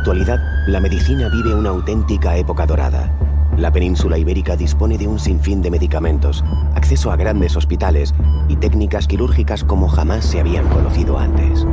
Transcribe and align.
actualidad, 0.00 0.40
la 0.66 0.80
medicina 0.80 1.28
vive 1.28 1.54
una 1.54 1.68
auténtica 1.68 2.34
época 2.34 2.64
dorada. 2.64 3.12
La 3.58 3.70
península 3.70 4.16
ibérica 4.16 4.56
dispone 4.56 4.96
de 4.96 5.06
un 5.06 5.18
sinfín 5.18 5.60
de 5.60 5.70
medicamentos, 5.70 6.42
acceso 6.74 7.12
a 7.12 7.16
grandes 7.16 7.54
hospitales 7.54 8.14
y 8.48 8.56
técnicas 8.56 9.06
quirúrgicas 9.06 9.62
como 9.62 9.88
jamás 9.88 10.24
se 10.24 10.40
habían 10.40 10.66
conocido 10.68 11.18
antes. 11.18 11.66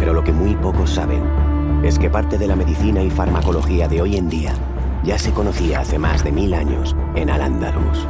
Pero 0.00 0.14
lo 0.14 0.24
que 0.24 0.32
muy 0.32 0.56
pocos 0.56 0.90
saben 0.90 1.22
es 1.84 1.96
que 2.00 2.10
parte 2.10 2.38
de 2.38 2.48
la 2.48 2.56
medicina 2.56 3.04
y 3.04 3.10
farmacología 3.10 3.86
de 3.86 4.02
hoy 4.02 4.16
en 4.16 4.28
día 4.28 4.52
ya 5.04 5.16
se 5.16 5.30
conocía 5.30 5.78
hace 5.78 5.96
más 5.96 6.24
de 6.24 6.32
mil 6.32 6.54
años 6.54 6.96
en 7.14 7.30
Al-Ándalus. 7.30 8.04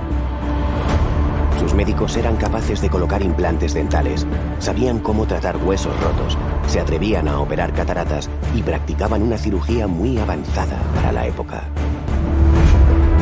Sus 1.61 1.75
médicos 1.75 2.17
eran 2.17 2.37
capaces 2.37 2.81
de 2.81 2.89
colocar 2.89 3.21
implantes 3.21 3.75
dentales, 3.75 4.27
sabían 4.61 4.99
cómo 4.99 5.27
tratar 5.27 5.59
huesos 5.59 5.93
rotos, 6.01 6.39
se 6.67 6.81
atrevían 6.81 7.29
a 7.29 7.39
operar 7.39 7.75
cataratas 7.75 8.31
y 8.55 8.63
practicaban 8.63 9.23
una 9.23 9.37
cirugía 9.37 9.87
muy 9.87 10.17
avanzada 10.17 10.79
para 10.95 11.13
la 11.13 11.27
época. 11.27 11.65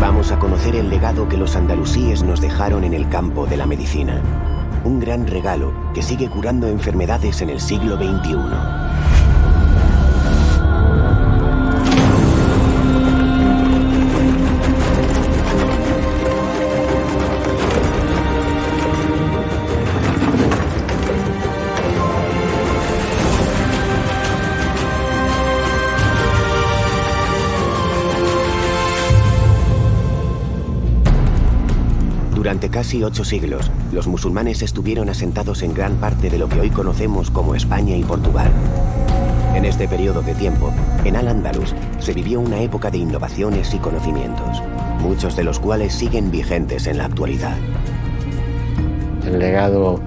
Vamos 0.01 0.30
a 0.30 0.38
conocer 0.38 0.77
el 0.77 0.88
legado 0.88 1.29
que 1.29 1.37
los 1.37 1.56
andalusíes 1.56 2.23
nos 2.23 2.41
dejaron 2.41 2.84
en 2.84 2.95
el 2.95 3.09
campo 3.09 3.45
de 3.46 3.56
la 3.56 3.66
medicina. 3.66 4.23
Un 4.84 5.01
gran 5.01 5.27
regalo 5.27 5.73
que 5.93 6.02
sigue 6.02 6.29
curando 6.30 6.68
enfermedades 6.68 7.43
en 7.43 7.51
el 7.51 7.60
siglo 7.60 7.96
XXI. 7.96 9.17
Casi 32.79 33.02
ocho 33.02 33.24
siglos, 33.24 33.73
los 33.93 34.07
musulmanes 34.07 34.62
estuvieron 34.62 35.09
asentados 35.09 35.65
en 35.65 35.74
gran 35.74 35.96
parte 35.96 36.30
de 36.30 36.38
lo 36.38 36.48
que 36.48 36.60
hoy 36.60 36.71
conocemos 36.71 37.29
como 37.29 37.57
España 37.57 37.96
y 37.96 38.04
Portugal. 38.04 38.52
En 39.57 39.65
este 39.65 39.88
periodo 39.88 40.23
de 40.23 40.32
tiempo, 40.34 40.73
en 41.04 41.16
Al-Ándalus 41.16 41.74
se 41.99 42.12
vivió 42.12 42.38
una 42.38 42.60
época 42.60 42.88
de 42.93 42.99
innovaciones 42.99 43.74
y 43.74 43.79
conocimientos, 43.79 44.62
muchos 45.01 45.34
de 45.34 45.43
los 45.43 45.59
cuales 45.59 45.93
siguen 45.93 46.30
vigentes 46.30 46.87
en 46.87 46.99
la 46.99 47.06
actualidad. 47.06 47.56
El 49.26 49.40
legado 49.40 50.01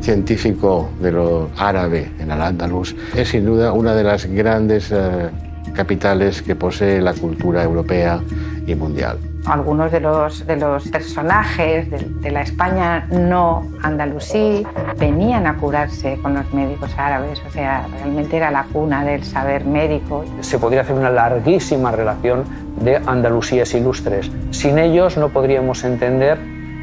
científico 0.00 0.88
de 1.02 1.12
lo 1.12 1.50
árabe 1.58 2.10
en 2.18 2.30
Al-Ándalus 2.30 2.96
es 3.14 3.28
sin 3.28 3.44
duda 3.44 3.72
una 3.72 3.94
de 3.94 4.02
las 4.02 4.24
grandes 4.24 4.90
eh, 4.90 5.28
capitales 5.74 6.40
que 6.40 6.56
posee 6.56 7.02
la 7.02 7.12
cultura 7.12 7.62
europea 7.62 8.22
y 8.66 8.74
mundial 8.74 9.18
algunos 9.46 9.92
de 9.92 10.00
los, 10.00 10.46
de 10.46 10.56
los 10.56 10.88
personajes 10.88 11.90
de, 11.90 12.30
la 12.30 12.42
España 12.42 13.06
no 13.10 13.66
andalusí 13.82 14.66
venían 14.98 15.46
a 15.46 15.56
curarse 15.56 16.18
con 16.22 16.34
los 16.34 16.52
médicos 16.52 16.90
árabes, 16.96 17.40
o 17.46 17.50
sea, 17.50 17.86
realmente 17.92 18.36
era 18.36 18.50
la 18.50 18.64
cuna 18.64 19.04
del 19.04 19.24
saber 19.24 19.64
médico. 19.64 20.24
Se 20.40 20.58
podría 20.58 20.80
hacer 20.80 20.96
una 20.96 21.10
larguísima 21.10 21.92
relación 21.92 22.44
de 22.80 22.96
andalusíes 22.96 23.74
ilustres. 23.74 24.30
Sin 24.50 24.78
ellos 24.78 25.16
no 25.16 25.28
podríamos 25.28 25.84
entender 25.84 26.38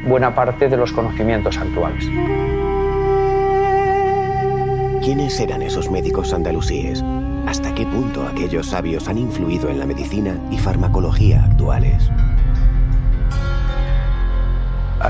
buena 0.06 0.34
parte 0.34 0.68
de 0.68 0.76
los 0.76 0.92
conocimientos 0.92 1.58
actuales. 1.58 2.08
¿Quiénes 5.02 5.38
eran 5.40 5.62
esos 5.62 5.90
médicos 5.90 6.32
andalusíes? 6.32 7.04
¿Hasta 7.46 7.74
qué 7.74 7.84
punto 7.84 8.26
aquellos 8.26 8.68
sabios 8.68 9.08
han 9.08 9.18
influido 9.18 9.68
en 9.68 9.80
la 9.80 9.86
medicina 9.86 10.36
y 10.50 10.58
farmacología 10.58 11.44
actuales? 11.44 12.08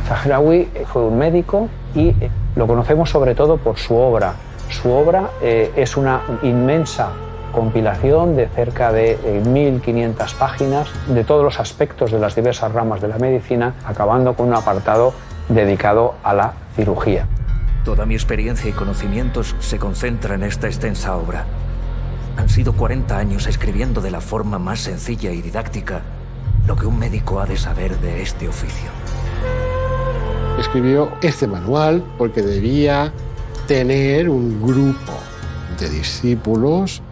Zahrawi 0.00 0.68
fue 0.86 1.02
un 1.02 1.18
médico 1.18 1.68
y 1.94 2.08
eh, 2.08 2.30
lo 2.56 2.66
conocemos 2.66 3.10
sobre 3.10 3.34
todo 3.34 3.56
por 3.58 3.78
su 3.78 3.96
obra. 3.96 4.34
Su 4.70 4.90
obra 4.90 5.30
eh, 5.42 5.72
es 5.76 5.96
una 5.96 6.22
inmensa 6.42 7.10
compilación 7.52 8.34
de 8.34 8.48
cerca 8.48 8.92
de 8.92 9.18
1.500 9.44 10.32
eh, 10.32 10.36
páginas 10.38 10.88
de 11.08 11.22
todos 11.24 11.44
los 11.44 11.60
aspectos 11.60 12.10
de 12.10 12.18
las 12.18 12.34
diversas 12.34 12.72
ramas 12.72 13.00
de 13.02 13.08
la 13.08 13.18
medicina, 13.18 13.74
acabando 13.84 14.34
con 14.34 14.48
un 14.48 14.54
apartado 14.54 15.12
dedicado 15.48 16.14
a 16.22 16.32
la 16.32 16.52
cirugía. 16.74 17.26
Toda 17.84 18.06
mi 18.06 18.14
experiencia 18.14 18.70
y 18.70 18.72
conocimientos 18.72 19.54
se 19.58 19.78
concentra 19.78 20.34
en 20.36 20.44
esta 20.44 20.68
extensa 20.68 21.16
obra. 21.16 21.44
Han 22.38 22.48
sido 22.48 22.72
40 22.72 23.18
años 23.18 23.46
escribiendo 23.46 24.00
de 24.00 24.10
la 24.10 24.22
forma 24.22 24.58
más 24.58 24.80
sencilla 24.80 25.32
y 25.32 25.42
didáctica 25.42 26.00
lo 26.66 26.76
que 26.76 26.86
un 26.86 26.98
médico 26.98 27.40
ha 27.40 27.46
de 27.46 27.58
saber 27.58 27.98
de 27.98 28.22
este 28.22 28.48
oficio 28.48 28.88
escribió 30.62 31.12
este 31.22 31.46
manual 31.46 32.02
porque 32.16 32.40
debía 32.40 33.12
tener 33.66 34.28
un 34.28 34.62
grupo 34.62 35.12
de 35.78 35.88
discípulos 35.88 37.02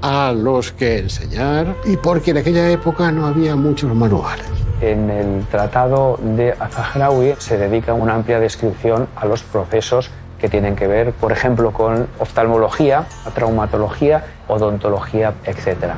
a 0.00 0.32
los 0.32 0.72
que 0.72 0.98
enseñar 0.98 1.76
y 1.84 1.96
porque 1.96 2.30
en 2.30 2.38
aquella 2.38 2.70
época 2.70 3.10
no 3.10 3.26
había 3.26 3.54
muchos 3.56 3.94
manuales. 3.94 4.46
En 4.80 5.10
el 5.10 5.44
tratado 5.46 6.18
de 6.22 6.52
Azahrawi 6.52 7.34
se 7.38 7.58
dedica 7.58 7.92
una 7.92 8.14
amplia 8.14 8.40
descripción 8.40 9.08
a 9.16 9.26
los 9.26 9.42
procesos 9.42 10.10
que 10.40 10.48
tienen 10.48 10.74
que 10.74 10.86
ver, 10.86 11.12
por 11.12 11.32
ejemplo, 11.32 11.72
con 11.72 12.08
oftalmología, 12.18 13.06
traumatología, 13.34 14.24
odontología, 14.48 15.34
etc. 15.44 15.92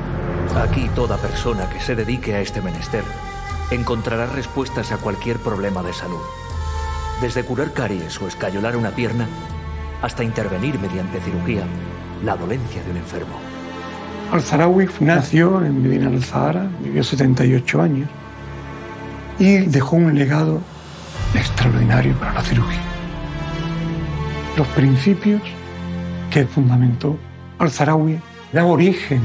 Aquí 0.61 0.89
toda 0.95 1.17
persona 1.17 1.67
que 1.69 1.79
se 1.79 1.95
dedique 1.95 2.35
a 2.35 2.41
este 2.41 2.61
menester 2.61 3.03
encontrará 3.71 4.25
respuestas 4.27 4.91
a 4.91 4.97
cualquier 4.97 5.37
problema 5.37 5.81
de 5.81 5.93
salud 5.93 6.21
desde 7.21 7.43
curar 7.43 7.71
caries 7.71 8.21
o 8.21 8.27
escayolar 8.27 8.75
una 8.75 8.91
pierna 8.91 9.27
hasta 10.01 10.23
intervenir 10.23 10.79
mediante 10.79 11.19
cirugía 11.21 11.63
la 12.23 12.35
dolencia 12.35 12.83
de 12.83 12.91
un 12.91 12.97
enfermo. 12.97 13.35
Al-Zarawi 14.31 14.89
nació 14.99 15.63
en 15.63 15.81
Medina 15.81 16.07
al-Zahara, 16.07 16.67
vivió 16.83 17.03
78 17.03 17.81
años 17.81 18.09
y 19.39 19.57
dejó 19.57 19.95
un 19.97 20.17
legado 20.17 20.61
extraordinario 21.33 22.13
para 22.15 22.33
la 22.33 22.41
cirugía. 22.41 22.81
Los 24.57 24.67
principios 24.69 25.41
que 26.31 26.45
fundamentó 26.45 27.17
Al-Zarawi 27.59 28.19
dan 28.51 28.65
origen 28.65 29.21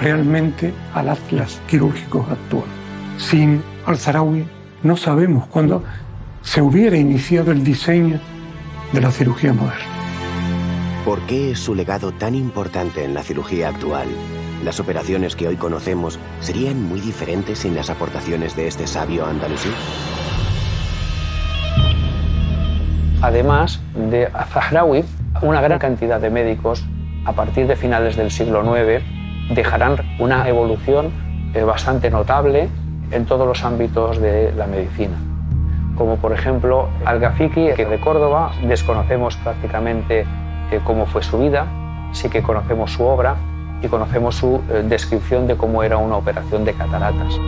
realmente 0.00 0.72
al 0.94 1.08
atlas 1.08 1.60
quirúrgico 1.66 2.26
actual. 2.30 2.64
Sin 3.18 3.62
Al-Zarawi 3.86 4.46
no 4.82 4.96
sabemos 4.96 5.46
cuándo 5.46 5.82
se 6.46 6.62
hubiera 6.62 6.96
iniciado 6.96 7.50
el 7.50 7.64
diseño 7.64 8.20
de 8.92 9.00
la 9.00 9.10
cirugía 9.10 9.52
moderna. 9.52 9.84
¿Por 11.04 11.18
qué 11.26 11.50
es 11.50 11.58
su 11.58 11.74
legado 11.74 12.12
tan 12.12 12.36
importante 12.36 13.04
en 13.04 13.14
la 13.14 13.24
cirugía 13.24 13.68
actual? 13.68 14.06
¿Las 14.64 14.78
operaciones 14.78 15.34
que 15.34 15.48
hoy 15.48 15.56
conocemos 15.56 16.20
serían 16.40 16.84
muy 16.84 17.00
diferentes 17.00 17.58
sin 17.58 17.74
las 17.74 17.90
aportaciones 17.90 18.54
de 18.54 18.68
este 18.68 18.86
sabio 18.86 19.26
andalusí? 19.26 19.70
Además 23.22 23.80
de 23.94 24.28
Zahrawi, 24.52 25.04
una 25.42 25.60
gran 25.60 25.80
cantidad 25.80 26.20
de 26.20 26.30
médicos 26.30 26.86
a 27.24 27.32
partir 27.32 27.66
de 27.66 27.74
finales 27.74 28.14
del 28.14 28.30
siglo 28.30 28.62
IX 28.62 29.02
dejarán 29.52 29.96
una 30.20 30.48
evolución 30.48 31.10
eh, 31.54 31.62
bastante 31.64 32.08
notable 32.08 32.68
en 33.10 33.26
todos 33.26 33.48
los 33.48 33.64
ámbitos 33.64 34.20
de 34.20 34.52
la 34.52 34.68
medicina 34.68 35.25
como 35.96 36.16
por 36.16 36.32
ejemplo 36.32 36.88
Al-Gafiki, 37.04 37.70
que 37.74 37.86
de 37.86 37.98
Córdoba 37.98 38.52
desconocemos 38.62 39.36
prácticamente 39.38 40.26
eh, 40.70 40.80
cómo 40.84 41.06
fue 41.06 41.22
su 41.22 41.38
vida, 41.38 41.66
sí 42.12 42.28
que 42.28 42.42
conocemos 42.42 42.92
su 42.92 43.04
obra 43.04 43.36
y 43.82 43.88
conocemos 43.88 44.36
su 44.36 44.62
eh, 44.70 44.84
descripción 44.86 45.46
de 45.46 45.56
cómo 45.56 45.82
era 45.82 45.96
una 45.96 46.16
operación 46.16 46.64
de 46.64 46.74
cataratas. 46.74 47.38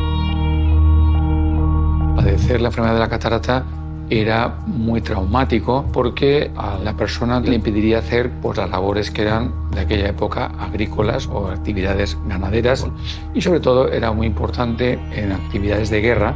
Padecer 2.17 2.61
la 2.61 2.69
enfermedad 2.69 2.95
de 2.95 3.01
la 3.01 3.09
catarata 3.09 3.65
era 4.11 4.57
muy 4.67 5.03
traumático 5.03 5.85
porque 5.93 6.51
a 6.57 6.79
la 6.83 6.95
persona 6.95 7.41
le 7.41 7.55
impediría 7.55 7.99
hacer 7.99 8.31
pues, 8.41 8.57
las 8.57 8.71
labores 8.71 9.11
que 9.11 9.23
eran 9.23 9.53
de 9.71 9.81
aquella 9.81 10.09
época 10.09 10.47
agrícolas 10.59 11.27
o 11.27 11.49
actividades 11.49 12.17
ganaderas 12.27 12.87
y 13.35 13.43
sobre 13.43 13.61
todo 13.61 13.89
era 13.93 14.13
muy 14.13 14.27
importante 14.27 14.99
en 15.13 15.33
actividades 15.33 15.91
de 15.91 16.01
guerra 16.01 16.35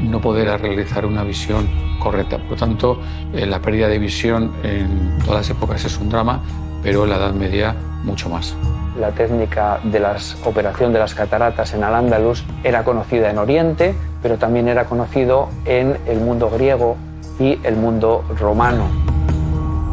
no 0.00 0.20
poder 0.20 0.60
realizar 0.60 1.06
una 1.06 1.22
visión 1.22 1.68
correcta. 1.98 2.38
Por 2.38 2.50
lo 2.50 2.56
tanto, 2.56 3.00
eh, 3.32 3.46
la 3.46 3.60
pérdida 3.60 3.88
de 3.88 3.98
visión 3.98 4.52
en 4.62 5.18
todas 5.20 5.48
las 5.48 5.50
épocas 5.50 5.84
es 5.84 5.98
un 5.98 6.08
drama, 6.08 6.40
pero 6.82 7.04
en 7.04 7.10
la 7.10 7.16
Edad 7.16 7.34
Media 7.34 7.76
mucho 8.04 8.28
más. 8.28 8.56
La 8.98 9.12
técnica 9.12 9.78
de 9.84 10.00
la 10.00 10.16
operación 10.44 10.92
de 10.92 10.98
las 10.98 11.14
cataratas 11.14 11.74
en 11.74 11.84
Al-Ándalus 11.84 12.44
era 12.64 12.82
conocida 12.82 13.30
en 13.30 13.38
Oriente, 13.38 13.94
pero 14.22 14.36
también 14.36 14.68
era 14.68 14.86
conocido 14.86 15.48
en 15.64 15.96
el 16.06 16.20
mundo 16.20 16.50
griego 16.50 16.96
y 17.38 17.58
el 17.62 17.76
mundo 17.76 18.24
romano. 18.38 18.84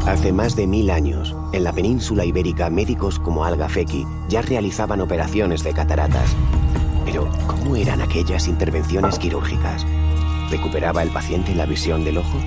Hace 0.07 0.31
más 0.31 0.55
de 0.55 0.67
mil 0.67 0.89
años, 0.89 1.35
En 1.51 1.63
la 1.63 1.73
península 1.73 2.23
ibérica, 2.25 2.69
médicos 2.69 3.19
como 3.19 3.43
Algafeki 3.43 4.05
ya 4.29 4.41
realizaban 4.41 5.01
operaciones 5.01 5.63
de 5.63 5.73
cataratas. 5.73 6.35
Pero, 7.07 7.29
¿cómo 7.47 7.77
eran 7.77 8.01
aquellas 8.01 8.49
intervenciones 8.49 9.17
quirúrgicas? 9.17 9.85
¿Recuperaba 10.51 11.01
el 11.03 11.09
paciente 11.09 11.55
la 11.55 11.65
visión 11.65 12.03
del 12.03 12.17
ojo? 12.17 12.37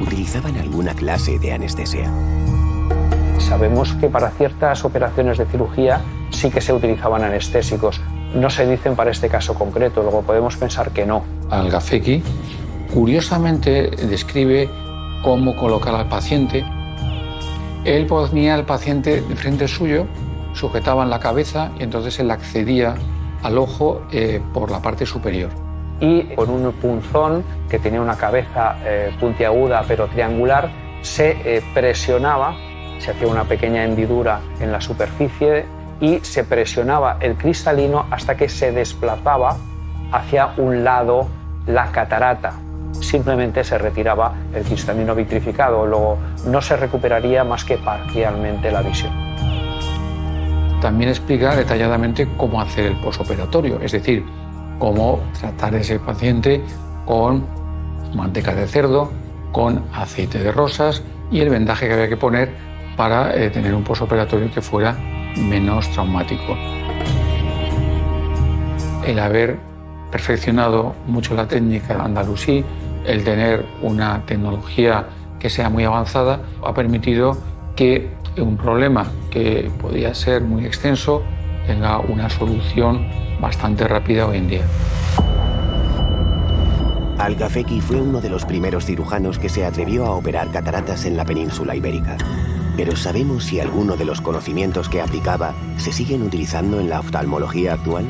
¿Utilizaban 0.00 0.56
alguna 0.56 0.94
clase 0.94 1.38
de 1.38 1.52
anestesia? 1.52 2.10
Sabemos 3.36 3.92
que 3.96 4.08
para 4.08 4.30
ciertas 4.30 4.86
operaciones 4.86 5.36
de 5.36 5.44
cirugía 5.44 6.00
sí 6.30 6.50
que 6.50 6.62
se 6.62 6.72
utilizaban 6.72 7.24
anestésicos. 7.24 8.00
No 8.34 8.48
se 8.48 8.66
dicen 8.66 8.96
para 8.96 9.10
este 9.10 9.28
caso 9.28 9.52
concreto, 9.52 10.02
luego 10.02 10.22
podemos 10.22 10.56
pensar 10.56 10.90
que 10.92 11.04
no. 11.04 11.22
Algafeki 11.50 12.22
curiosamente 12.90 13.90
describe 14.08 14.66
cómo 15.22 15.54
colocar 15.56 15.94
al 15.94 16.08
paciente. 16.08 16.64
Él 17.84 18.06
ponía 18.06 18.54
al 18.54 18.64
paciente 18.64 19.20
de 19.20 19.36
frente 19.36 19.68
suyo, 19.68 20.06
sujetaba 20.54 21.02
en 21.02 21.10
la 21.10 21.20
cabeza 21.20 21.70
y 21.78 21.82
entonces 21.82 22.18
él 22.18 22.30
accedía 22.30 22.94
al 23.44 23.56
ojo 23.58 24.02
eh, 24.10 24.42
por 24.52 24.72
la 24.72 24.82
parte 24.82 25.06
superior. 25.06 25.50
Y 26.00 26.34
con 26.34 26.50
un 26.50 26.72
punzón 26.72 27.44
que 27.68 27.78
tenía 27.78 28.00
una 28.00 28.16
cabeza 28.16 28.76
eh, 28.84 29.14
puntiaguda 29.20 29.84
pero 29.86 30.08
triangular, 30.08 30.68
se 31.02 31.36
eh, 31.44 31.62
presionaba 31.72 32.56
se 32.98 33.10
hacía 33.10 33.28
una 33.28 33.44
pequeña 33.44 33.84
hendidura 33.84 34.40
en 34.60 34.72
la 34.72 34.80
superficie 34.80 35.66
y 36.00 36.20
se 36.20 36.44
presionaba 36.44 37.18
el 37.20 37.36
cristalino 37.36 38.06
hasta 38.10 38.36
que 38.36 38.48
se 38.48 38.72
desplazaba 38.72 39.56
hacia 40.10 40.54
un 40.56 40.84
lado 40.84 41.28
la 41.66 41.90
catarata. 41.92 42.54
Simplemente 43.00 43.62
se 43.64 43.76
retiraba 43.76 44.34
el 44.54 44.64
cristalino 44.64 45.14
vitrificado, 45.14 45.86
luego 45.86 46.18
no 46.46 46.62
se 46.62 46.76
recuperaría 46.76 47.44
más 47.44 47.64
que 47.64 47.76
parcialmente 47.76 48.70
la 48.70 48.82
visión. 48.82 49.12
También 50.84 51.08
explica 51.08 51.56
detalladamente 51.56 52.28
cómo 52.36 52.60
hacer 52.60 52.84
el 52.84 52.96
posoperatorio, 52.96 53.80
es 53.80 53.92
decir, 53.92 54.22
cómo 54.78 55.18
tratar 55.40 55.74
a 55.74 55.78
ese 55.78 55.98
paciente 55.98 56.62
con 57.06 57.46
manteca 58.14 58.54
de 58.54 58.66
cerdo, 58.66 59.10
con 59.50 59.82
aceite 59.94 60.40
de 60.40 60.52
rosas 60.52 61.02
y 61.30 61.40
el 61.40 61.48
vendaje 61.48 61.88
que 61.88 61.94
había 61.94 62.08
que 62.10 62.18
poner 62.18 62.50
para 62.98 63.34
eh, 63.34 63.48
tener 63.48 63.74
un 63.74 63.82
posoperatorio 63.82 64.52
que 64.52 64.60
fuera 64.60 64.92
menos 65.38 65.88
traumático. 65.92 66.54
El 69.06 69.18
haber 69.20 69.56
perfeccionado 70.12 70.94
mucho 71.06 71.34
la 71.34 71.48
técnica 71.48 71.94
andalusí, 72.04 72.62
el 73.06 73.24
tener 73.24 73.64
una 73.80 74.26
tecnología 74.26 75.06
que 75.40 75.48
sea 75.48 75.70
muy 75.70 75.84
avanzada, 75.84 76.40
ha 76.62 76.74
permitido 76.74 77.38
que 77.76 78.10
un 78.36 78.56
problema 78.56 79.06
que 79.30 79.70
podía 79.80 80.14
ser 80.14 80.42
muy 80.42 80.64
extenso 80.64 81.22
tenga 81.66 81.98
una 81.98 82.28
solución 82.30 83.06
bastante 83.40 83.86
rápida 83.86 84.26
hoy 84.26 84.38
en 84.38 84.48
día. 84.48 84.64
Al-Gafeki 87.18 87.80
fue 87.80 88.00
uno 88.00 88.20
de 88.20 88.28
los 88.28 88.44
primeros 88.44 88.86
cirujanos 88.86 89.38
que 89.38 89.48
se 89.48 89.64
atrevió 89.64 90.04
a 90.04 90.14
operar 90.14 90.50
cataratas 90.50 91.04
en 91.04 91.16
la 91.16 91.24
península 91.24 91.76
ibérica. 91.76 92.16
Pero 92.76 92.96
¿sabemos 92.96 93.44
si 93.44 93.60
alguno 93.60 93.96
de 93.96 94.04
los 94.04 94.20
conocimientos 94.20 94.88
que 94.88 95.00
aplicaba 95.00 95.54
se 95.76 95.92
siguen 95.92 96.22
utilizando 96.22 96.80
en 96.80 96.90
la 96.90 97.00
oftalmología 97.00 97.74
actual? 97.74 98.04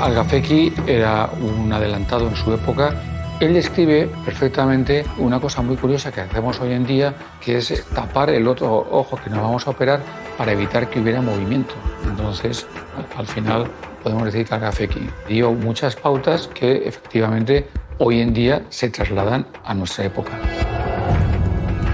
Algafeki 0.00 0.72
era 0.86 1.30
un 1.40 1.72
adelantado 1.72 2.26
en 2.28 2.36
su 2.36 2.52
época. 2.52 2.94
Él 3.38 3.52
describe 3.52 4.08
perfectamente 4.24 5.04
una 5.18 5.38
cosa 5.38 5.60
muy 5.60 5.76
curiosa 5.76 6.10
que 6.10 6.22
hacemos 6.22 6.58
hoy 6.58 6.72
en 6.72 6.86
día, 6.86 7.14
que 7.38 7.58
es 7.58 7.84
tapar 7.94 8.30
el 8.30 8.48
otro 8.48 8.86
ojo 8.90 9.18
que 9.22 9.28
nos 9.28 9.40
vamos 9.40 9.66
a 9.66 9.70
operar 9.70 10.00
para 10.38 10.52
evitar 10.52 10.88
que 10.88 11.00
hubiera 11.00 11.20
movimiento. 11.20 11.74
Entonces, 12.08 12.66
al 13.14 13.26
final 13.26 13.66
podemos 14.02 14.24
decir 14.24 14.46
que 14.46 14.54
Algafeki 14.54 15.10
dio 15.28 15.52
muchas 15.52 15.96
pautas 15.96 16.48
que 16.48 16.88
efectivamente 16.88 17.68
hoy 17.98 18.22
en 18.22 18.32
día 18.32 18.62
se 18.70 18.88
trasladan 18.88 19.46
a 19.64 19.74
nuestra 19.74 20.06
época. 20.06 20.32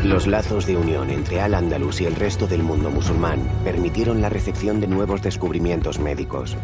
Los 0.04 0.28
lazos 0.28 0.66
de 0.66 0.76
unión 0.76 1.10
entre 1.10 1.40
Al-Ándalus 1.40 2.00
y 2.02 2.06
el 2.06 2.14
resto 2.14 2.46
del 2.46 2.62
mundo 2.62 2.88
musulmán 2.88 3.40
permitieron 3.64 4.22
la 4.22 4.28
recepción 4.28 4.80
de 4.80 4.86
nuevos 4.86 5.22
descubrimientos 5.22 5.98
médicos. 5.98 6.56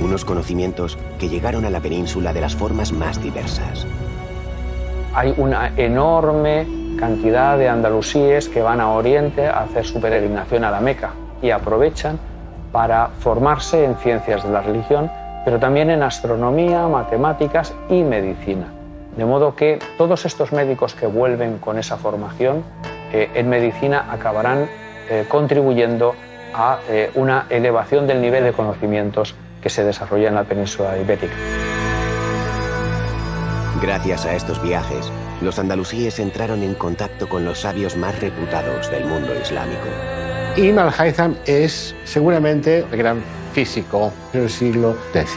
Unos 0.00 0.24
conocimientos 0.24 0.98
que 1.18 1.28
llegaron 1.28 1.64
a 1.64 1.70
la 1.70 1.80
península 1.80 2.32
de 2.32 2.40
las 2.40 2.54
formas 2.54 2.92
más 2.92 3.22
diversas. 3.22 3.86
Hay 5.14 5.34
una 5.38 5.72
enorme 5.76 6.66
cantidad 6.98 7.56
de 7.56 7.68
andalusíes 7.68 8.48
que 8.48 8.60
van 8.60 8.80
a 8.80 8.90
Oriente 8.90 9.46
a 9.46 9.60
hacer 9.60 9.86
su 9.86 10.00
peregrinación 10.00 10.64
a 10.64 10.70
la 10.70 10.80
Meca 10.80 11.12
y 11.40 11.50
aprovechan 11.50 12.18
para 12.72 13.08
formarse 13.20 13.84
en 13.84 13.96
ciencias 13.96 14.44
de 14.44 14.50
la 14.50 14.60
religión, 14.60 15.10
pero 15.44 15.58
también 15.58 15.90
en 15.90 16.02
astronomía, 16.02 16.86
matemáticas 16.88 17.74
y 17.88 18.02
medicina. 18.02 18.66
De 19.16 19.24
modo 19.24 19.54
que 19.54 19.78
todos 19.96 20.26
estos 20.26 20.52
médicos 20.52 20.94
que 20.94 21.06
vuelven 21.06 21.56
con 21.58 21.78
esa 21.78 21.96
formación 21.96 22.62
eh, 23.12 23.30
en 23.34 23.48
medicina 23.48 24.06
acabarán 24.10 24.68
eh, 25.08 25.24
contribuyendo 25.28 26.14
a 26.52 26.78
eh, 26.88 27.10
una 27.14 27.46
elevación 27.48 28.06
del 28.06 28.20
nivel 28.20 28.44
de 28.44 28.52
conocimientos 28.52 29.34
que 29.66 29.70
se 29.70 29.82
desarrolla 29.82 30.28
en 30.28 30.36
la 30.36 30.44
península 30.44 30.96
ibérica. 30.96 31.34
Gracias 33.82 34.24
a 34.24 34.36
estos 34.36 34.62
viajes, 34.62 35.10
los 35.40 35.58
andalusíes 35.58 36.20
entraron 36.20 36.62
en 36.62 36.74
contacto 36.74 37.28
con 37.28 37.44
los 37.44 37.62
sabios 37.62 37.96
más 37.96 38.16
reputados 38.20 38.88
del 38.92 39.06
mundo 39.06 39.34
islámico. 39.34 39.88
Ibn 40.56 40.78
al-Haytham 40.78 41.34
es 41.46 41.96
seguramente 42.04 42.86
el 42.92 42.96
gran 42.96 43.20
físico 43.54 44.12
del 44.32 44.48
siglo 44.48 44.96
X. 45.12 45.32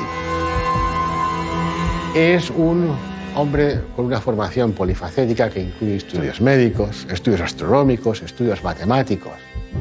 Es 2.13 2.51
un 2.51 2.95
hombre 3.35 3.81
con 3.95 4.05
una 4.05 4.21
formación 4.21 4.73
polifacética 4.73 5.49
que 5.49 5.61
incluye 5.61 5.95
estudios 5.95 6.39
médicos, 6.39 7.07
estudios 7.09 7.41
astronómicos, 7.41 8.21
estudios 8.21 8.63
matemáticos. 8.63 9.33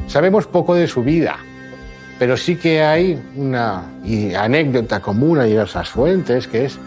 Sabemos 0.07 0.47
poco 0.47 0.73
de 0.73 0.87
su 0.87 1.03
vida, 1.03 1.37
pero 2.19 2.35
sí 2.35 2.57
que 2.57 2.83
hay 2.83 3.19
una 3.35 3.83
anécdota 4.37 4.99
común 4.99 5.39
a 5.39 5.43
diversas 5.43 5.89
fuentes, 5.89 6.47
que 6.47 6.65
es 6.65 6.77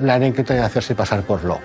la 0.00 0.14
anécdota 0.14 0.54
de 0.54 0.60
hacerse 0.60 0.96
pasar 0.96 1.22
por 1.22 1.44
loco. 1.44 1.62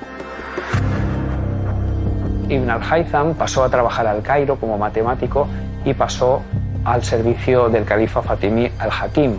Ibn 2.47 2.69
al-Haytham 2.69 3.33
pasó 3.33 3.63
a 3.63 3.69
trabajar 3.69 4.05
al 4.05 4.21
Cairo 4.21 4.57
como 4.57 4.77
matemático 4.77 5.47
y 5.83 5.95
pasó 5.95 6.43
al 6.83 7.03
servicio 7.03 7.69
del 7.69 7.83
califa 7.83 8.21
Fatimí 8.21 8.69
al-Hakim. 8.77 9.33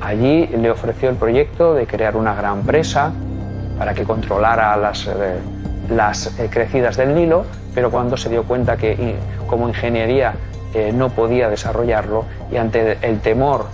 Allí 0.00 0.46
le 0.46 0.70
ofreció 0.70 1.10
el 1.10 1.16
proyecto 1.16 1.74
de 1.74 1.86
crear 1.86 2.16
una 2.16 2.34
gran 2.34 2.62
presa 2.62 3.10
para 3.76 3.94
que 3.94 4.04
controlara 4.04 4.76
las, 4.76 5.08
eh, 5.08 5.12
las 5.90 6.38
eh, 6.38 6.48
crecidas 6.48 6.96
del 6.96 7.16
Nilo, 7.16 7.44
pero 7.74 7.90
cuando 7.90 8.16
se 8.16 8.28
dio 8.28 8.44
cuenta 8.44 8.76
que 8.76 9.16
como 9.48 9.68
ingeniería 9.68 10.34
eh, 10.74 10.92
no 10.92 11.10
podía 11.10 11.48
desarrollarlo 11.48 12.24
y 12.50 12.56
ante 12.56 12.98
el 13.02 13.20
temor 13.20 13.66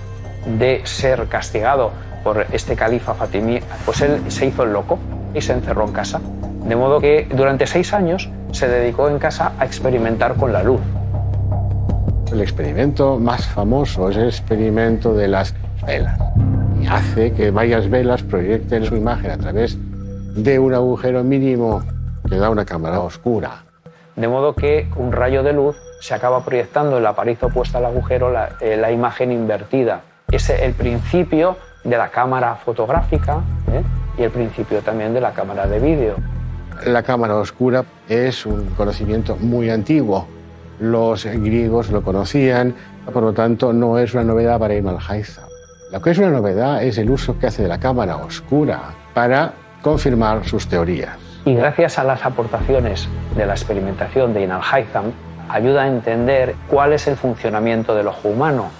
de 0.58 0.82
ser 0.84 1.26
castigado 1.28 1.90
por 2.22 2.46
este 2.52 2.76
califa 2.76 3.14
fatimí, 3.14 3.60
pues 3.84 4.02
él 4.02 4.20
se 4.28 4.46
hizo 4.46 4.64
el 4.64 4.72
loco 4.72 4.98
y 5.34 5.40
se 5.40 5.52
encerró 5.52 5.86
en 5.86 5.92
casa. 5.92 6.20
De 6.64 6.76
modo 6.76 7.00
que 7.00 7.26
durante 7.34 7.66
seis 7.66 7.92
años 7.94 8.28
se 8.52 8.68
dedicó 8.68 9.08
en 9.08 9.18
casa 9.18 9.52
a 9.58 9.64
experimentar 9.64 10.34
con 10.34 10.52
la 10.52 10.62
luz. 10.62 10.80
El 12.30 12.40
experimento 12.40 13.18
más 13.18 13.46
famoso 13.46 14.10
es 14.10 14.16
el 14.16 14.28
experimento 14.28 15.14
de 15.14 15.28
las 15.28 15.54
velas. 15.86 16.18
Y 16.80 16.86
hace 16.86 17.32
que 17.32 17.50
varias 17.50 17.88
velas 17.88 18.22
proyecten 18.22 18.84
su 18.84 18.96
imagen 18.96 19.30
a 19.30 19.38
través 19.38 19.76
de 20.34 20.58
un 20.58 20.74
agujero 20.74 21.24
mínimo 21.24 21.82
que 22.28 22.36
da 22.36 22.50
una 22.50 22.64
cámara 22.64 23.00
oscura. 23.00 23.64
De 24.16 24.28
modo 24.28 24.54
que 24.54 24.88
un 24.96 25.12
rayo 25.12 25.42
de 25.42 25.52
luz 25.52 25.76
se 26.00 26.14
acaba 26.14 26.44
proyectando 26.44 26.96
en 26.96 27.04
la 27.04 27.14
pared 27.14 27.36
opuesta 27.42 27.78
al 27.78 27.84
agujero 27.84 28.32
la, 28.32 28.50
eh, 28.60 28.92
imagen 28.92 29.30
invertida. 29.30 30.00
Es 30.30 30.50
el 30.50 30.72
principio 30.72 31.56
de 31.84 31.96
la 31.96 32.08
cámara 32.08 32.56
fotográfica 32.56 33.40
¿eh? 33.72 33.82
y 34.18 34.22
el 34.22 34.30
principio 34.30 34.80
también 34.80 35.14
de 35.14 35.20
la 35.20 35.32
cámara 35.32 35.66
de 35.66 35.78
vídeo. 35.78 36.16
La 36.86 37.02
cámara 37.02 37.36
oscura 37.36 37.84
es 38.08 38.46
un 38.46 38.70
conocimiento 38.70 39.36
muy 39.36 39.70
antiguo. 39.70 40.26
Los 40.78 41.26
griegos 41.26 41.90
lo 41.90 42.02
conocían, 42.02 42.74
por 43.12 43.22
lo 43.22 43.32
tanto 43.32 43.72
no 43.72 43.98
es 43.98 44.14
una 44.14 44.24
novedad 44.24 44.58
para 44.58 44.74
Ibn 44.74 44.88
al-Haytham. 44.88 45.44
Lo 45.92 46.00
que 46.00 46.10
es 46.10 46.18
una 46.18 46.30
novedad 46.30 46.82
es 46.82 46.96
el 46.98 47.10
uso 47.10 47.38
que 47.38 47.48
hace 47.48 47.62
de 47.62 47.68
la 47.68 47.78
cámara 47.78 48.16
oscura 48.16 48.94
para 49.12 49.52
confirmar 49.82 50.46
sus 50.46 50.68
teorías. 50.68 51.18
Y 51.44 51.54
gracias 51.54 51.98
a 51.98 52.04
las 52.04 52.24
aportaciones 52.24 53.08
de 53.36 53.46
la 53.46 53.54
experimentación 53.54 54.32
de 54.32 54.42
Inal 54.42 54.60
Haytham, 54.62 55.12
ayuda 55.52 55.82
a 55.82 55.88
entender 55.88 56.54
cuál 56.68 56.92
es 56.92 57.06
el 57.06 57.16
funcionamiento 57.16 57.94
del 57.94 58.06
ojo 58.08 58.28
humano. 58.28 58.70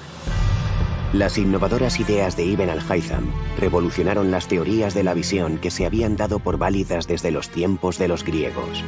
Las 1.13 1.39
innovadoras 1.39 1.99
ideas 1.99 2.37
de 2.37 2.45
Ibn 2.45 2.71
al-Haytham 2.71 3.33
revolucionaron 3.59 4.31
las 4.31 4.47
teorías 4.47 4.95
de 4.95 5.03
la 5.03 5.13
visión 5.13 5.59
que 5.59 5.73
se 5.73 5.85
habían 5.85 6.17
dado 6.17 6.39
por 6.39 6.57
válidas 6.57 7.09
desde 7.09 7.33
los 7.33 7.49
tiempos 7.49 7.99
de 7.99 8.07
los 8.07 8.25
griegos. 8.25 8.85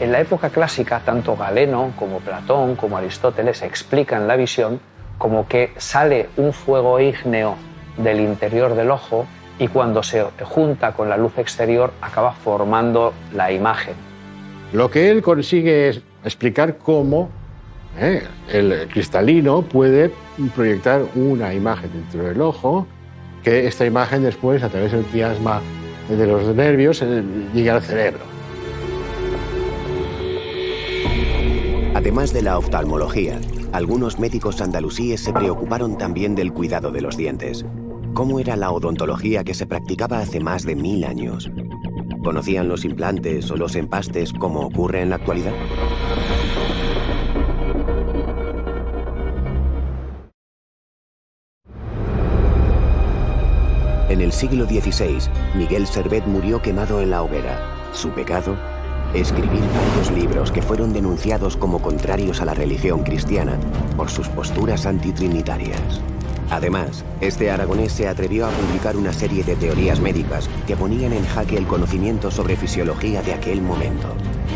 En 0.00 0.12
la 0.12 0.20
época 0.20 0.48
clásica, 0.48 1.02
tanto 1.04 1.36
Galeno 1.36 1.92
como 1.98 2.20
Platón 2.20 2.74
como 2.74 2.96
Aristóteles 2.96 3.60
explican 3.60 4.26
la 4.26 4.36
visión 4.36 4.80
como 5.18 5.46
que 5.46 5.74
sale 5.76 6.30
un 6.38 6.54
fuego 6.54 6.98
ígneo 6.98 7.56
del 7.98 8.20
interior 8.20 8.74
del 8.74 8.90
ojo 8.90 9.26
y 9.58 9.68
cuando 9.68 10.02
se 10.02 10.24
junta 10.42 10.92
con 10.92 11.10
la 11.10 11.18
luz 11.18 11.36
exterior 11.36 11.92
acaba 12.00 12.32
formando 12.32 13.12
la 13.34 13.52
imagen. 13.52 13.94
Lo 14.72 14.90
que 14.90 15.10
él 15.10 15.20
consigue 15.20 15.90
es 15.90 16.02
explicar 16.24 16.78
cómo 16.78 17.28
¿eh? 17.98 18.22
el 18.52 18.88
cristalino 18.88 19.62
puede 19.62 20.10
proyectar 20.54 21.02
una 21.14 21.54
imagen 21.54 21.90
dentro 21.92 22.24
del 22.24 22.40
ojo, 22.40 22.86
que 23.42 23.66
esta 23.66 23.86
imagen 23.86 24.22
después, 24.22 24.62
a 24.62 24.68
través 24.68 24.92
del 24.92 25.04
plasma 25.04 25.60
de 26.08 26.26
los 26.26 26.54
nervios, 26.54 27.02
eh, 27.02 27.22
llega 27.54 27.76
al 27.76 27.82
cerebro. 27.82 28.20
Además 31.94 32.32
de 32.32 32.42
la 32.42 32.58
oftalmología, 32.58 33.40
algunos 33.72 34.18
médicos 34.18 34.60
andalusíes 34.60 35.20
se 35.20 35.32
preocuparon 35.32 35.98
también 35.98 36.34
del 36.34 36.52
cuidado 36.52 36.90
de 36.90 37.00
los 37.02 37.16
dientes. 37.16 37.64
¿Cómo 38.14 38.40
era 38.40 38.56
la 38.56 38.70
odontología 38.70 39.44
que 39.44 39.54
se 39.54 39.66
practicaba 39.66 40.18
hace 40.18 40.40
más 40.40 40.64
de 40.64 40.76
mil 40.76 41.04
años? 41.04 41.50
¿Conocían 42.22 42.68
los 42.68 42.84
implantes 42.84 43.50
o 43.50 43.56
los 43.56 43.74
empastes 43.76 44.32
como 44.34 44.60
ocurre 44.60 45.00
en 45.00 45.10
la 45.10 45.16
actualidad? 45.16 45.54
En 54.10 54.20
el 54.20 54.32
siglo 54.32 54.66
XVI, 54.66 55.18
Miguel 55.56 55.86
Servet 55.86 56.26
murió 56.26 56.60
quemado 56.60 57.00
en 57.00 57.10
la 57.10 57.22
hoguera. 57.22 57.58
Su 57.94 58.10
pecado, 58.10 58.56
escribir 59.14 59.62
varios 59.74 60.10
libros 60.12 60.52
que 60.52 60.60
fueron 60.60 60.92
denunciados 60.92 61.56
como 61.56 61.80
contrarios 61.80 62.42
a 62.42 62.44
la 62.44 62.52
religión 62.54 63.02
cristiana 63.02 63.58
por 63.96 64.10
sus 64.10 64.28
posturas 64.28 64.84
antitrinitarias. 64.84 66.02
Además, 66.50 67.04
este 67.20 67.48
aragonés 67.48 67.92
se 67.92 68.08
atrevió 68.08 68.46
a 68.46 68.50
publicar 68.50 68.96
una 68.96 69.12
serie 69.12 69.44
de 69.44 69.54
teorías 69.54 70.00
médicas 70.00 70.50
que 70.66 70.74
ponían 70.74 71.12
en 71.12 71.24
jaque 71.24 71.56
el 71.56 71.66
conocimiento 71.66 72.30
sobre 72.30 72.56
fisiología 72.56 73.22
de 73.22 73.34
aquel 73.34 73.62
momento. 73.62 74.08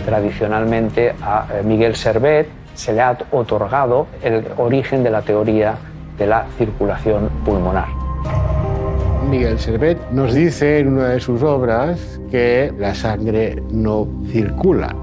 Tradicionalmente 0.04 1.14
a 1.22 1.46
eh, 1.52 1.62
Miguel 1.62 1.94
Servet 1.94 2.48
se 2.74 2.92
le 2.92 3.00
ha 3.00 3.16
otorgado 3.30 4.08
el 4.22 4.44
origen 4.56 5.04
de 5.04 5.10
la 5.10 5.22
teoría 5.22 5.76
de 6.18 6.26
la 6.26 6.46
circulación 6.58 7.30
pulmonar. 7.44 7.86
Miguel 9.30 9.58
Servet 9.58 9.98
nos 10.10 10.34
dice 10.34 10.80
en 10.80 10.94
una 10.94 11.10
de 11.10 11.20
sus 11.20 11.42
obras 11.42 12.20
que 12.30 12.72
la 12.76 12.94
sangre 12.94 13.62
no 13.70 14.08
circula. 14.30 14.94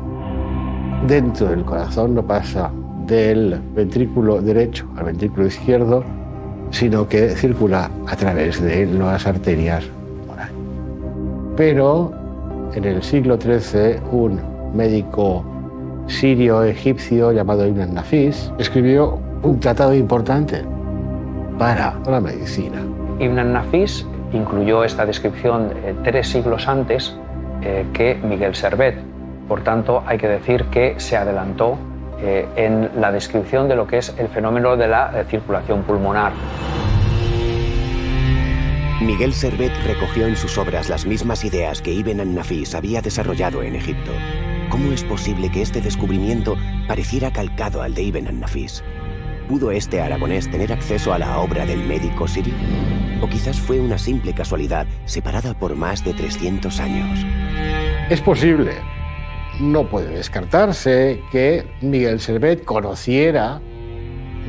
Dentro 1.07 1.47
del 1.47 1.63
corazón 1.63 2.15
no 2.15 2.27
pasa 2.27 2.69
del 3.07 3.59
ventrículo 3.73 4.41
derecho 4.41 4.87
al 4.95 5.05
ventrículo 5.05 5.47
izquierdo, 5.47 6.03
sino 6.71 7.07
que 7.07 7.29
circula 7.31 7.89
a 8.07 8.15
través 8.15 8.61
de 8.61 8.85
las 8.85 9.27
arterias 9.27 9.85
pulmonares. 9.85 10.53
Pero 11.55 12.11
en 12.73 12.85
el 12.85 13.03
siglo 13.03 13.37
XIII, 13.39 13.99
un 14.11 14.39
médico 14.73 15.45
sirio-egipcio 16.07 17.31
llamado 17.31 17.67
Ibn 17.67 17.93
Nafis 17.93 18.51
escribió 18.57 19.19
un 19.43 19.59
tratado 19.59 19.93
importante 19.93 20.63
para 21.57 21.95
la 22.09 22.19
medicina. 22.19 22.81
Ibn 23.19 23.53
Nafis 23.53 24.05
incluyó 24.33 24.83
esta 24.83 25.05
descripción 25.05 25.71
eh, 25.83 25.93
tres 26.03 26.27
siglos 26.27 26.67
antes 26.67 27.15
eh, 27.61 27.85
que 27.93 28.15
Miguel 28.15 28.55
Servet. 28.55 28.95
Por 29.47 29.61
tanto, 29.61 30.03
hay 30.05 30.17
que 30.17 30.27
decir 30.27 30.65
que 30.65 30.95
se 30.97 31.17
adelantó 31.17 31.77
eh, 32.21 32.47
en 32.55 32.89
la 32.99 33.11
descripción 33.11 33.67
de 33.67 33.75
lo 33.75 33.87
que 33.87 33.97
es 33.97 34.13
el 34.17 34.27
fenómeno 34.29 34.77
de 34.77 34.87
la 34.87 35.25
circulación 35.29 35.83
pulmonar. 35.83 36.33
Miguel 39.01 39.33
Servet 39.33 39.71
recogió 39.83 40.27
en 40.27 40.35
sus 40.35 40.59
obras 40.59 40.87
las 40.87 41.07
mismas 41.07 41.43
ideas 41.43 41.81
que 41.81 41.91
Ibn 41.91 42.19
an-Nafis 42.19 42.75
había 42.75 43.01
desarrollado 43.01 43.63
en 43.63 43.75
Egipto. 43.75 44.11
¿Cómo 44.69 44.91
es 44.91 45.03
posible 45.03 45.49
que 45.51 45.63
este 45.63 45.81
descubrimiento 45.81 46.55
pareciera 46.87 47.31
calcado 47.31 47.81
al 47.81 47.95
de 47.95 48.03
Ibn 48.03 48.27
an-Nafis? 48.27 48.83
¿Pudo 49.49 49.71
este 49.71 50.01
aragonés 50.01 50.49
tener 50.51 50.71
acceso 50.71 51.13
a 51.13 51.19
la 51.19 51.39
obra 51.39 51.65
del 51.65 51.79
médico 51.79 52.27
sirio? 52.27 52.53
¿O 53.21 53.27
quizás 53.27 53.59
fue 53.59 53.79
una 53.79 53.97
simple 53.97 54.33
casualidad 54.33 54.85
separada 55.05 55.55
por 55.55 55.75
más 55.75 56.05
de 56.05 56.13
300 56.13 56.79
años? 56.79 57.25
Es 58.09 58.21
posible. 58.21 58.75
No 59.61 59.87
puede 59.87 60.15
descartarse 60.15 61.21
que 61.31 61.63
Miguel 61.81 62.19
Servet 62.19 62.65
conociera 62.65 63.61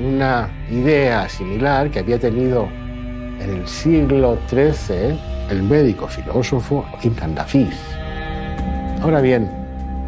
una 0.02 0.48
idea 0.70 1.28
similar 1.28 1.90
que 1.90 1.98
había 1.98 2.18
tenido 2.18 2.66
en 3.38 3.58
el 3.58 3.68
siglo 3.68 4.38
XIII 4.48 5.18
el 5.50 5.62
médico 5.64 6.08
filósofo 6.08 6.86
Ibn. 7.02 7.36
Ahora 9.02 9.20
bien, 9.20 9.50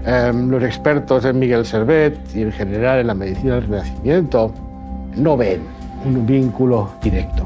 em, 0.07 0.49
los 0.49 0.63
expertos 0.63 1.27
en 1.27 1.39
Miguel 1.39 1.67
Servet 1.67 2.19
y 2.35 2.41
en 2.41 2.53
general 2.53 3.01
en 3.01 3.09
la 3.09 3.15
medicina 3.15 3.57
del 3.57 3.65
Renacimiento 3.65 4.55
no 5.17 5.37
ven 5.37 5.61
un 6.07 6.25
vínculo 6.25 6.89
directo. 7.03 7.45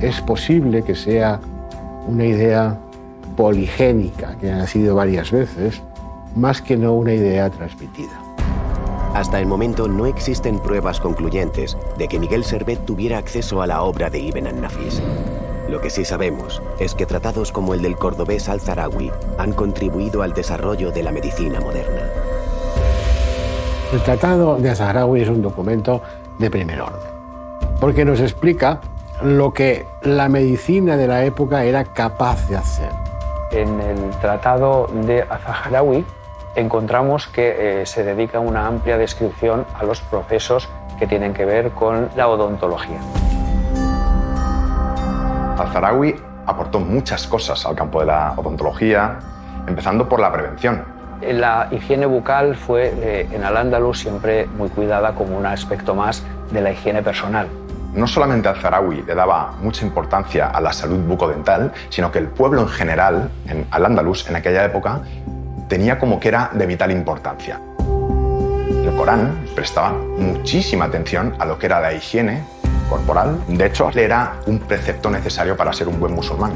Es 0.00 0.20
posible 0.20 0.84
que 0.84 0.94
sea 0.94 1.40
una 2.06 2.24
idea 2.24 2.78
poligénica 3.36 4.36
que 4.40 4.52
ha 4.52 4.58
nacido 4.58 4.94
varias 4.94 5.32
veces, 5.32 5.82
más 6.34 6.62
que 6.62 6.76
no 6.76 6.94
una 6.94 7.12
idea 7.12 7.50
transmitida. 7.50 8.12
Hasta 9.14 9.40
el 9.40 9.46
momento 9.46 9.88
no 9.88 10.06
existen 10.06 10.60
pruebas 10.60 11.00
concluyentes 11.00 11.76
de 11.98 12.06
que 12.06 12.20
Miguel 12.20 12.44
Servet 12.44 12.84
tuviera 12.86 13.18
acceso 13.18 13.60
a 13.60 13.66
la 13.66 13.82
obra 13.82 14.08
de 14.08 14.20
Ibn 14.20 14.46
an-Nafis. 14.46 15.02
Lo 15.68 15.80
que 15.80 15.90
sí 15.90 16.04
sabemos 16.04 16.62
es 16.78 16.94
que 16.94 17.06
tratados 17.06 17.52
como 17.52 17.74
el 17.74 17.82
del 17.82 17.96
cordobés 17.96 18.48
al-Zarawi 18.48 19.10
han 19.38 19.52
contribuido 19.52 20.22
al 20.22 20.32
desarrollo 20.32 20.90
de 20.92 21.02
la 21.02 21.12
medicina 21.12 21.60
moderna. 21.60 22.02
El 23.92 24.00
Tratado 24.02 24.56
de 24.56 24.70
Al-Zarawi 24.70 25.22
es 25.22 25.28
un 25.28 25.42
documento 25.42 26.00
de 26.38 26.48
primer 26.50 26.80
orden, 26.80 27.10
porque 27.80 28.04
nos 28.04 28.20
explica 28.20 28.80
lo 29.22 29.52
que 29.52 29.84
la 30.02 30.28
medicina 30.28 30.96
de 30.96 31.08
la 31.08 31.24
época 31.24 31.64
era 31.64 31.84
capaz 31.84 32.48
de 32.48 32.56
hacer. 32.56 32.90
En 33.50 33.80
el 33.80 34.10
Tratado 34.20 34.88
de 34.92 35.22
Al-Zahrawi 35.22 36.04
encontramos 36.54 37.26
que 37.28 37.82
eh, 37.82 37.86
se 37.86 38.04
dedica 38.04 38.40
una 38.40 38.66
amplia 38.66 38.98
descripción 38.98 39.66
a 39.78 39.84
los 39.84 40.00
procesos 40.00 40.68
que 40.98 41.06
tienen 41.06 41.32
que 41.32 41.44
ver 41.44 41.70
con 41.70 42.08
la 42.16 42.28
odontología. 42.28 42.98
Al-Zarawi 45.58 46.14
aportó 46.46 46.80
muchas 46.80 47.26
cosas 47.26 47.64
al 47.66 47.74
campo 47.74 48.00
de 48.00 48.06
la 48.06 48.34
odontología, 48.36 49.18
empezando 49.66 50.08
por 50.08 50.20
la 50.20 50.32
prevención. 50.32 50.84
La 51.22 51.68
higiene 51.70 52.06
bucal 52.06 52.56
fue 52.56 52.92
eh, 52.96 53.28
en 53.30 53.44
Al-Ándalus 53.44 54.00
siempre 54.00 54.46
muy 54.46 54.70
cuidada 54.70 55.14
como 55.14 55.36
un 55.36 55.46
aspecto 55.46 55.94
más 55.94 56.24
de 56.50 56.62
la 56.62 56.72
higiene 56.72 57.02
personal. 57.02 57.46
No 57.92 58.06
solamente 58.06 58.48
Al-Zarawi 58.48 59.02
le 59.02 59.14
daba 59.14 59.52
mucha 59.60 59.84
importancia 59.84 60.48
a 60.48 60.60
la 60.60 60.72
salud 60.72 61.00
bucodental, 61.00 61.72
sino 61.88 62.10
que 62.10 62.20
el 62.20 62.28
pueblo 62.28 62.62
en 62.62 62.68
general, 62.68 63.30
en 63.46 63.66
Al-Ándalus, 63.70 64.28
en 64.28 64.36
aquella 64.36 64.64
época, 64.64 65.02
tenía 65.70 65.98
como 66.00 66.18
que 66.18 66.28
era 66.28 66.50
de 66.52 66.66
vital 66.66 66.90
importancia. 66.90 67.60
El 68.68 68.92
Corán 68.96 69.46
prestaba 69.54 69.92
muchísima 69.92 70.86
atención 70.86 71.36
a 71.38 71.46
lo 71.46 71.58
que 71.58 71.66
era 71.66 71.80
la 71.80 71.94
higiene 71.94 72.42
corporal. 72.90 73.40
De 73.46 73.66
hecho, 73.66 73.88
era 73.90 74.34
un 74.46 74.58
precepto 74.58 75.10
necesario 75.10 75.56
para 75.56 75.72
ser 75.72 75.86
un 75.86 76.00
buen 76.00 76.12
musulmán. 76.12 76.52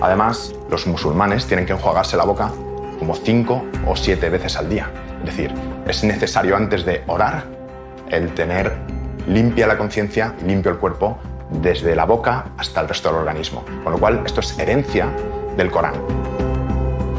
Además, 0.00 0.52
los 0.68 0.84
musulmanes 0.88 1.46
tienen 1.46 1.64
que 1.64 1.74
enjuagarse 1.74 2.16
la 2.16 2.24
boca 2.24 2.50
como 2.98 3.14
cinco 3.14 3.64
o 3.86 3.94
siete 3.94 4.28
veces 4.30 4.56
al 4.56 4.68
día. 4.68 4.90
Es 5.20 5.26
decir, 5.26 5.54
es 5.86 6.02
necesario 6.02 6.56
antes 6.56 6.84
de 6.84 7.04
orar 7.06 7.44
el 8.10 8.34
tener 8.34 8.72
limpia 9.28 9.68
la 9.68 9.78
conciencia, 9.78 10.34
limpio 10.44 10.72
el 10.72 10.78
cuerpo, 10.78 11.18
desde 11.50 11.94
la 11.94 12.04
boca 12.04 12.46
hasta 12.58 12.80
el 12.80 12.88
resto 12.88 13.10
del 13.10 13.18
organismo. 13.18 13.64
Con 13.84 13.92
lo 13.92 13.98
cual, 14.00 14.22
esto 14.26 14.40
es 14.40 14.58
herencia 14.58 15.08
del 15.56 15.70
Corán. 15.70 15.94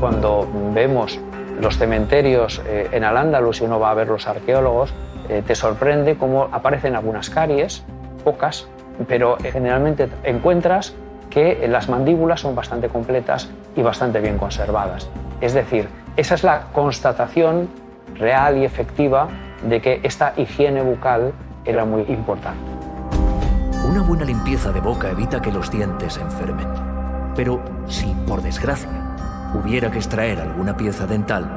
Cuando 0.01 0.47
vemos 0.73 1.19
los 1.59 1.77
cementerios 1.77 2.61
eh, 2.65 2.89
en 2.91 3.03
Al-Ándalus 3.03 3.61
y 3.61 3.65
uno 3.65 3.79
va 3.79 3.91
a 3.91 3.93
ver 3.93 4.07
los 4.07 4.27
arqueólogos, 4.27 4.93
eh, 5.29 5.43
te 5.45 5.55
sorprende 5.55 6.15
cómo 6.17 6.49
aparecen 6.51 6.95
algunas 6.95 7.29
caries, 7.29 7.83
pocas, 8.23 8.67
pero 9.07 9.37
eh, 9.43 9.51
generalmente 9.51 10.09
encuentras 10.23 10.93
que 11.29 11.67
las 11.67 11.89
mandíbulas 11.89 12.41
son 12.41 12.55
bastante 12.55 12.89
completas 12.89 13.49
y 13.75 13.81
bastante 13.81 14.19
bien 14.19 14.37
conservadas. 14.37 15.09
Es 15.41 15.53
decir, 15.53 15.87
esa 16.15 16.35
es 16.35 16.43
la 16.43 16.67
constatación 16.71 17.69
real 18.15 18.57
y 18.57 18.65
efectiva 18.65 19.27
de 19.63 19.81
que 19.81 19.99
esta 20.03 20.33
higiene 20.37 20.81
bucal 20.81 21.33
era 21.65 21.85
muy 21.85 22.03
importante. 22.03 22.71
Una 23.87 24.01
buena 24.01 24.25
limpieza 24.25 24.71
de 24.71 24.79
boca 24.79 25.09
evita 25.09 25.41
que 25.41 25.51
los 25.51 25.69
dientes 25.69 26.13
se 26.13 26.21
enfermen. 26.21 26.67
Pero 27.35 27.61
si, 27.87 28.07
por 28.27 28.41
desgracia, 28.41 28.89
hubiera 29.53 29.91
que 29.91 29.97
extraer 29.97 30.39
alguna 30.39 30.75
pieza 30.75 31.05
dental, 31.05 31.49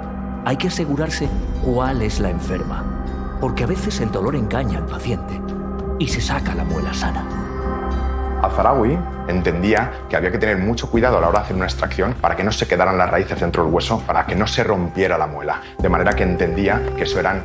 hay 0.44 0.56
que 0.56 0.68
asegurarse 0.68 1.28
cuál 1.64 2.02
es 2.02 2.20
la 2.20 2.30
enferma, 2.30 3.38
porque 3.40 3.64
a 3.64 3.66
veces 3.66 4.00
el 4.00 4.10
dolor 4.10 4.36
engaña 4.36 4.78
al 4.78 4.86
paciente 4.86 5.40
y 5.98 6.08
se 6.08 6.20
saca 6.20 6.54
la 6.54 6.64
muela 6.64 6.94
sana. 6.94 7.24
Azarawi 8.42 8.98
entendía 9.28 9.90
que 10.08 10.16
había 10.16 10.30
que 10.30 10.38
tener 10.38 10.56
mucho 10.56 10.90
cuidado 10.90 11.18
a 11.18 11.20
la 11.20 11.28
hora 11.28 11.40
de 11.40 11.44
hacer 11.44 11.56
una 11.56 11.66
extracción 11.66 12.14
para 12.14 12.36
que 12.36 12.42
no 12.42 12.52
se 12.52 12.66
quedaran 12.66 12.96
las 12.96 13.10
raíces 13.10 13.38
dentro 13.38 13.64
del 13.64 13.72
hueso, 13.72 14.02
para 14.06 14.24
que 14.24 14.34
no 14.34 14.46
se 14.46 14.64
rompiera 14.64 15.18
la 15.18 15.26
muela, 15.26 15.60
de 15.78 15.88
manera 15.88 16.14
que 16.14 16.22
entendía 16.22 16.80
que 16.96 17.02
eso 17.02 17.20
eran 17.20 17.42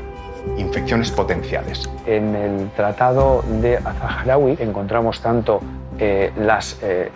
infecciones 0.58 1.12
potenciales. 1.12 1.90
En 2.06 2.36
el 2.36 2.70
tratado 2.72 3.44
de 3.62 3.78
Azaharaui 3.78 4.58
encontramos 4.60 5.22
tanto 5.22 5.60
eh, 5.98 6.32
las 6.38 6.80
eh, 6.82 7.12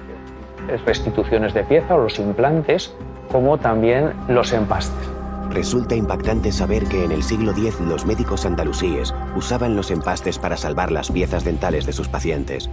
restituciones 0.86 1.54
de 1.54 1.64
pieza 1.64 1.96
o 1.96 2.04
los 2.04 2.20
implantes 2.20 2.94
como 3.32 3.58
también 3.58 4.14
los 4.28 4.52
empastes. 4.52 5.10
Resulta 5.50 5.96
impactante 5.96 6.52
saber 6.52 6.86
que 6.86 7.04
en 7.04 7.12
el 7.12 7.24
siglo 7.24 7.52
X 7.52 7.80
los 7.80 8.06
médicos 8.06 8.46
andalusíes 8.46 9.14
usaban 9.36 9.76
los 9.76 9.90
empastes 9.90 10.38
para 10.38 10.58
salvar 10.58 10.92
las 10.92 11.12
piezas 11.12 11.44
dentales 11.44 11.86
de 11.86 11.94
sus 11.94 12.08
pacientes. 12.08 12.70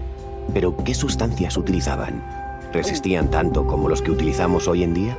Pero, 0.52 0.76
¿qué 0.84 0.94
sustancias 0.94 1.56
utilizaban? 1.56 2.22
¿Resistían 2.72 3.30
tanto 3.30 3.66
como 3.66 3.88
los 3.88 4.02
que 4.02 4.10
utilizamos 4.10 4.68
hoy 4.68 4.82
en 4.82 4.94
día? 4.94 5.16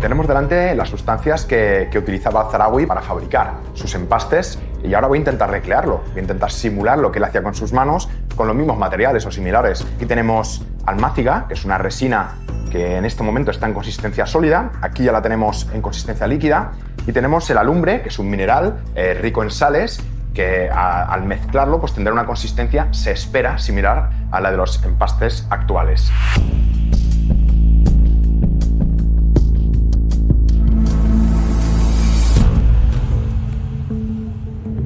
Tenemos 0.00 0.26
delante 0.26 0.74
las 0.74 0.88
sustancias 0.88 1.44
que, 1.44 1.88
que 1.90 1.98
utilizaba 1.98 2.50
Zarawi 2.50 2.86
para 2.86 3.02
fabricar 3.02 3.52
sus 3.74 3.94
empastes 3.94 4.58
y 4.82 4.94
ahora 4.94 5.08
voy 5.08 5.18
a 5.18 5.20
intentar 5.20 5.50
recrearlo, 5.50 6.02
voy 6.08 6.18
a 6.18 6.20
intentar 6.20 6.50
simular 6.50 6.98
lo 6.98 7.12
que 7.12 7.18
él 7.18 7.24
hacía 7.24 7.42
con 7.42 7.54
sus 7.54 7.74
manos 7.74 8.08
con 8.34 8.46
los 8.46 8.56
mismos 8.56 8.78
materiales 8.78 9.26
o 9.26 9.30
similares. 9.30 9.86
Aquí 9.96 10.06
tenemos 10.06 10.64
almáciga, 10.86 11.44
que 11.48 11.54
es 11.54 11.66
una 11.66 11.76
resina 11.76 12.36
que 12.70 12.96
en 12.96 13.04
este 13.04 13.22
momento 13.22 13.50
está 13.50 13.66
en 13.66 13.74
consistencia 13.74 14.24
sólida, 14.24 14.72
aquí 14.80 15.04
ya 15.04 15.12
la 15.12 15.20
tenemos 15.20 15.68
en 15.74 15.82
consistencia 15.82 16.26
líquida, 16.26 16.72
y 17.06 17.12
tenemos 17.12 17.50
el 17.50 17.58
alumbre, 17.58 18.00
que 18.00 18.08
es 18.08 18.18
un 18.18 18.30
mineral 18.30 18.80
eh, 18.94 19.14
rico 19.20 19.42
en 19.42 19.50
sales, 19.50 20.02
que 20.32 20.70
al 20.70 21.24
mezclarlo 21.24 21.80
pues 21.80 21.92
tendrá 21.92 22.12
una 22.14 22.24
consistencia, 22.24 22.88
se 22.92 23.10
espera, 23.10 23.58
similar 23.58 24.10
a 24.30 24.40
la 24.40 24.50
de 24.50 24.56
los 24.56 24.82
empastes 24.84 25.46
actuales. 25.50 26.10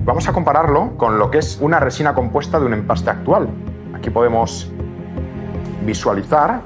Vamos 0.05 0.29
a 0.29 0.35
compararlo 0.35 0.99
con 0.99 1.19
lo 1.19 1.31
que 1.31 1.39
es 1.39 1.59
una 1.63 1.81
resina 1.81 2.13
compuesta 2.13 2.61
de 2.61 2.67
un 2.67 2.75
empaste 2.75 3.09
actual. 3.09 3.49
Aquí 3.95 4.11
podemos 4.11 4.71
visualizar 5.87 6.61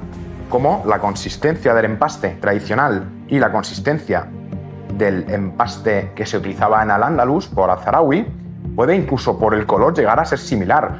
cómo 0.49 0.83
la 0.85 0.99
consistencia 0.99 1.73
del 1.73 1.85
empaste 1.85 2.31
tradicional 2.41 3.07
y 3.29 3.39
la 3.39 3.49
consistencia 3.49 4.27
del 4.97 5.31
empaste 5.31 6.11
que 6.15 6.25
se 6.25 6.35
utilizaba 6.35 6.83
en 6.83 6.91
Al-Ándalus 6.91 7.47
por 7.47 7.69
Azarawi 7.69 8.27
puede 8.75 8.97
incluso 8.97 9.39
por 9.39 9.53
el 9.53 9.65
color 9.65 9.95
llegar 9.95 10.19
a 10.19 10.25
ser 10.25 10.39
similar. 10.39 10.97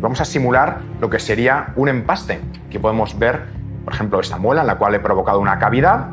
Vamos 0.00 0.18
a 0.22 0.24
simular 0.24 0.78
lo 0.98 1.10
que 1.10 1.18
sería 1.18 1.74
un 1.76 1.90
empaste. 1.90 2.40
Aquí 2.68 2.78
podemos 2.78 3.18
ver, 3.18 3.48
por 3.84 3.92
ejemplo, 3.92 4.18
esta 4.18 4.38
muela 4.38 4.62
en 4.62 4.66
la 4.66 4.78
cual 4.78 4.94
he 4.94 5.00
provocado 5.00 5.40
una 5.40 5.58
cavidad 5.58 6.06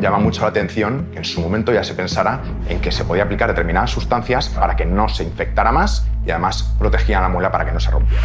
llama 0.00 0.18
mucho 0.18 0.42
la 0.42 0.48
atención 0.48 1.08
que 1.12 1.18
en 1.18 1.24
su 1.24 1.40
momento 1.40 1.72
ya 1.72 1.82
se 1.84 1.94
pensara 1.94 2.40
en 2.68 2.80
que 2.80 2.92
se 2.92 3.04
podía 3.04 3.24
aplicar 3.24 3.48
determinadas 3.48 3.90
sustancias 3.90 4.48
para 4.48 4.76
que 4.76 4.84
no 4.84 5.08
se 5.08 5.24
infectara 5.24 5.72
más 5.72 6.06
y 6.24 6.30
además 6.30 6.74
protegían 6.78 7.22
la 7.22 7.28
muela 7.28 7.50
para 7.50 7.64
que 7.64 7.72
no 7.72 7.80
se 7.80 7.90
rompiera. 7.90 8.22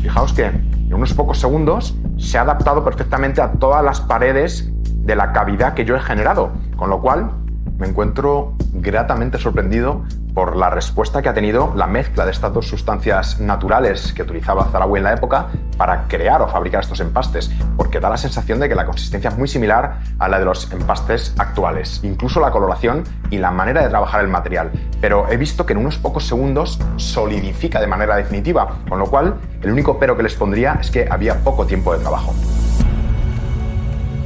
Fijaos 0.00 0.32
que 0.32 0.46
en 0.46 0.94
unos 0.94 1.12
pocos 1.14 1.38
segundos 1.38 1.96
se 2.18 2.38
ha 2.38 2.42
adaptado 2.42 2.84
perfectamente 2.84 3.40
a 3.40 3.52
todas 3.52 3.84
las 3.84 4.00
paredes 4.00 4.70
de 4.72 5.16
la 5.16 5.32
cavidad 5.32 5.74
que 5.74 5.84
yo 5.84 5.96
he 5.96 6.00
generado, 6.00 6.52
con 6.76 6.90
lo 6.90 7.00
cual 7.00 7.30
me 7.78 7.86
encuentro 7.86 8.54
gratamente 8.72 9.38
sorprendido 9.38 10.04
por 10.34 10.56
la 10.56 10.70
respuesta 10.70 11.22
que 11.22 11.28
ha 11.28 11.34
tenido 11.34 11.72
la 11.74 11.86
mezcla 11.86 12.24
de 12.24 12.30
estas 12.30 12.52
dos 12.52 12.68
sustancias 12.68 13.40
naturales 13.40 14.12
que 14.12 14.22
utilizaba 14.22 14.66
Zarawi 14.70 14.98
en 14.98 15.04
la 15.04 15.14
época 15.14 15.48
para 15.76 16.06
crear 16.06 16.42
o 16.42 16.48
fabricar 16.48 16.82
estos 16.82 17.00
empastes, 17.00 17.50
porque 17.76 17.98
da 17.98 18.08
la 18.08 18.16
sensación 18.16 18.60
de 18.60 18.68
que 18.68 18.74
la 18.74 18.84
consistencia 18.84 19.30
es 19.30 19.38
muy 19.38 19.48
similar 19.48 19.98
a 20.18 20.28
la 20.28 20.38
de 20.38 20.44
los 20.44 20.70
empastes 20.72 21.34
actuales, 21.38 22.00
incluso 22.04 22.40
la 22.40 22.50
coloración 22.50 23.04
y 23.30 23.38
la 23.38 23.50
manera 23.50 23.82
de 23.82 23.88
trabajar 23.88 24.20
el 24.20 24.28
material. 24.28 24.70
Pero 25.00 25.28
he 25.28 25.36
visto 25.36 25.66
que 25.66 25.72
en 25.72 25.80
unos 25.80 25.98
pocos 25.98 26.26
segundos 26.26 26.78
solidifica 26.96 27.80
de 27.80 27.86
manera 27.86 28.16
definitiva, 28.16 28.76
con 28.88 28.98
lo 28.98 29.06
cual 29.06 29.36
el 29.62 29.72
único 29.72 29.98
pero 29.98 30.16
que 30.16 30.22
les 30.22 30.34
pondría 30.34 30.78
es 30.80 30.90
que 30.90 31.08
había 31.10 31.36
poco 31.42 31.66
tiempo 31.66 31.92
de 31.92 32.00
trabajo. 32.00 32.34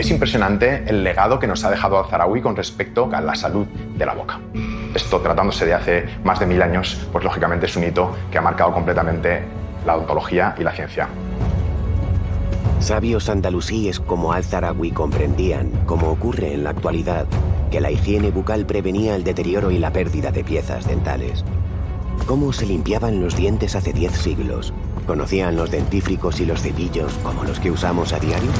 Es 0.02 0.10
impresionante 0.10 0.82
el 0.88 1.04
legado 1.04 1.38
que 1.38 1.46
nos 1.46 1.62
ha 1.62 1.70
dejado 1.70 1.96
Al-Zarawi 1.96 2.40
con 2.40 2.56
respecto 2.56 3.08
a 3.12 3.20
la 3.20 3.36
salud 3.36 3.68
de 3.68 4.04
la 4.04 4.14
boca. 4.14 4.40
Esto, 4.92 5.20
tratándose 5.20 5.64
de 5.64 5.74
hace 5.74 6.06
más 6.24 6.40
de 6.40 6.46
mil 6.46 6.60
años, 6.60 7.06
pues 7.12 7.22
lógicamente 7.22 7.66
es 7.66 7.76
un 7.76 7.84
hito 7.84 8.10
que 8.28 8.36
ha 8.36 8.40
marcado 8.40 8.72
completamente 8.72 9.44
la 9.86 9.94
odontología 9.94 10.56
y 10.58 10.64
la 10.64 10.72
ciencia. 10.72 11.06
Sabios 12.80 13.28
andalusíes 13.28 14.00
como 14.00 14.32
Al-Zarawi 14.32 14.90
comprendían, 14.90 15.70
como 15.86 16.10
ocurre 16.10 16.52
en 16.52 16.64
la 16.64 16.70
actualidad, 16.70 17.26
que 17.70 17.80
la 17.80 17.92
higiene 17.92 18.32
bucal 18.32 18.66
prevenía 18.66 19.14
el 19.14 19.22
deterioro 19.22 19.70
y 19.70 19.78
la 19.78 19.92
pérdida 19.92 20.32
de 20.32 20.42
piezas 20.42 20.84
dentales. 20.84 21.44
¿Cómo 22.26 22.52
se 22.52 22.66
limpiaban 22.66 23.22
los 23.22 23.36
dientes 23.36 23.76
hace 23.76 23.92
10 23.92 24.10
siglos? 24.16 24.74
¿Conocían 25.06 25.54
los 25.54 25.70
dentífricos 25.70 26.40
y 26.40 26.46
los 26.46 26.60
cepillos 26.60 27.12
como 27.22 27.44
los 27.44 27.60
que 27.60 27.70
usamos 27.70 28.12
a 28.12 28.18
diario? 28.18 28.50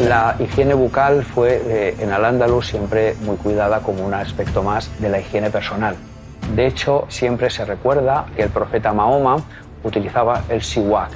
La 0.00 0.36
higiene 0.38 0.74
bucal 0.74 1.24
fue 1.24 1.62
eh, 1.66 1.96
en 2.00 2.12
Al-Ándalus 2.12 2.66
siempre 2.66 3.16
muy 3.22 3.36
cuidada 3.38 3.80
como 3.80 4.04
un 4.04 4.12
aspecto 4.12 4.62
más 4.62 4.90
de 5.00 5.08
la 5.08 5.20
higiene 5.20 5.48
personal. 5.48 5.96
De 6.54 6.66
hecho, 6.66 7.06
siempre 7.08 7.48
se 7.48 7.64
recuerda 7.64 8.26
que 8.36 8.42
el 8.42 8.50
profeta 8.50 8.92
Mahoma 8.92 9.38
utilizaba 9.82 10.42
el 10.50 10.62
siwak. 10.62 11.12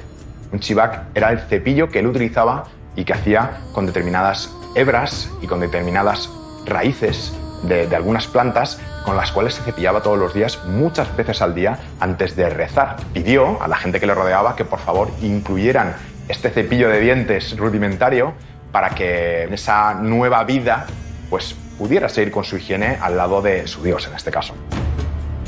Un 0.50 0.62
siwak 0.62 1.14
era 1.14 1.30
el 1.30 1.40
cepillo 1.40 1.90
que 1.90 1.98
él 1.98 2.06
utilizaba 2.06 2.64
y 2.96 3.04
que 3.04 3.12
hacía 3.12 3.60
con 3.74 3.84
determinadas 3.84 4.50
hebras 4.74 5.30
y 5.42 5.46
con 5.46 5.60
determinadas 5.60 6.30
raíces 6.64 7.34
de, 7.64 7.86
de, 7.86 7.96
algunas 7.96 8.26
plantas 8.28 8.80
con 9.04 9.14
las 9.14 9.30
cuales 9.30 9.54
se 9.54 9.62
cepillaba 9.62 10.02
todos 10.02 10.18
los 10.18 10.32
días, 10.32 10.58
muchas 10.64 11.14
veces 11.14 11.42
al 11.42 11.54
día, 11.54 11.78
antes 12.00 12.34
de 12.34 12.48
rezar. 12.48 12.96
Pidió 13.12 13.62
a 13.62 13.68
la 13.68 13.76
gente 13.76 14.00
que 14.00 14.06
le 14.06 14.14
rodeaba 14.14 14.56
que 14.56 14.64
por 14.64 14.78
favor 14.78 15.10
incluyeran 15.20 15.94
este 16.28 16.48
cepillo 16.48 16.88
de 16.88 17.00
dientes 17.00 17.56
rudimentario 17.58 18.34
para 18.72 18.90
que 18.90 19.44
en 19.44 19.54
esa 19.54 19.94
nueva 19.94 20.44
vida 20.44 20.86
pues 21.28 21.54
pudiera 21.78 22.08
seguir 22.08 22.32
con 22.32 22.44
su 22.44 22.56
higiene 22.56 22.98
al 23.00 23.16
lado 23.16 23.40
de 23.42 23.66
su 23.66 23.82
Dios 23.82 24.06
en 24.06 24.14
este 24.14 24.30
caso. 24.30 24.54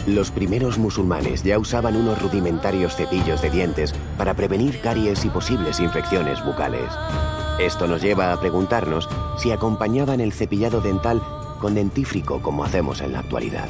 Los 0.07 0.31
primeros 0.31 0.79
musulmanes 0.79 1.45
ya 1.45 1.59
usaban 1.59 1.97
unos 1.97 2.21
rudimentarios 2.21 2.97
cepillos 2.97 3.41
de 3.41 3.51
dientes 3.51 3.95
para 4.19 4.35
prevenir 4.35 4.81
caries 4.81 5.25
y 5.25 5.29
posibles 5.29 5.79
infecciones 5.79 6.45
bucales. 6.45 6.91
Esto 7.61 7.87
nos 7.87 8.03
lleva 8.03 8.33
a 8.33 8.41
preguntarnos 8.41 9.09
si 9.39 9.53
acompañaban 9.53 10.21
el 10.21 10.33
cepillado 10.33 10.81
dental 10.81 11.23
con 11.61 11.75
dentífrico 11.75 12.43
como 12.43 12.65
hacemos 12.65 13.01
en 13.01 13.13
la 13.13 13.21
actualidad 13.21 13.69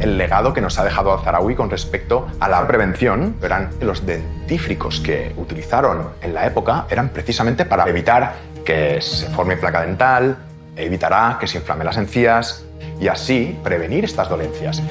el 0.00 0.18
legado 0.18 0.52
que 0.52 0.60
nos 0.60 0.78
ha 0.78 0.84
dejado 0.84 1.12
Al-Zarawi 1.12 1.54
con 1.54 1.70
respecto 1.70 2.26
a 2.40 2.48
la 2.48 2.66
prevención. 2.66 3.36
Eran 3.42 3.70
los 3.80 4.04
dentífricos 4.06 5.00
que 5.00 5.32
utilizaron 5.36 6.08
en 6.22 6.34
la 6.34 6.46
época 6.46 6.86
eran 6.90 7.10
precisamente 7.10 7.64
para 7.64 7.88
evitar 7.88 8.34
que 8.64 9.00
se 9.00 9.26
forme 9.30 9.56
placa 9.56 9.82
dental, 9.82 10.36
evitará 10.76 11.38
que 11.40 11.46
se 11.46 11.58
inflamen 11.58 11.86
las 11.86 11.96
encías 11.96 12.64
y 13.00 13.08
así 13.08 13.58
prevenir 13.62 14.04
estas 14.04 14.28
dolencias. 14.28 14.82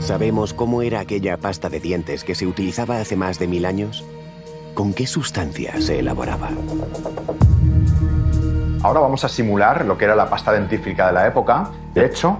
¿Sabemos 0.00 0.52
cómo 0.52 0.82
era 0.82 1.00
aquella 1.00 1.36
pasta 1.38 1.68
de 1.68 1.80
dientes 1.80 2.24
que 2.24 2.34
se 2.34 2.46
utilizaba 2.46 3.00
hace 3.00 3.16
más 3.16 3.38
de 3.38 3.46
mil 3.46 3.64
años? 3.64 4.04
¿Con 4.74 4.92
qué 4.92 5.06
sustancia 5.06 5.80
se 5.80 6.00
elaboraba? 6.00 6.50
Ahora 8.82 9.00
vamos 9.00 9.24
a 9.24 9.30
simular 9.30 9.86
lo 9.86 9.96
que 9.96 10.04
era 10.04 10.14
la 10.14 10.28
pasta 10.28 10.52
dentífrica 10.52 11.06
de 11.06 11.14
la 11.14 11.26
época. 11.26 11.70
De 11.94 12.04
hecho, 12.04 12.38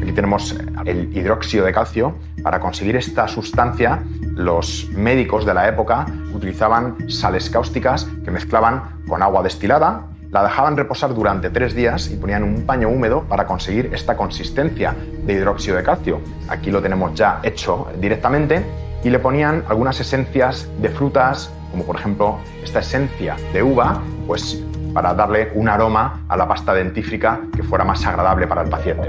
Aquí 0.00 0.12
tenemos 0.12 0.56
el 0.84 1.16
hidróxido 1.16 1.64
de 1.64 1.72
calcio. 1.72 2.14
Para 2.42 2.60
conseguir 2.60 2.96
esta 2.96 3.28
sustancia, 3.28 4.02
los 4.34 4.88
médicos 4.92 5.44
de 5.44 5.54
la 5.54 5.68
época 5.68 6.06
utilizaban 6.34 7.10
sales 7.10 7.50
cáusticas 7.50 8.06
que 8.24 8.30
mezclaban 8.30 9.02
con 9.06 9.22
agua 9.22 9.42
destilada, 9.42 10.06
la 10.30 10.42
dejaban 10.42 10.76
reposar 10.76 11.14
durante 11.14 11.50
tres 11.50 11.74
días 11.74 12.10
y 12.10 12.16
ponían 12.16 12.42
un 12.42 12.62
paño 12.62 12.88
húmedo 12.88 13.24
para 13.24 13.46
conseguir 13.46 13.90
esta 13.92 14.16
consistencia 14.16 14.96
de 15.26 15.34
hidróxido 15.34 15.76
de 15.76 15.82
calcio. 15.82 16.20
Aquí 16.48 16.70
lo 16.70 16.80
tenemos 16.80 17.14
ya 17.14 17.40
hecho 17.42 17.88
directamente 18.00 18.64
y 19.04 19.10
le 19.10 19.18
ponían 19.18 19.64
algunas 19.68 20.00
esencias 20.00 20.68
de 20.80 20.88
frutas, 20.88 21.52
como 21.70 21.84
por 21.84 21.96
ejemplo 21.96 22.38
esta 22.64 22.78
esencia 22.78 23.36
de 23.52 23.62
uva, 23.62 24.00
pues 24.26 24.64
para 24.92 25.14
darle 25.14 25.50
un 25.54 25.68
aroma 25.68 26.24
a 26.28 26.36
la 26.36 26.46
pasta 26.46 26.74
dentífrica 26.74 27.40
que 27.54 27.62
fuera 27.62 27.84
más 27.84 28.04
agradable 28.06 28.46
para 28.46 28.62
el 28.62 28.68
paciente. 28.68 29.08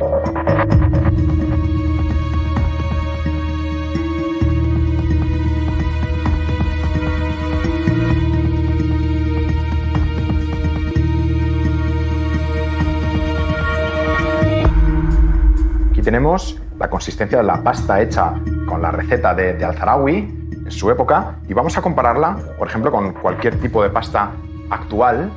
Aquí 15.92 16.02
tenemos 16.02 16.60
la 16.80 16.90
consistencia 16.90 17.38
de 17.38 17.44
la 17.44 17.62
pasta 17.64 18.02
hecha 18.02 18.34
con 18.66 18.82
la 18.82 18.92
receta 18.92 19.34
de, 19.34 19.54
de 19.54 19.66
en 19.66 20.72
su 20.72 20.90
época 20.90 21.36
y 21.48 21.54
vamos 21.54 21.78
a 21.78 21.82
compararla, 21.82 22.38
por 22.58 22.68
ejemplo, 22.68 22.92
con 22.92 23.14
cualquier 23.14 23.60
tipo 23.60 23.84
de 23.84 23.90
pasta 23.90 24.32
actual 24.70 25.32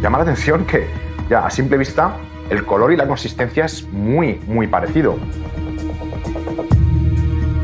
Llama 0.00 0.18
la 0.18 0.24
atención 0.24 0.64
que 0.66 0.88
ya 1.28 1.46
a 1.46 1.50
simple 1.50 1.78
vista 1.78 2.16
el 2.50 2.64
color 2.64 2.92
y 2.92 2.96
la 2.96 3.06
consistencia 3.06 3.64
es 3.64 3.88
muy, 3.90 4.40
muy 4.46 4.66
parecido. 4.66 5.16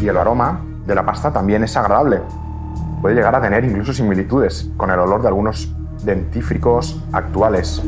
Y 0.00 0.08
el 0.08 0.16
aroma 0.16 0.60
de 0.86 0.94
la 0.94 1.04
pasta 1.04 1.32
también 1.32 1.62
es 1.62 1.76
agradable. 1.76 2.20
Puede 3.00 3.14
llegar 3.14 3.34
a 3.34 3.40
tener 3.40 3.64
incluso 3.64 3.92
similitudes 3.92 4.70
con 4.76 4.90
el 4.90 4.98
olor 4.98 5.22
de 5.22 5.28
algunos 5.28 5.72
dentífricos 6.04 7.00
actuales. 7.12 7.82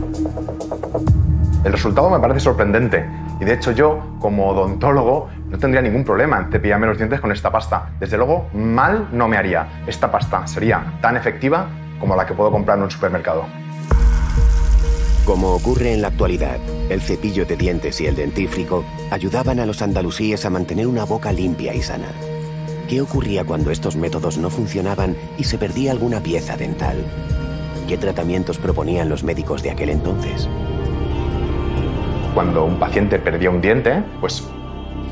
El 1.65 1.73
resultado 1.73 2.11
me 2.11 2.21
parece 2.21 2.41
sorprendente 2.41 3.05
y 3.41 3.45
de 3.45 3.55
hecho 3.55 3.73
yo, 3.73 4.17
como 4.21 4.49
odontólogo, 4.49 5.29
no 5.49 5.59
tendría 5.59 5.83
ningún 5.83 6.05
problema 6.05 6.39
en 6.39 6.53
cepillarme 6.53 6.87
los 6.87 6.99
dientes 6.99 7.21
con 7.21 7.33
esta 7.33 7.51
pasta. 7.51 7.91
Desde 7.99 8.17
luego, 8.17 8.47
mal 8.53 9.09
no 9.13 9.27
me 9.27 9.37
haría. 9.37 9.83
Esta 9.87 10.11
pasta 10.11 10.47
sería 10.47 10.99
tan 11.01 11.17
efectiva 11.17 11.67
como 11.99 12.15
la 12.15 12.27
que 12.27 12.35
puedo 12.35 12.51
comprar 12.51 12.77
en 12.77 12.85
un 12.85 12.91
supermercado. 12.91 13.64
Como 15.25 15.55
ocurre 15.55 15.95
en 15.95 16.03
la 16.03 16.09
actualidad, 16.09 16.59
el 16.91 17.01
cepillo 17.01 17.47
de 17.47 17.57
dientes 17.57 17.99
y 17.99 18.07
el 18.07 18.15
dentífrico 18.15 18.85
ayudaban 19.11 19.59
a 19.59 19.65
los 19.65 19.81
andalusíes 19.81 20.45
a 20.45 20.51
mantener 20.51 20.87
una 20.87 21.05
boca 21.05 21.33
limpia 21.33 21.75
y 21.75 21.81
sana. 21.81 22.13
¿Qué 22.91 23.01
ocurría 23.01 23.43
cuando 23.43 23.71
estos 23.71 23.97
métodos 23.97 24.37
no 24.37 24.51
funcionaban 24.51 25.17
y 25.39 25.45
se 25.45 25.57
perdía 25.57 25.93
alguna 25.93 26.21
pieza 26.21 26.59
dental? 26.59 26.99
¿Qué 27.89 27.97
tratamientos 27.97 28.59
proponían 28.59 29.09
los 29.09 29.25
médicos 29.25 29.63
de 29.63 29.71
aquel 29.71 29.89
entonces? 29.89 30.47
Cuando 32.35 32.67
un 32.67 32.79
paciente 32.79 33.19
perdía 33.19 33.49
un 33.49 33.63
diente, 33.63 34.05
pues 34.21 34.47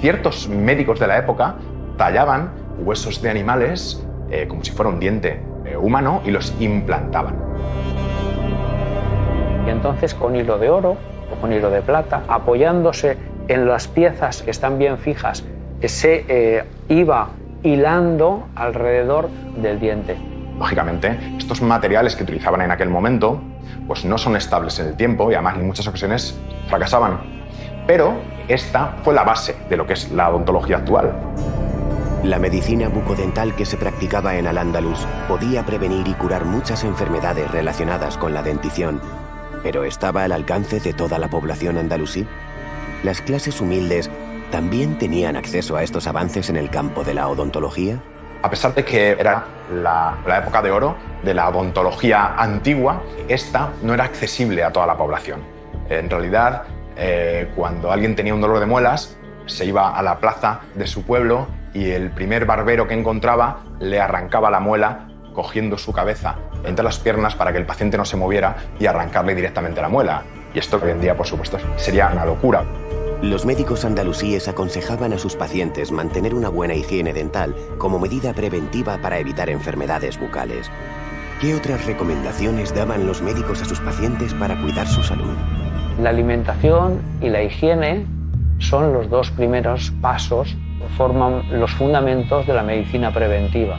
ciertos 0.03 0.46
médicos 0.46 1.01
de 1.01 1.07
la 1.07 1.18
época 1.20 1.57
tallaban 1.96 2.53
huesos 2.85 3.22
de 3.22 3.31
animales 3.31 4.05
eh, 4.31 4.46
como 4.46 4.62
si 4.62 4.72
fuera 4.72 4.90
un 4.90 5.01
diente 5.01 5.40
eh, 5.64 5.75
humano 5.79 6.20
y 6.27 6.31
los 6.33 6.53
implantaban. 6.61 7.82
Y 9.66 9.70
entonces 9.70 10.14
con 10.14 10.37
hilo 10.37 10.59
de 10.59 10.70
oro 10.70 10.96
o 11.33 11.40
con 11.40 11.53
hilo 11.53 11.70
de 11.70 11.83
plata, 11.83 12.22
apoyándose 12.29 13.16
en 13.48 13.66
las 13.66 13.88
piezas 13.88 14.42
que 14.42 14.51
están 14.51 14.79
bien 14.79 14.98
fijas, 14.98 15.44
se 15.85 16.25
eh, 16.29 16.64
iba 16.88 17.31
hilando 17.62 18.48
alrededor 18.55 19.29
del 19.57 19.79
diente. 19.81 20.16
Lógicamente, 20.59 21.18
estos 21.38 21.62
materiales 21.62 22.14
que 22.14 22.25
utilizaban 22.25 22.61
en 22.61 22.70
aquel 22.70 22.88
momento 22.88 23.40
pues 23.87 24.05
no 24.05 24.18
son 24.18 24.37
estables 24.37 24.79
en 24.79 24.88
el 24.88 24.96
tiempo 24.96 25.31
y 25.31 25.35
además 25.35 25.57
en 25.57 25.66
muchas 25.66 25.87
ocasiones 25.87 26.38
fracasaban. 26.68 27.20
Pero 27.87 28.14
esta 28.48 28.96
fue 29.03 29.14
la 29.14 29.25
base 29.25 29.57
de 29.68 29.77
lo 29.77 29.87
que 29.87 29.94
es 29.94 30.11
la 30.12 30.31
odontología 30.31 30.79
actual. 30.79 31.12
La 32.22 32.38
medicina 32.38 32.88
bucodental 32.88 33.57
que 33.57 33.66
se 33.66 33.77
practicaba 33.77 34.37
en 34.37 34.46
Al-Ándalus 34.46 35.07
podía 35.27 35.66
prevenir 35.66 36.07
y 36.07 36.14
curar 36.14 36.44
muchas 36.44 36.85
enfermedades 36.85 37.51
relacionadas 37.51 38.16
con 38.16 38.33
la 38.33 38.42
dentición, 38.42 39.01
pero 39.62 39.85
¿estaba 39.85 40.25
al 40.25 40.33
alcance 40.33 40.81
de 40.81 40.92
toda 40.92 41.18
la 41.18 41.29
población 41.29 41.79
andalusí? 41.79 42.27
¿Las 43.03 43.20
clases 43.20 43.61
humildes 43.61 44.11
también 44.51 44.98
tenían 44.98 45.37
acceso 45.37 45.77
a 45.77 45.83
estos 45.83 46.07
avances 46.07 46.51
en 46.51 46.57
el 46.57 46.70
campo 46.70 47.05
de 47.05 47.14
la 47.14 47.29
odontología? 47.29 48.01
A 48.42 48.51
pesar 48.51 48.75
de 48.75 48.85
que 48.85 49.11
era 49.11 49.44
la, 49.72 50.18
época 50.42 50.62
de 50.62 50.70
oro 50.70 50.96
de 51.22 51.33
la 51.33 51.48
odontología 51.48 52.35
antigua, 52.37 53.03
esta 53.29 53.70
no 53.83 53.94
era 53.94 54.05
accesible 54.05 54.64
a 54.64 54.72
toda 54.72 54.87
la 54.87 54.96
población. 54.96 55.40
En 55.88 56.11
realidad, 56.11 56.64
eh, 56.96 57.51
cuando 57.55 57.92
alguien 57.92 58.16
tenía 58.16 58.35
un 58.35 58.40
dolor 58.40 58.59
de 58.59 58.66
muelas, 58.66 59.16
se 59.46 59.64
iba 59.64 59.96
a 59.96 60.03
la 60.03 60.18
plaza 60.18 60.61
de 60.75 60.87
su 60.87 61.03
pueblo 61.05 61.46
y 61.72 61.90
el 61.90 62.11
primer 62.11 62.44
barbero 62.46 62.87
que 62.87 62.94
encontraba 62.94 63.61
le 63.81 64.01
arrancaba 64.01 64.51
la 64.51 64.61
muela 64.61 65.09
cogiendo 65.33 65.79
su 65.79 65.92
cabeza 65.92 66.37
entre 66.64 66.85
las 66.85 66.98
piernas 66.98 67.35
para 67.35 67.53
que 67.53 67.59
el 67.59 67.66
paciente 67.66 67.96
no 67.96 68.05
se 68.05 68.16
moviera 68.16 68.57
y 68.79 68.87
arrancarle 68.87 69.35
directamente 69.35 69.81
la 69.81 69.88
muela. 69.88 70.22
Y 70.55 70.59
esto 70.59 70.81
hoy 70.83 70.90
en 70.90 71.01
día, 71.01 71.16
por 71.16 71.27
supuesto, 71.27 71.59
sería 71.77 72.11
una 72.12 72.25
locura. 72.25 72.64
Los 73.22 73.46
médicos 73.46 73.85
andalusíes 73.85 74.48
aconsejaban 74.48 75.12
a 75.12 75.18
sus 75.18 75.37
pacientes 75.37 75.92
mantener 75.92 76.35
una 76.35 76.48
buena 76.48 76.75
higiene 76.75 77.12
dental 77.12 77.55
como 77.79 78.01
medida 78.01 78.33
preventiva 78.35 78.98
para 78.98 79.18
evitar 79.18 79.48
enfermedades 79.48 80.18
bucales. 80.18 80.70
¿Qué 81.40 81.55
otras 81.55 81.87
recomendaciones 81.87 82.75
daban 82.75 83.07
los 83.07 83.22
médicos 83.22 83.62
a 83.62 83.64
sus 83.64 83.81
pacientes 83.81 84.35
para 84.35 84.61
cuidar 84.61 84.88
su 84.88 85.03
salud? 85.03 85.37
La 86.01 86.11
alimentación 86.11 87.01
y 87.20 87.29
la 87.29 87.42
higiene 87.42 88.07
son 88.59 88.92
los 88.92 89.09
dos 89.09 89.31
primeros 89.31 89.92
pasos, 90.01 90.57
forman 90.96 91.61
los 91.61 91.70
fundamentos 91.72 92.46
de 92.46 92.55
la 92.55 92.62
medicina 92.62 93.12
preventiva. 93.12 93.79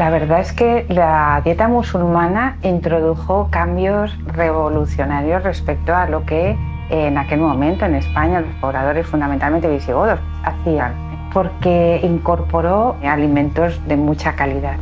La 0.00 0.08
verdad 0.08 0.40
es 0.40 0.54
que 0.54 0.86
la 0.88 1.42
dieta 1.44 1.68
musulmana 1.68 2.56
introdujo 2.62 3.48
cambios 3.50 4.16
revolucionarios 4.28 5.42
respecto 5.42 5.94
a 5.94 6.06
lo 6.06 6.24
que 6.24 6.56
en 6.88 7.18
aquel 7.18 7.40
momento 7.40 7.84
en 7.84 7.96
España 7.96 8.40
los 8.40 8.54
pobladores 8.62 9.06
fundamentalmente 9.06 9.68
visigodos 9.68 10.18
hacían, 10.42 10.94
porque 11.34 12.00
incorporó 12.02 12.96
alimentos 13.04 13.78
de 13.88 13.98
mucha 13.98 14.32
calidad. 14.36 14.76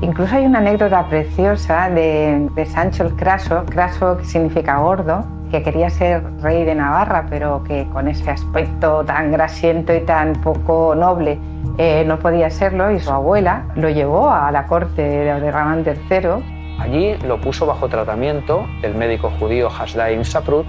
Incluso 0.00 0.34
hay 0.36 0.46
una 0.46 0.60
anécdota 0.60 1.06
preciosa 1.06 1.90
de, 1.90 2.48
Sancho 2.64 3.02
el 3.04 3.14
Craso, 3.14 3.66
Craso 3.66 4.16
que 4.16 4.24
significa 4.24 4.78
gordo, 4.78 5.22
que 5.50 5.62
quería 5.62 5.90
ser 5.90 6.22
rey 6.40 6.64
de 6.64 6.74
Navarra, 6.74 7.26
pero 7.28 7.62
que 7.62 7.86
con 7.92 8.08
ese 8.08 8.30
aspecto 8.30 9.04
tan 9.04 9.32
grasiento 9.32 9.94
y 9.94 10.00
tan 10.00 10.34
poco 10.34 10.94
noble 10.94 11.38
eh, 11.78 12.04
no 12.06 12.18
podía 12.18 12.50
serlo, 12.50 12.90
y 12.90 13.00
su 13.00 13.10
abuela 13.10 13.66
lo 13.74 13.88
llevó 13.90 14.30
a 14.30 14.50
la 14.50 14.66
corte 14.66 15.02
de 15.02 15.50
Ramán 15.50 15.84
III. 15.84 16.78
Allí 16.78 17.14
lo 17.26 17.40
puso 17.40 17.66
bajo 17.66 17.88
tratamiento 17.88 18.66
el 18.82 18.94
médico 18.94 19.30
judío 19.38 19.68
Hasdain 19.68 20.24
Saprut, 20.24 20.66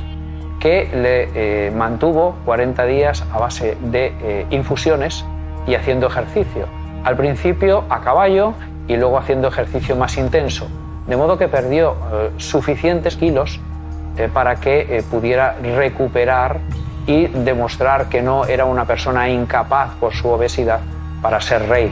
que 0.59 0.89
le 0.93 1.67
eh, 1.67 1.71
mantuvo 1.71 2.35
40 2.45 2.85
días 2.85 3.25
a 3.33 3.39
base 3.39 3.77
de 3.81 4.13
eh, 4.21 4.45
infusiones 4.49 5.25
y 5.65 5.75
haciendo 5.75 6.07
ejercicio. 6.07 6.65
Al 7.03 7.15
principio 7.15 7.83
a 7.89 8.01
caballo 8.01 8.53
y 8.87 8.97
luego 8.97 9.17
haciendo 9.17 9.47
ejercicio 9.47 9.95
más 9.95 10.17
intenso, 10.17 10.67
de 11.07 11.15
modo 11.15 11.37
que 11.37 11.47
perdió 11.47 11.95
suficientes 12.37 13.15
kilos 13.15 13.61
eh, 14.17 14.29
para 14.33 14.55
que 14.55 14.97
eh, 14.97 15.03
pudiera 15.03 15.55
recuperar 15.61 16.59
y 17.05 17.27
demostrar 17.27 18.09
que 18.09 18.21
no 18.21 18.45
era 18.45 18.65
una 18.65 18.85
persona 18.85 19.29
incapaz 19.29 19.95
por 19.99 20.13
su 20.13 20.27
obesidad 20.27 20.79
para 21.21 21.39
ser 21.39 21.67
rey. 21.67 21.91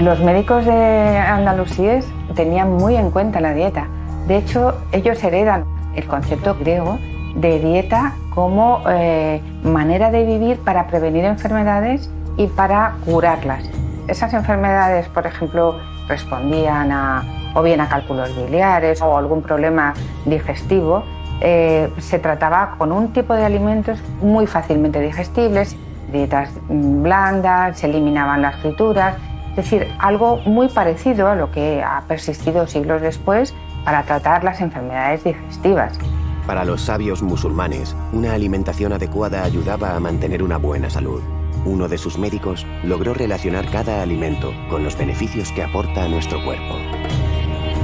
Los 0.00 0.20
médicos 0.20 0.64
de 0.64 1.18
Andalusíes 1.18 2.06
tenían 2.34 2.72
muy 2.72 2.96
en 2.96 3.10
cuenta 3.10 3.40
la 3.40 3.54
dieta. 3.54 3.88
De 4.26 4.36
hecho, 4.36 4.74
ellos 4.92 5.22
heredan 5.24 5.64
el 5.94 6.06
concepto 6.06 6.54
griego 6.54 6.98
de 7.34 7.58
dieta 7.58 8.14
como 8.34 8.82
eh, 8.88 9.40
manera 9.62 10.10
de 10.10 10.24
vivir 10.24 10.58
para 10.58 10.86
prevenir 10.86 11.24
enfermedades 11.24 12.10
y 12.36 12.46
para 12.46 12.96
curarlas. 13.04 13.62
Esas 14.08 14.34
enfermedades, 14.34 15.08
por 15.08 15.26
ejemplo, 15.26 15.78
respondían 16.08 16.92
a 16.92 17.24
o 17.56 17.62
bien 17.62 17.80
a 17.80 17.88
cálculos 17.88 18.36
biliares 18.36 19.00
o 19.00 19.16
algún 19.16 19.42
problema 19.42 19.94
digestivo, 20.26 21.02
eh, 21.40 21.90
se 21.98 22.18
trataba 22.18 22.76
con 22.78 22.92
un 22.92 23.12
tipo 23.12 23.34
de 23.34 23.44
alimentos 23.44 23.98
muy 24.20 24.46
fácilmente 24.46 25.00
digestibles, 25.00 25.74
dietas 26.12 26.50
blandas, 26.68 27.78
se 27.78 27.86
eliminaban 27.86 28.42
las 28.42 28.56
frituras, 28.56 29.16
es 29.50 29.56
decir, 29.56 29.88
algo 29.98 30.36
muy 30.44 30.68
parecido 30.68 31.28
a 31.28 31.34
lo 31.34 31.50
que 31.50 31.82
ha 31.82 32.02
persistido 32.06 32.66
siglos 32.66 33.00
después 33.00 33.54
para 33.84 34.02
tratar 34.02 34.44
las 34.44 34.60
enfermedades 34.60 35.24
digestivas. 35.24 35.98
Para 36.46 36.64
los 36.64 36.82
sabios 36.82 37.22
musulmanes, 37.22 37.96
una 38.12 38.34
alimentación 38.34 38.92
adecuada 38.92 39.44
ayudaba 39.44 39.96
a 39.96 40.00
mantener 40.00 40.42
una 40.42 40.58
buena 40.58 40.90
salud. 40.90 41.22
Uno 41.64 41.88
de 41.88 41.98
sus 41.98 42.18
médicos 42.18 42.64
logró 42.84 43.14
relacionar 43.14 43.66
cada 43.70 44.02
alimento 44.02 44.52
con 44.70 44.84
los 44.84 44.96
beneficios 44.96 45.50
que 45.52 45.64
aporta 45.64 46.04
a 46.04 46.08
nuestro 46.08 46.44
cuerpo. 46.44 46.76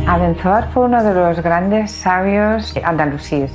Abenzoar 0.07 0.69
fue 0.73 0.87
uno 0.87 1.03
de 1.05 1.15
los 1.15 1.41
grandes 1.41 1.93
sabios 1.93 2.75
andalusíes. 2.83 3.53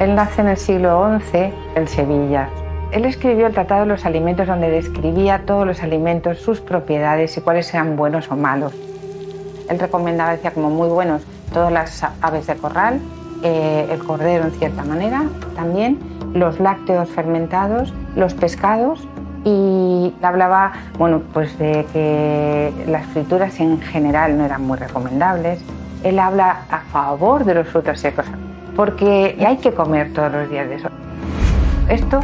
Él 0.00 0.16
nace 0.16 0.40
en 0.40 0.48
el 0.48 0.56
siglo 0.56 1.08
XI 1.20 1.52
en 1.76 1.86
Sevilla. 1.86 2.48
Él 2.90 3.04
escribió 3.04 3.46
el 3.46 3.52
Tratado 3.52 3.82
de 3.82 3.86
los 3.86 4.04
Alimentos 4.04 4.48
donde 4.48 4.70
describía 4.70 5.42
todos 5.46 5.64
los 5.64 5.82
alimentos, 5.82 6.38
sus 6.38 6.60
propiedades 6.60 7.36
y 7.36 7.40
cuáles 7.42 7.72
eran 7.72 7.96
buenos 7.96 8.28
o 8.30 8.36
malos. 8.36 8.72
Él 9.70 9.78
recomendaba, 9.78 10.32
decía, 10.32 10.50
como 10.50 10.68
muy 10.68 10.88
buenos 10.88 11.22
todas 11.52 11.72
las 11.72 12.02
aves 12.22 12.48
de 12.48 12.56
corral, 12.56 13.00
eh, 13.44 13.86
el 13.90 14.02
cordero 14.02 14.44
en 14.44 14.50
cierta 14.50 14.82
manera, 14.82 15.22
también 15.54 15.98
los 16.34 16.58
lácteos 16.58 17.08
fermentados, 17.08 17.94
los 18.16 18.34
pescados 18.34 19.06
y 19.48 20.14
hablaba 20.22 20.72
bueno, 20.98 21.22
pues 21.32 21.58
de 21.58 21.86
que 21.92 22.72
las 22.86 23.06
frituras 23.06 23.58
en 23.60 23.80
general 23.80 24.36
no 24.36 24.44
eran 24.44 24.62
muy 24.62 24.78
recomendables. 24.78 25.60
Él 26.02 26.18
habla 26.18 26.62
a 26.70 26.80
favor 26.92 27.44
de 27.44 27.54
los 27.54 27.68
frutos 27.68 28.00
secos, 28.00 28.26
porque 28.76 29.36
hay 29.44 29.56
que 29.56 29.72
comer 29.72 30.12
todos 30.12 30.32
los 30.32 30.50
días 30.50 30.68
de 30.68 30.76
eso. 30.76 30.88
Esto 31.88 32.20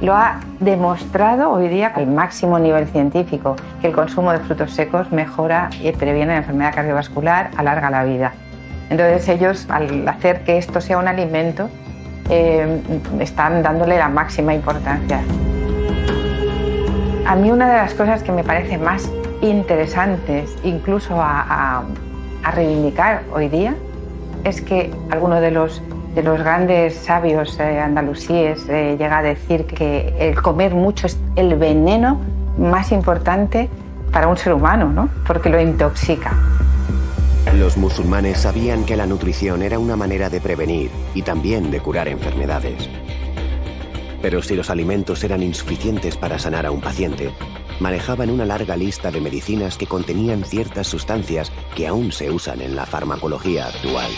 lo 0.00 0.14
ha 0.14 0.40
demostrado 0.58 1.50
hoy 1.50 1.68
día 1.68 1.92
al 1.94 2.08
máximo 2.08 2.58
nivel 2.58 2.88
científico, 2.88 3.54
que 3.80 3.88
el 3.88 3.92
consumo 3.92 4.32
de 4.32 4.40
frutos 4.40 4.72
secos 4.72 5.12
mejora 5.12 5.70
y 5.80 5.92
previene 5.92 6.32
la 6.32 6.38
enfermedad 6.38 6.74
cardiovascular, 6.74 7.50
alarga 7.56 7.90
la 7.90 8.04
vida. 8.04 8.32
Entonces 8.90 9.28
ellos, 9.28 9.66
al 9.70 10.06
hacer 10.08 10.42
que 10.42 10.58
esto 10.58 10.80
sea 10.80 10.98
un 10.98 11.06
alimento, 11.06 11.68
eh, 12.28 12.82
están 13.20 13.62
dándole 13.62 13.96
la 13.96 14.08
máxima 14.08 14.54
importancia. 14.54 15.20
A 17.32 17.34
mí 17.34 17.50
una 17.50 17.66
de 17.66 17.76
las 17.78 17.94
cosas 17.94 18.22
que 18.22 18.30
me 18.30 18.44
parece 18.44 18.76
más 18.76 19.10
interesantes, 19.40 20.54
incluso 20.64 21.14
a, 21.18 21.82
reivindicar 22.54 23.22
hoy 23.32 23.48
día, 23.48 23.74
es 24.44 24.60
que 24.60 24.90
alguno 25.08 25.40
de 25.40 25.50
los, 25.50 25.80
de 26.14 26.22
los 26.22 26.38
grandes 26.38 26.94
sabios 26.94 27.58
eh, 27.58 27.80
andalusíes 27.80 28.68
eh, 28.68 28.96
llega 28.98 29.20
a 29.20 29.22
decir 29.22 29.64
que 29.64 30.14
el 30.18 30.42
comer 30.42 30.74
mucho 30.74 31.06
es 31.06 31.18
el 31.34 31.54
veneno 31.54 32.20
más 32.58 32.92
importante 32.92 33.70
para 34.12 34.28
un 34.28 34.36
ser 34.36 34.52
humano, 34.52 34.90
¿no? 34.90 35.08
porque 35.26 35.48
lo 35.48 35.58
intoxica. 35.58 36.34
Los 37.54 37.78
musulmanes 37.78 38.40
sabían 38.40 38.84
que 38.84 38.94
la 38.94 39.06
nutrición 39.06 39.62
era 39.62 39.78
una 39.78 39.96
manera 39.96 40.28
de 40.28 40.38
prevenir 40.38 40.90
y 41.14 41.22
también 41.22 41.70
de 41.70 41.80
curar 41.80 42.08
enfermedades. 42.08 42.90
Pero 44.22 44.40
si 44.40 44.54
los 44.54 44.70
alimentos 44.70 45.24
eran 45.24 45.42
insuficientes 45.42 46.16
para 46.16 46.38
sanar 46.38 46.64
a 46.64 46.70
un 46.70 46.80
paciente, 46.80 47.32
manejaban 47.80 48.30
una 48.30 48.46
larga 48.46 48.76
lista 48.76 49.10
de 49.10 49.20
medicinas 49.20 49.76
que 49.76 49.88
contenían 49.88 50.44
ciertas 50.44 50.86
sustancias 50.86 51.50
que 51.74 51.88
aún 51.88 52.12
se 52.12 52.30
usan 52.30 52.60
en 52.60 52.76
la 52.76 52.86
farmacología 52.86 53.66
actual. 53.66 54.10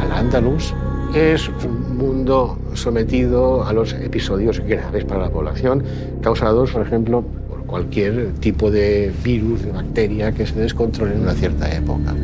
Al-Ándalus 0.00 0.74
es 1.14 1.48
un 1.48 1.96
mundo 1.96 2.58
sometido 2.74 3.64
a 3.64 3.72
los 3.72 3.92
episodios 3.92 4.58
graves 4.58 5.04
para 5.04 5.20
la 5.20 5.30
población, 5.30 5.84
causados, 6.20 6.72
por 6.72 6.82
ejemplo, 6.82 7.24
cualquier 7.66 8.32
tipo 8.40 8.70
de 8.70 9.12
virus, 9.22 9.62
de 9.62 9.72
bacteria 9.72 10.32
que 10.32 10.46
se 10.46 10.54
descontrole 10.54 11.14
en 11.14 11.22
una 11.22 11.34
cierta 11.34 11.68
época. 11.70 12.14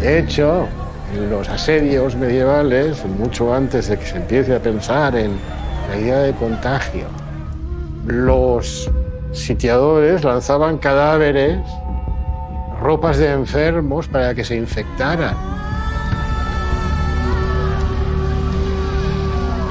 De 0.00 0.18
hecho, 0.18 0.66
en 1.14 1.30
los 1.30 1.48
asedios 1.48 2.14
medievales, 2.16 3.04
mucho 3.06 3.54
antes 3.54 3.88
de 3.88 3.98
que 3.98 4.06
se 4.06 4.16
empiece 4.16 4.54
a 4.54 4.60
pensar 4.60 5.16
en 5.16 5.32
la 5.88 5.98
idea 5.98 6.18
de 6.18 6.32
contagio, 6.34 7.06
los 8.06 8.90
sitiadores 9.32 10.24
lanzaban 10.24 10.78
cadáveres, 10.78 11.58
ropas 12.80 13.18
de 13.18 13.32
enfermos 13.32 14.08
para 14.08 14.34
que 14.34 14.44
se 14.44 14.56
infectaran. 14.56 15.36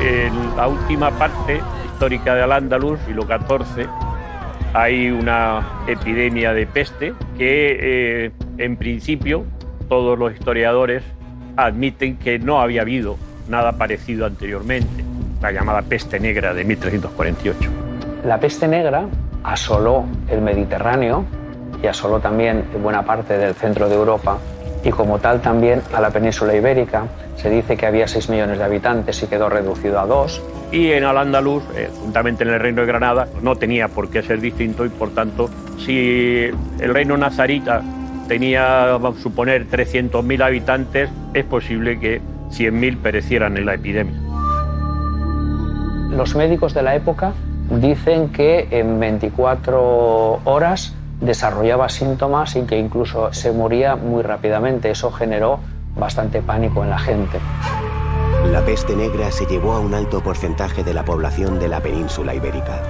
En 0.01 0.55
la 0.55 0.67
última 0.67 1.11
parte 1.11 1.61
histórica 1.97 2.35
de 2.35 2.43
Al-Ándalus, 2.43 2.99
siglo 3.07 3.23
XIV, 3.23 3.87
hay 4.75 5.09
una 5.09 5.67
epidemia 5.87 6.53
de 6.53 6.67
peste 6.67 7.15
que 7.39 8.25
eh, 8.25 8.31
en 8.59 8.77
principio 8.77 9.45
todos 9.89 10.19
los 10.19 10.31
historiadores 10.31 11.01
admiten 11.55 12.17
que 12.17 12.37
no 12.37 12.61
había 12.61 12.81
habido 12.81 13.17
nada 13.49 13.79
parecido 13.79 14.27
anteriormente, 14.27 15.03
la 15.41 15.51
llamada 15.51 15.81
peste 15.81 16.19
negra 16.19 16.53
de 16.53 16.65
1348. 16.65 17.67
La 18.25 18.39
peste 18.39 18.67
negra 18.67 19.07
asoló 19.43 20.05
el 20.29 20.41
Mediterráneo 20.43 21.25
y 21.81 21.87
asoló 21.87 22.19
también 22.19 22.63
buena 22.79 23.03
parte 23.05 23.39
del 23.39 23.55
centro 23.55 23.89
de 23.89 23.95
Europa 23.95 24.37
y 24.83 24.89
como 24.89 25.19
tal 25.19 25.41
también 25.41 25.81
a 25.93 26.01
la 26.01 26.09
península 26.11 26.55
ibérica. 26.55 27.07
Se 27.35 27.49
dice 27.49 27.77
que 27.77 27.85
había 27.85 28.07
6 28.07 28.29
millones 28.29 28.57
de 28.57 28.63
habitantes 28.63 29.21
y 29.21 29.27
quedó 29.27 29.49
reducido 29.49 29.99
a 29.99 30.05
2 30.05 30.41
y 30.71 30.91
en 30.91 31.05
Al-Ándalus, 31.05 31.63
eh, 31.75 31.89
juntamente 32.01 32.43
en 32.43 32.49
el 32.49 32.59
reino 32.59 32.81
de 32.81 32.87
Granada, 32.87 33.27
no 33.41 33.55
tenía 33.55 33.87
por 33.87 34.09
qué 34.09 34.21
ser 34.21 34.41
distinto 34.41 34.85
y 34.85 34.89
por 34.89 35.11
tanto, 35.11 35.49
si 35.77 36.49
el 36.79 36.93
reino 36.93 37.15
nazarita 37.15 37.81
tenía, 38.27 38.97
vamos 38.97 39.19
a 39.19 39.21
suponer, 39.21 39.69
300.000 39.69 40.43
habitantes, 40.43 41.09
es 41.33 41.45
posible 41.45 41.99
que 41.99 42.21
100.000 42.51 42.97
perecieran 42.97 43.55
en 43.55 43.65
la 43.65 43.75
epidemia. 43.75 44.19
Los 46.09 46.35
médicos 46.35 46.73
de 46.73 46.83
la 46.83 46.95
época 46.95 47.31
dicen 47.69 48.29
que 48.29 48.67
en 48.71 48.99
24 48.99 50.41
horas 50.43 50.96
desarrollaba 51.21 51.89
síntomas 51.89 52.55
y 52.55 52.61
que 52.63 52.77
incluso 52.77 53.33
se 53.33 53.51
moría 53.51 53.95
muy 53.95 54.23
rápidamente. 54.23 54.91
Eso 54.91 55.11
generó 55.11 55.59
bastante 55.95 56.41
pánico 56.41 56.83
en 56.83 56.89
la 56.89 56.99
gente. 56.99 57.39
La 58.51 58.63
peste 58.63 58.95
negra 58.95 59.31
se 59.31 59.45
llevó 59.45 59.73
a 59.73 59.79
un 59.79 59.93
alto 59.93 60.21
porcentaje 60.21 60.83
de 60.83 60.93
la 60.93 61.03
población 61.03 61.59
de 61.59 61.67
la 61.67 61.81
península 61.81 62.33
ibérica. 62.33 62.81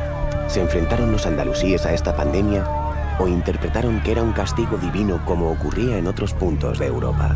¿Se 0.47 0.61
enfrentaron 0.61 1.11
los 1.11 1.25
andalusíes 1.25 1.85
a 1.85 1.93
esta 1.93 2.15
pandemia 2.15 2.63
o 3.19 3.27
interpretaron 3.27 4.01
que 4.01 4.11
era 4.11 4.21
un 4.21 4.33
castigo 4.33 4.77
divino 4.77 5.19
como 5.25 5.49
ocurría 5.49 5.97
en 5.97 6.07
otros 6.07 6.33
puntos 6.33 6.79
de 6.79 6.87
Europa? 6.87 7.35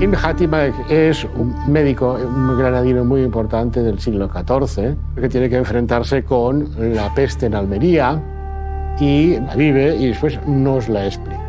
Ibn 0.00 0.16
Hatima 0.16 0.64
es 0.88 1.24
un 1.24 1.70
médico, 1.70 2.14
un 2.14 2.58
granadino 2.58 3.04
muy 3.04 3.22
importante 3.22 3.82
del 3.82 4.00
siglo 4.00 4.30
XIV, 4.30 4.96
que 5.14 5.28
tiene 5.28 5.50
que 5.50 5.58
enfrentarse 5.58 6.24
con 6.24 6.70
la 6.94 7.14
peste 7.14 7.46
en 7.46 7.54
Almería 7.54 8.20
y 8.98 9.38
la 9.38 9.54
vive 9.54 9.96
y 9.96 10.08
después 10.08 10.38
nos 10.46 10.88
la 10.88 11.06
explica. 11.06 11.40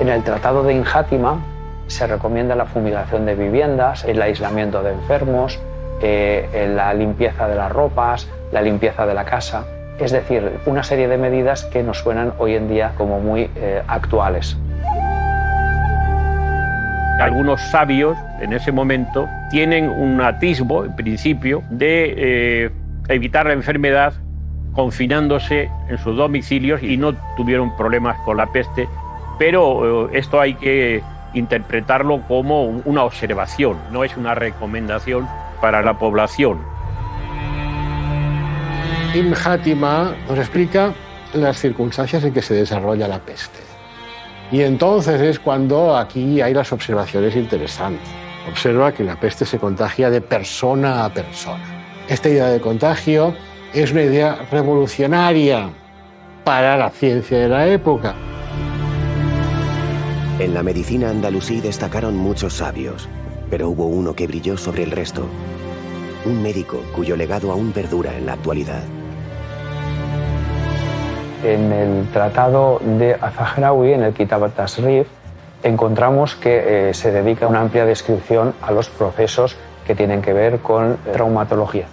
En 0.00 0.08
el 0.08 0.22
Tratado 0.22 0.62
de 0.62 0.74
Inhátima 0.74 1.40
se 1.86 2.06
recomienda 2.06 2.54
la 2.54 2.66
fumigación 2.66 3.26
de 3.26 3.34
viviendas, 3.34 4.04
el 4.04 4.22
aislamiento 4.22 4.82
de 4.82 4.92
enfermos, 4.92 5.58
eh, 6.02 6.70
la 6.74 6.94
limpieza 6.94 7.48
de 7.48 7.56
las 7.56 7.70
ropas, 7.70 8.28
la 8.52 8.62
limpieza 8.62 9.06
de 9.06 9.14
la 9.14 9.24
casa. 9.24 9.64
Es 9.98 10.12
decir, 10.12 10.58
una 10.66 10.82
serie 10.82 11.08
de 11.08 11.18
medidas 11.18 11.64
que 11.64 11.82
nos 11.82 11.98
suenan 11.98 12.32
hoy 12.38 12.54
en 12.54 12.68
día 12.68 12.92
como 12.96 13.20
muy 13.20 13.50
eh, 13.56 13.82
actuales. 13.86 14.56
Algunos 17.20 17.60
sabios 17.60 18.16
en 18.40 18.54
ese 18.54 18.72
momento 18.72 19.28
tienen 19.50 19.90
un 19.90 20.22
atisbo, 20.22 20.86
en 20.86 20.96
principio, 20.96 21.62
de 21.68 22.14
eh, 22.16 22.70
evitar 23.08 23.44
la 23.44 23.52
enfermedad 23.52 24.14
confinándose 24.74 25.70
en 25.88 25.98
sus 25.98 26.16
domicilios 26.16 26.82
y 26.82 26.96
no 26.96 27.14
tuvieron 27.36 27.76
problemas 27.76 28.18
con 28.24 28.36
la 28.36 28.46
peste, 28.46 28.88
pero 29.38 30.08
esto 30.10 30.40
hay 30.40 30.54
que 30.54 31.02
interpretarlo 31.34 32.22
como 32.26 32.64
una 32.64 33.04
observación, 33.04 33.78
no 33.90 34.04
es 34.04 34.16
una 34.16 34.34
recomendación 34.34 35.28
para 35.60 35.82
la 35.82 35.98
población. 35.98 36.58
Ibn 39.14 39.34
Hatima 39.34 40.14
nos 40.28 40.38
explica 40.38 40.94
las 41.34 41.58
circunstancias 41.58 42.22
en 42.24 42.32
que 42.32 42.42
se 42.42 42.54
desarrolla 42.54 43.08
la 43.08 43.18
peste. 43.18 43.58
Y 44.52 44.62
entonces 44.62 45.20
es 45.20 45.38
cuando 45.38 45.96
aquí 45.96 46.40
hay 46.40 46.54
las 46.54 46.72
observaciones 46.72 47.36
interesantes. 47.36 48.08
Observa 48.48 48.92
que 48.92 49.04
la 49.04 49.18
peste 49.18 49.44
se 49.44 49.58
contagia 49.58 50.10
de 50.10 50.20
persona 50.20 51.04
a 51.04 51.12
persona. 51.12 51.62
Esta 52.08 52.28
idea 52.28 52.46
de 52.46 52.60
contagio 52.60 53.34
es 53.72 53.92
una 53.92 54.02
idea 54.02 54.38
revolucionaria 54.50 55.70
para 56.44 56.76
la 56.76 56.90
ciencia 56.90 57.38
de 57.38 57.48
la 57.48 57.68
época. 57.68 58.14
En 60.40 60.54
la 60.54 60.62
medicina 60.62 61.10
andalusí 61.10 61.60
destacaron 61.60 62.16
muchos 62.16 62.54
sabios, 62.54 63.08
pero 63.48 63.68
hubo 63.68 63.86
uno 63.86 64.14
que 64.14 64.26
brilló 64.26 64.56
sobre 64.56 64.82
el 64.82 64.90
resto. 64.90 65.26
Un 66.24 66.42
médico 66.42 66.82
cuyo 66.96 67.16
legado 67.16 67.52
aún 67.52 67.72
perdura 67.72 68.16
en 68.16 68.26
la 68.26 68.32
actualidad. 68.32 68.82
En 71.44 71.72
el 71.72 72.08
tratado 72.12 72.80
de 72.98 73.14
Azahrawi, 73.14 73.92
en 73.92 74.02
el 74.02 74.12
Kitab 74.12 74.50
Tasrif, 74.52 75.06
encontramos 75.62 76.34
que 76.34 76.90
eh, 76.90 76.94
se 76.94 77.12
dedica 77.12 77.46
una 77.46 77.60
amplia 77.60 77.84
descripción 77.84 78.52
a 78.62 78.72
los 78.72 78.88
procesos 78.88 79.56
que 79.86 79.94
tienen 79.94 80.22
que 80.22 80.32
ver 80.32 80.58
con 80.58 80.96
traumatología. 81.12 81.86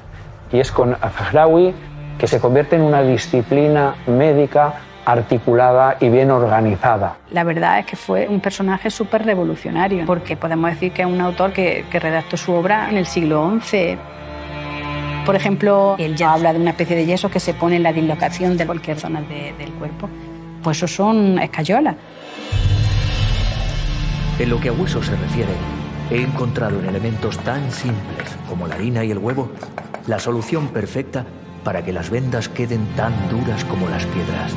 Y 0.52 0.60
es 0.60 0.72
con 0.72 0.94
Azahrawi 0.94 1.74
que 2.18 2.28
se 2.28 2.40
convierte 2.40 2.76
en 2.76 2.82
una 2.82 3.02
disciplina 3.02 3.96
médica 4.08 4.74
articulada 5.08 5.96
y 6.02 6.10
bien 6.10 6.32
organizada. 6.32 7.16
La 7.32 7.46
verdad 7.46 7.80
es 7.80 7.86
que 7.86 7.96
fue 7.96 8.28
un 8.28 8.42
personaje 8.42 8.90
súper 8.90 9.24
revolucionario, 9.26 10.06
porque 10.06 10.36
podemos 10.36 10.70
decir 10.70 10.92
que 10.92 11.04
es 11.04 11.08
un 11.08 11.22
autor 11.22 11.54
que, 11.54 11.86
redactó 11.92 12.36
su 12.36 12.52
obra 12.52 12.90
en 12.90 12.98
el 12.98 13.06
siglo 13.06 13.58
XI. 13.62 13.98
Por 15.26 15.36
ejemplo, 15.36 15.96
él 15.98 16.16
ya 16.16 16.34
habla 16.34 16.52
de 16.52 16.60
una 16.60 16.72
especie 16.72 16.98
de 16.98 17.06
yeso 17.06 17.30
que 17.30 17.40
se 17.40 17.54
pone 17.54 17.78
en 17.78 17.84
la 17.84 17.94
dislocación 17.94 18.58
de 18.58 18.66
cualquier 18.66 19.00
zona 19.00 19.22
del 19.22 19.72
cuerpo. 19.74 20.10
Pues 20.62 20.78
eso 20.78 20.88
son 20.88 21.40
escayolas. 21.40 21.96
En 24.40 24.50
lo 24.50 24.60
que 24.60 24.70
a 24.70 24.74
hueso 24.74 25.02
se 25.02 25.16
refiere, 25.16 25.52
He 26.10 26.22
encontrado 26.22 26.80
en 26.80 26.86
elementos 26.86 27.38
tan 27.40 27.70
simples 27.72 28.38
como 28.48 28.68
la 28.68 28.76
harina 28.76 29.04
y 29.04 29.12
el 29.12 29.18
huevo 29.18 29.50
la 30.08 30.20
solución 30.20 30.70
perfecta 30.70 31.26
para 31.66 31.84
que 31.84 31.92
las 31.92 32.10
vendas 32.10 32.48
queden 32.48 32.86
tan 32.96 33.14
duras 33.30 33.66
como 33.66 33.90
las 33.90 34.06
piedras. 34.06 34.54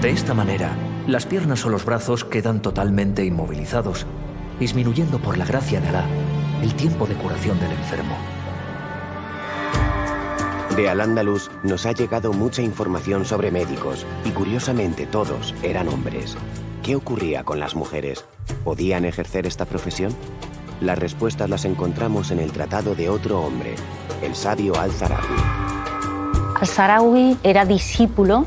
De 0.00 0.10
esta 0.10 0.32
manera, 0.32 0.76
las 1.08 1.26
piernas 1.26 1.66
o 1.66 1.70
los 1.70 1.84
brazos 1.84 2.24
quedan 2.24 2.62
totalmente 2.62 3.24
inmovilizados, 3.24 4.06
disminuyendo 4.60 5.18
por 5.18 5.36
la 5.36 5.44
gracia 5.44 5.80
de 5.80 5.88
Alá 5.88 6.04
el 6.62 6.72
tiempo 6.74 7.06
de 7.06 7.14
curación 7.14 7.58
del 7.58 7.72
enfermo. 7.72 8.16
De 10.76 10.88
Al-Ándalus 10.88 11.50
nos 11.64 11.84
ha 11.84 11.92
llegado 11.92 12.32
mucha 12.32 12.62
información 12.62 13.24
sobre 13.24 13.50
médicos 13.50 14.06
y 14.24 14.30
curiosamente 14.30 15.06
todos 15.06 15.52
eran 15.64 15.88
hombres. 15.88 16.36
¿Qué 16.82 16.96
ocurría 16.96 17.44
con 17.44 17.60
las 17.60 17.76
mujeres? 17.76 18.24
¿Podían 18.64 19.04
ejercer 19.04 19.46
esta 19.46 19.66
profesión? 19.66 20.12
Las 20.80 20.98
respuestas 20.98 21.48
las 21.48 21.64
encontramos 21.64 22.32
en 22.32 22.40
el 22.40 22.50
tratado 22.50 22.96
de 22.96 23.08
otro 23.08 23.40
hombre, 23.40 23.76
el 24.20 24.34
sabio 24.34 24.74
Al-Zarawi. 24.76 25.40
Al-Zarawi 26.60 27.38
era 27.44 27.64
discípulo 27.64 28.46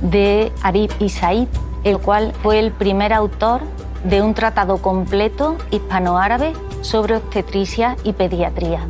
de 0.00 0.52
Arif 0.62 0.94
y 1.00 1.08
Said, 1.08 1.48
el 1.82 1.98
cual 1.98 2.32
fue 2.40 2.60
el 2.60 2.70
primer 2.70 3.12
autor 3.12 3.62
de 4.04 4.22
un 4.22 4.34
tratado 4.34 4.78
completo 4.78 5.56
hispanoárabe 5.72 6.52
sobre 6.82 7.16
obstetricia 7.16 7.96
y 8.04 8.12
pediatría. 8.12 8.86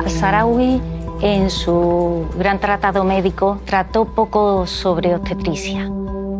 Al-Sarawi 0.00 0.80
en 1.20 1.48
su 1.48 2.26
gran 2.36 2.58
tratado 2.58 3.04
médico 3.04 3.60
trató 3.64 4.04
poco 4.04 4.66
sobre 4.66 5.14
obstetricia, 5.14 5.90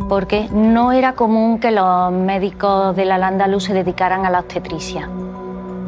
porque 0.08 0.48
no 0.52 0.92
era 0.92 1.14
común 1.14 1.58
que 1.58 1.70
los 1.70 2.12
médicos 2.12 2.94
de 2.94 3.04
la 3.04 3.16
Andaluz 3.16 3.64
se 3.64 3.74
dedicaran 3.74 4.24
a 4.24 4.30
la 4.30 4.40
obstetricia, 4.40 5.08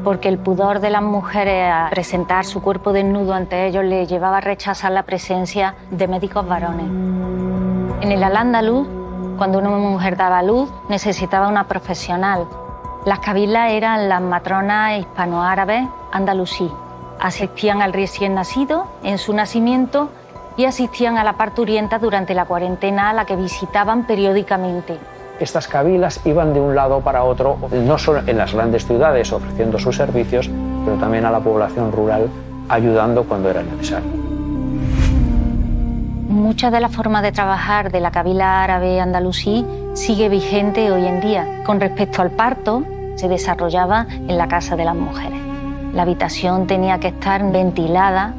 porque 0.04 0.28
el 0.28 0.38
pudor 0.38 0.80
de 0.80 0.90
las 0.90 1.02
mujeres 1.02 1.70
a 1.72 1.88
presentar 1.90 2.44
su 2.44 2.60
cuerpo 2.60 2.92
desnudo 2.92 3.34
ante 3.34 3.66
ellos 3.66 3.84
les 3.84 4.08
llevaba 4.08 4.38
a 4.38 4.40
rechazar 4.40 4.92
la 4.92 5.04
presencia 5.04 5.74
de 5.90 6.08
médicos 6.08 6.46
varones. 6.46 6.86
En 8.00 8.12
el 8.12 8.22
Al-Ándalus, 8.22 8.86
cuando 9.36 9.58
una 9.58 9.70
mujer 9.70 10.16
daba 10.16 10.42
luz, 10.42 10.68
necesitaba 10.88 11.48
una 11.48 11.68
profesional. 11.68 12.46
Las 13.04 13.20
cabilas 13.20 13.70
eran 13.72 14.08
las 14.08 14.20
matronas 14.20 14.98
hispanoárabes 14.98 15.86
andalusí 16.12 16.70
asistían 17.20 17.82
al 17.82 17.92
recién 17.92 18.34
nacido 18.34 18.86
en 19.02 19.18
su 19.18 19.32
nacimiento 19.34 20.10
y 20.58 20.66
asistían 20.66 21.16
a 21.16 21.24
la 21.24 21.34
parturienta 21.34 21.98
durante 21.98 22.34
la 22.34 22.44
cuarentena 22.44 23.08
a 23.08 23.12
la 23.14 23.24
que 23.24 23.36
visitaban 23.36 24.06
periódicamente. 24.06 24.98
Estas 25.40 25.68
cabilas 25.68 26.20
iban 26.26 26.52
de 26.52 26.60
un 26.60 26.74
lado 26.74 27.00
para 27.00 27.22
otro, 27.22 27.56
no 27.70 27.96
solo 27.96 28.22
en 28.26 28.36
las 28.36 28.52
grandes 28.52 28.84
ciudades 28.84 29.32
ofreciendo 29.32 29.78
sus 29.78 29.96
servicios, 29.96 30.50
pero 30.84 30.96
también 30.96 31.24
a 31.24 31.30
la 31.30 31.38
población 31.38 31.92
rural 31.92 32.28
ayudando 32.68 33.22
cuando 33.22 33.48
era 33.48 33.62
necesario. 33.62 34.10
Mucha 36.28 36.72
de 36.72 36.80
la 36.80 36.88
forma 36.88 37.22
de 37.22 37.30
trabajar 37.30 37.92
de 37.92 38.00
la 38.00 38.10
cabila 38.10 38.64
árabe 38.64 39.00
andalusí 39.00 39.64
sigue 39.94 40.28
vigente 40.28 40.90
hoy 40.90 41.06
en 41.06 41.20
día. 41.20 41.62
Con 41.64 41.80
respecto 41.80 42.20
al 42.20 42.32
parto, 42.32 42.82
se 43.14 43.28
desarrollaba 43.28 44.06
en 44.10 44.36
la 44.36 44.48
casa 44.48 44.74
de 44.74 44.84
las 44.84 44.96
mujeres. 44.96 45.38
La 45.94 46.02
habitación 46.02 46.66
tenía 46.66 46.98
que 46.98 47.08
estar 47.08 47.48
ventilada, 47.50 48.34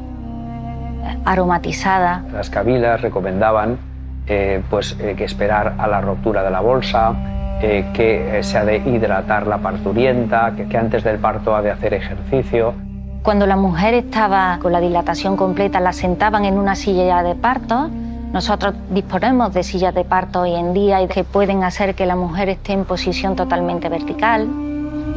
aromatizada. 1.24 2.22
Las 2.32 2.50
cabilas 2.50 3.00
recomendaban 3.00 3.78
eh, 4.26 4.62
pues, 4.70 4.96
eh, 5.00 5.14
que 5.16 5.24
esperar 5.24 5.74
a 5.78 5.88
la 5.88 6.00
ruptura 6.00 6.42
de 6.42 6.50
la 6.50 6.60
bolsa, 6.60 7.14
eh, 7.62 7.86
que 7.92 8.42
se 8.42 8.58
ha 8.58 8.64
de 8.64 8.76
hidratar 8.76 9.46
la 9.46 9.58
parturienta, 9.58 10.52
que, 10.56 10.66
que 10.66 10.78
antes 10.78 11.02
del 11.02 11.18
parto 11.18 11.54
ha 11.54 11.62
de 11.62 11.70
hacer 11.70 11.94
ejercicio. 11.94 12.74
Cuando 13.22 13.46
la 13.46 13.56
mujer 13.56 13.94
estaba 13.94 14.58
con 14.62 14.72
la 14.72 14.80
dilatación 14.80 15.36
completa, 15.36 15.80
la 15.80 15.92
sentaban 15.92 16.44
en 16.44 16.58
una 16.58 16.74
silla 16.74 17.22
de 17.22 17.34
parto. 17.34 17.90
Nosotros 18.32 18.74
disponemos 18.90 19.52
de 19.52 19.64
sillas 19.64 19.94
de 19.94 20.04
parto 20.04 20.42
hoy 20.42 20.54
en 20.54 20.72
día 20.72 21.02
y 21.02 21.08
que 21.08 21.24
pueden 21.24 21.64
hacer 21.64 21.94
que 21.94 22.06
la 22.06 22.16
mujer 22.16 22.48
esté 22.48 22.72
en 22.72 22.84
posición 22.84 23.34
totalmente 23.34 23.88
vertical. 23.88 24.48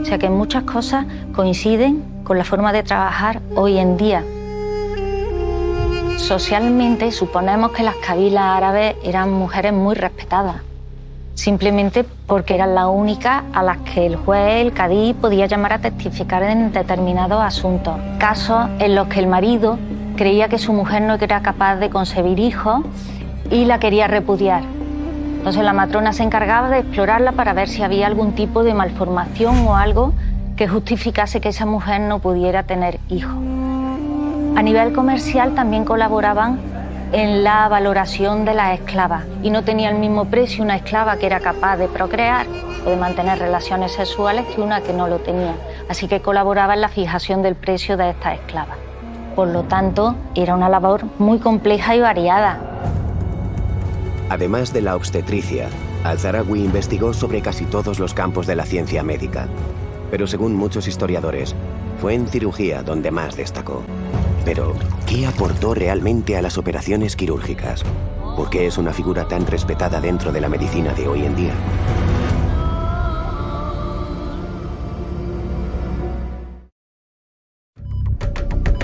O 0.02 0.06
sea 0.06 0.18
que 0.18 0.30
muchas 0.30 0.64
cosas 0.64 1.06
coinciden 1.34 2.04
con 2.24 2.38
la 2.38 2.44
forma 2.44 2.74
de 2.74 2.84
trabajar 2.84 3.42
hoy 3.56 3.78
en 3.78 3.96
día. 3.96 4.24
Socialmente 6.24 7.12
suponemos 7.12 7.74
que 7.74 7.84
las 7.84 7.96
cabilas 7.98 8.46
árabes 8.46 8.96
eran 9.04 9.30
mujeres 9.30 9.74
muy 9.74 9.94
respetadas, 9.94 10.62
simplemente 11.34 12.06
porque 12.28 12.56
eran 12.56 12.76
las 12.76 12.86
únicas 12.88 13.44
a 13.52 13.62
las 13.62 13.80
que 13.80 14.06
el 14.06 14.16
juez, 14.16 14.66
el 14.66 14.72
cadí, 14.72 15.14
podía 15.14 15.48
llamar 15.48 15.74
a 15.74 15.80
testificar 15.80 16.42
en 16.44 16.72
determinados 16.72 17.44
asuntos. 17.44 17.96
Casos 18.20 18.70
en 18.80 18.96
los 18.96 19.08
que 19.08 19.20
el 19.20 19.28
marido 19.28 19.78
creía 20.16 20.48
que 20.48 20.60
su 20.60 20.72
mujer 20.72 21.02
no 21.02 21.16
era 21.16 21.42
capaz 21.42 21.76
de 21.76 21.90
concebir 21.90 22.40
hijos 22.40 22.86
y 23.52 23.66
la 23.66 23.80
quería 23.80 24.08
repudiar. 24.08 24.64
Entonces 25.40 25.62
la 25.62 25.74
matrona 25.74 26.14
se 26.14 26.24
encargaba 26.24 26.70
de 26.70 26.80
explorarla 26.80 27.34
para 27.34 27.52
ver 27.52 27.68
si 27.68 27.84
había 27.84 28.08
algún 28.08 28.32
tipo 28.32 28.64
de 28.64 28.74
malformación 28.74 29.68
o 29.68 29.76
algo 29.76 30.14
que 30.56 30.70
justificase 30.70 31.42
que 31.42 31.50
esa 31.50 31.66
mujer 31.66 32.00
no 32.00 32.20
pudiera 32.20 32.64
tener 32.64 33.02
hijos. 33.10 33.53
A 34.56 34.62
nivel 34.62 34.94
comercial 34.94 35.56
también 35.56 35.84
colaboraban 35.84 36.60
en 37.12 37.44
la 37.44 37.68
valoración 37.70 38.46
de 38.46 38.54
las 38.54 38.80
esclavas 38.80 39.26
y 39.42 39.50
no 39.50 39.64
tenía 39.64 39.90
el 39.90 39.98
mismo 39.98 40.26
precio 40.26 40.64
una 40.64 40.76
esclava 40.76 41.18
que 41.18 41.26
era 41.26 41.40
capaz 41.40 41.78
de 41.78 41.88
procrear 41.88 42.46
o 42.86 42.90
de 42.92 42.96
mantener 42.96 43.40
relaciones 43.40 43.94
sexuales 43.94 44.46
que 44.54 44.62
una 44.62 44.82
que 44.82 44.94
no 44.94 45.08
lo 45.08 45.18
tenía. 45.20 45.56
Así 45.90 46.08
que 46.08 46.22
colaboraba 46.22 46.76
en 46.76 46.82
la 46.82 46.90
fijación 46.90 47.42
del 47.42 47.56
precio 47.56 47.98
de 47.98 48.12
estas 48.12 48.36
esclavas. 48.36 48.78
Por 49.36 49.48
lo 49.48 49.64
tanto, 49.64 50.16
era 50.36 50.54
una 50.54 50.70
labor 50.70 51.04
muy 51.18 51.40
compleja 51.40 51.96
y 51.96 52.02
variada. 52.02 52.60
Además 54.30 54.72
de 54.72 54.82
la 54.82 54.96
obstetricia, 54.96 55.68
Al-Zarawi 56.04 56.64
investigó 56.64 57.14
sobre 57.14 57.42
casi 57.42 57.66
todos 57.66 58.00
los 58.00 58.14
campos 58.14 58.46
de 58.46 58.56
la 58.56 58.66
ciencia 58.66 59.02
médica, 59.02 59.48
pero 60.12 60.28
según 60.28 60.56
muchos 60.56 60.88
historiadores, 60.88 61.56
fue 62.00 62.14
en 62.14 62.28
cirugía 62.28 62.84
donde 62.84 63.10
más 63.10 63.36
destacó. 63.36 63.82
Pero, 64.46 64.74
¿qué 65.08 65.26
aportó 65.26 65.74
realmente 65.74 66.38
a 66.38 66.42
las 66.42 66.58
operaciones 66.58 67.16
quirúrgicas? 67.16 67.84
¿Por 68.36 68.50
qué 68.50 68.68
es 68.68 68.78
una 68.78 68.94
figura 68.94 69.28
tan 69.28 69.48
respetada 69.48 70.02
dentro 70.02 70.32
de 70.32 70.42
la 70.42 70.50
medicina 70.50 70.94
de 70.94 71.08
hoy 71.08 71.26
en 71.26 71.36
día? 71.36 71.54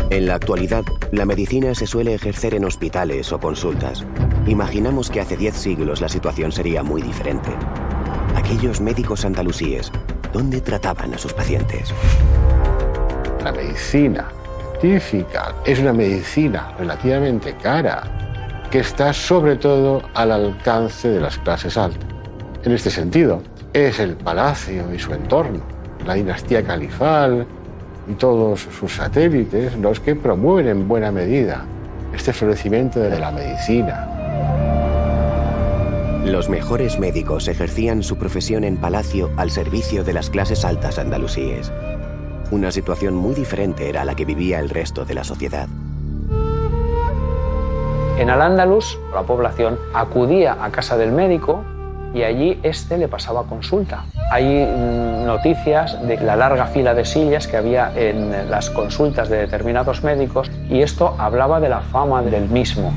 En 0.10 0.26
la 0.26 0.36
actualidad, 0.36 0.86
la 1.12 1.26
medicina 1.26 1.76
se 1.76 1.88
suele 1.88 2.14
ejercer 2.14 2.56
en 2.56 2.66
hospitales 2.66 3.32
o 3.32 3.40
consultas. 3.40 4.06
Imaginamos 4.48 5.10
que 5.10 5.22
hace 5.22 5.38
10 5.38 5.56
siglos 5.56 6.02
la 6.02 6.10
situación 6.10 6.52
sería 6.52 6.84
muy 6.84 7.02
diferente. 7.02 7.52
Aquellos 8.36 8.82
médicos 8.82 9.26
andalusíes 9.26 9.92
¿Dónde 10.34 10.62
trataban 10.62 11.14
a 11.14 11.18
sus 11.18 11.34
pacientes? 11.34 11.92
La 13.44 13.52
medicina 13.52 14.30
es 14.82 15.80
una 15.80 15.92
medicina 15.92 16.74
relativamente 16.78 17.54
cara 17.62 18.04
que 18.72 18.80
está 18.80 19.12
sobre 19.12 19.58
todo 19.58 20.02
al 20.14 20.32
alcance 20.32 21.10
de 21.10 21.20
las 21.20 21.38
clases 21.38 21.78
altas. 21.78 22.08
En 22.64 22.72
este 22.72 22.90
sentido, 22.90 23.42
es 23.74 24.00
el 24.00 24.16
palacio 24.16 24.94
y 24.94 25.00
su 25.00 25.14
entorno, 25.14 25.60
la 26.06 26.14
dinastía 26.14 26.64
califal 26.64 27.46
y 28.10 28.14
todos 28.14 28.62
sus 28.80 28.94
satélites 28.96 29.76
los 29.78 30.00
que 30.00 30.16
promueven 30.16 30.68
en 30.68 30.88
buena 30.88 31.12
medida 31.12 31.66
este 32.14 32.32
florecimiento 32.32 33.00
de 33.02 33.20
la 33.20 33.32
medicina, 33.32 34.20
los 36.26 36.50
mejores 36.50 37.00
médicos 37.00 37.48
ejercían 37.48 38.04
su 38.04 38.18
profesión 38.18 38.64
en 38.64 38.78
palacio 38.78 39.32
al 39.38 39.52
servicio 39.52 40.04
de 40.04 40.14
las 40.14 40.30
clases 40.30 40.64
altas 40.64 41.00
andalusíes. 41.00 41.72
Una 42.52 42.72
situación 42.72 43.16
muy 43.16 43.36
diferente 43.36 43.90
era 43.90 44.04
la 44.04 44.16
que 44.16 44.26
vivía 44.26 44.60
el 44.60 44.70
resto 44.70 45.06
de 45.06 45.14
la 45.14 45.24
sociedad. 45.24 45.68
En 48.18 48.30
Al-Ándalus, 48.30 48.98
la 49.14 49.22
población 49.22 49.78
acudía 49.94 50.58
a 50.64 50.72
casa 50.72 50.98
del 50.98 51.12
médico 51.12 51.64
y 52.14 52.24
allí 52.24 52.60
éste 52.64 52.98
le 52.98 53.08
pasaba 53.08 53.44
consulta. 53.44 54.06
Hay 54.32 54.46
mm, 54.46 55.26
noticias 55.26 56.02
de 56.08 56.18
la 56.18 56.36
larga 56.36 56.66
fila 56.66 56.96
de 56.96 57.06
sillas 57.06 57.48
que 57.48 57.56
había 57.56 57.94
en 57.96 58.50
las 58.50 58.72
consultas 58.72 59.30
de 59.30 59.38
determinados 59.38 60.04
médicos 60.04 60.50
y 60.70 60.82
esto 60.82 61.16
hablaba 61.20 61.60
de 61.60 61.70
la 61.70 61.82
fama 61.82 62.24
del 62.24 62.50
mismo. 62.50 62.92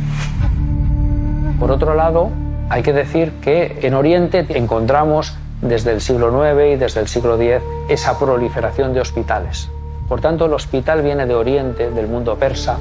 Por 1.61 1.71
otro 1.71 1.95
lado, 1.95 2.31
hay 2.71 2.83
que 2.83 2.95
decir 2.95 3.33
que 3.43 3.81
en 3.83 3.93
Oriente 3.93 4.47
encontramos 4.49 5.37
desde 5.63 5.93
el 5.93 6.01
siglo 6.01 6.29
IX 6.29 6.75
y 6.75 6.77
desde 6.77 7.01
el 7.01 7.09
siglo 7.09 7.41
X 7.41 7.63
esa 7.89 8.19
proliferación 8.19 8.93
de 8.93 9.01
hospitales. 9.01 9.71
Por 10.09 10.21
tanto, 10.21 10.47
el 10.47 10.53
hospital 10.53 11.03
viene 11.03 11.25
de 11.25 11.35
Oriente, 11.35 11.91
del 11.91 12.09
mundo 12.09 12.37
persa. 12.37 12.79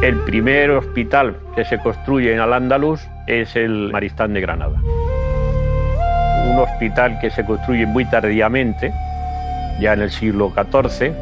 El 0.00 0.16
primer 0.24 0.70
hospital 0.70 1.36
que 1.54 1.64
se 1.64 1.78
construye 1.78 2.32
en 2.32 2.40
Al-Ándalus 2.40 3.00
es 3.26 3.54
el 3.56 3.90
Maristán 3.92 4.32
de 4.32 4.40
Granada. 4.40 4.80
Un 6.46 6.58
hospital 6.58 7.18
que 7.20 7.30
se 7.30 7.44
construye 7.44 7.86
muy 7.86 8.04
tardíamente, 8.04 8.92
ya 9.80 9.94
en 9.94 10.02
el 10.02 10.10
siglo 10.10 10.52
XIV. 10.54 11.12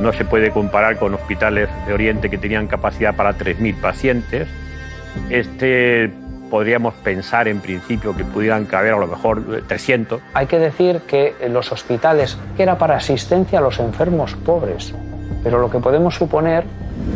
No 0.00 0.12
se 0.12 0.24
puede 0.24 0.50
comparar 0.50 0.98
con 0.98 1.14
hospitales 1.14 1.68
de 1.86 1.92
Oriente 1.92 2.30
que 2.30 2.38
tenían 2.38 2.66
capacidad 2.66 3.14
para 3.14 3.36
3.000 3.36 3.80
pacientes. 3.80 4.48
Este 5.28 6.10
podríamos 6.50 6.92
pensar 6.94 7.48
en 7.48 7.60
principio 7.60 8.14
que 8.14 8.24
pudieran 8.24 8.66
caber 8.66 8.94
a 8.94 8.98
lo 8.98 9.06
mejor 9.06 9.62
300. 9.66 10.20
Hay 10.34 10.46
que 10.46 10.58
decir 10.58 11.02
que 11.06 11.34
los 11.48 11.72
hospitales 11.72 12.36
era 12.58 12.76
para 12.76 12.96
asistencia 12.96 13.60
a 13.60 13.62
los 13.62 13.78
enfermos 13.78 14.34
pobres, 14.34 14.92
pero 15.42 15.58
lo 15.60 15.70
que 15.70 15.78
podemos 15.78 16.16
suponer 16.16 16.64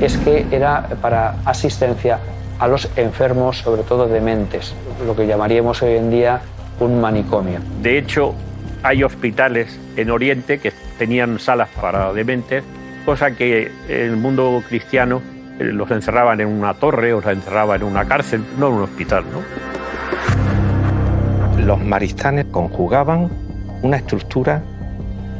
es 0.00 0.16
que 0.18 0.46
era 0.50 0.88
para 1.02 1.34
asistencia 1.44 2.18
a 2.58 2.68
los 2.68 2.88
enfermos, 2.96 3.58
sobre 3.58 3.82
todo 3.82 4.06
dementes, 4.06 4.74
lo 5.04 5.14
que 5.14 5.26
llamaríamos 5.26 5.82
hoy 5.82 5.96
en 5.96 6.10
día 6.10 6.40
un 6.80 7.00
manicomio. 7.00 7.60
De 7.82 7.98
hecho, 7.98 8.34
hay 8.82 9.02
hospitales 9.02 9.78
en 9.96 10.10
Oriente 10.10 10.58
que 10.58 10.72
tenían 10.98 11.38
salas 11.38 11.68
para 11.80 12.12
dementes, 12.12 12.62
cosa 13.04 13.32
que 13.32 13.70
en 13.88 14.00
el 14.10 14.16
mundo 14.16 14.62
cristiano 14.68 15.20
eh, 15.20 15.33
los 15.58 15.90
encerraban 15.90 16.40
en 16.40 16.48
una 16.48 16.74
torre 16.74 17.12
o 17.12 17.20
los 17.20 17.32
encerraban 17.32 17.80
en 17.82 17.86
una 17.86 18.04
cárcel, 18.04 18.44
no 18.58 18.68
en 18.68 18.72
un 18.74 18.82
hospital. 18.82 19.24
¿no? 19.32 19.40
Los 21.64 21.80
maristanes 21.80 22.46
conjugaban 22.50 23.30
una 23.82 23.96
estructura 23.96 24.62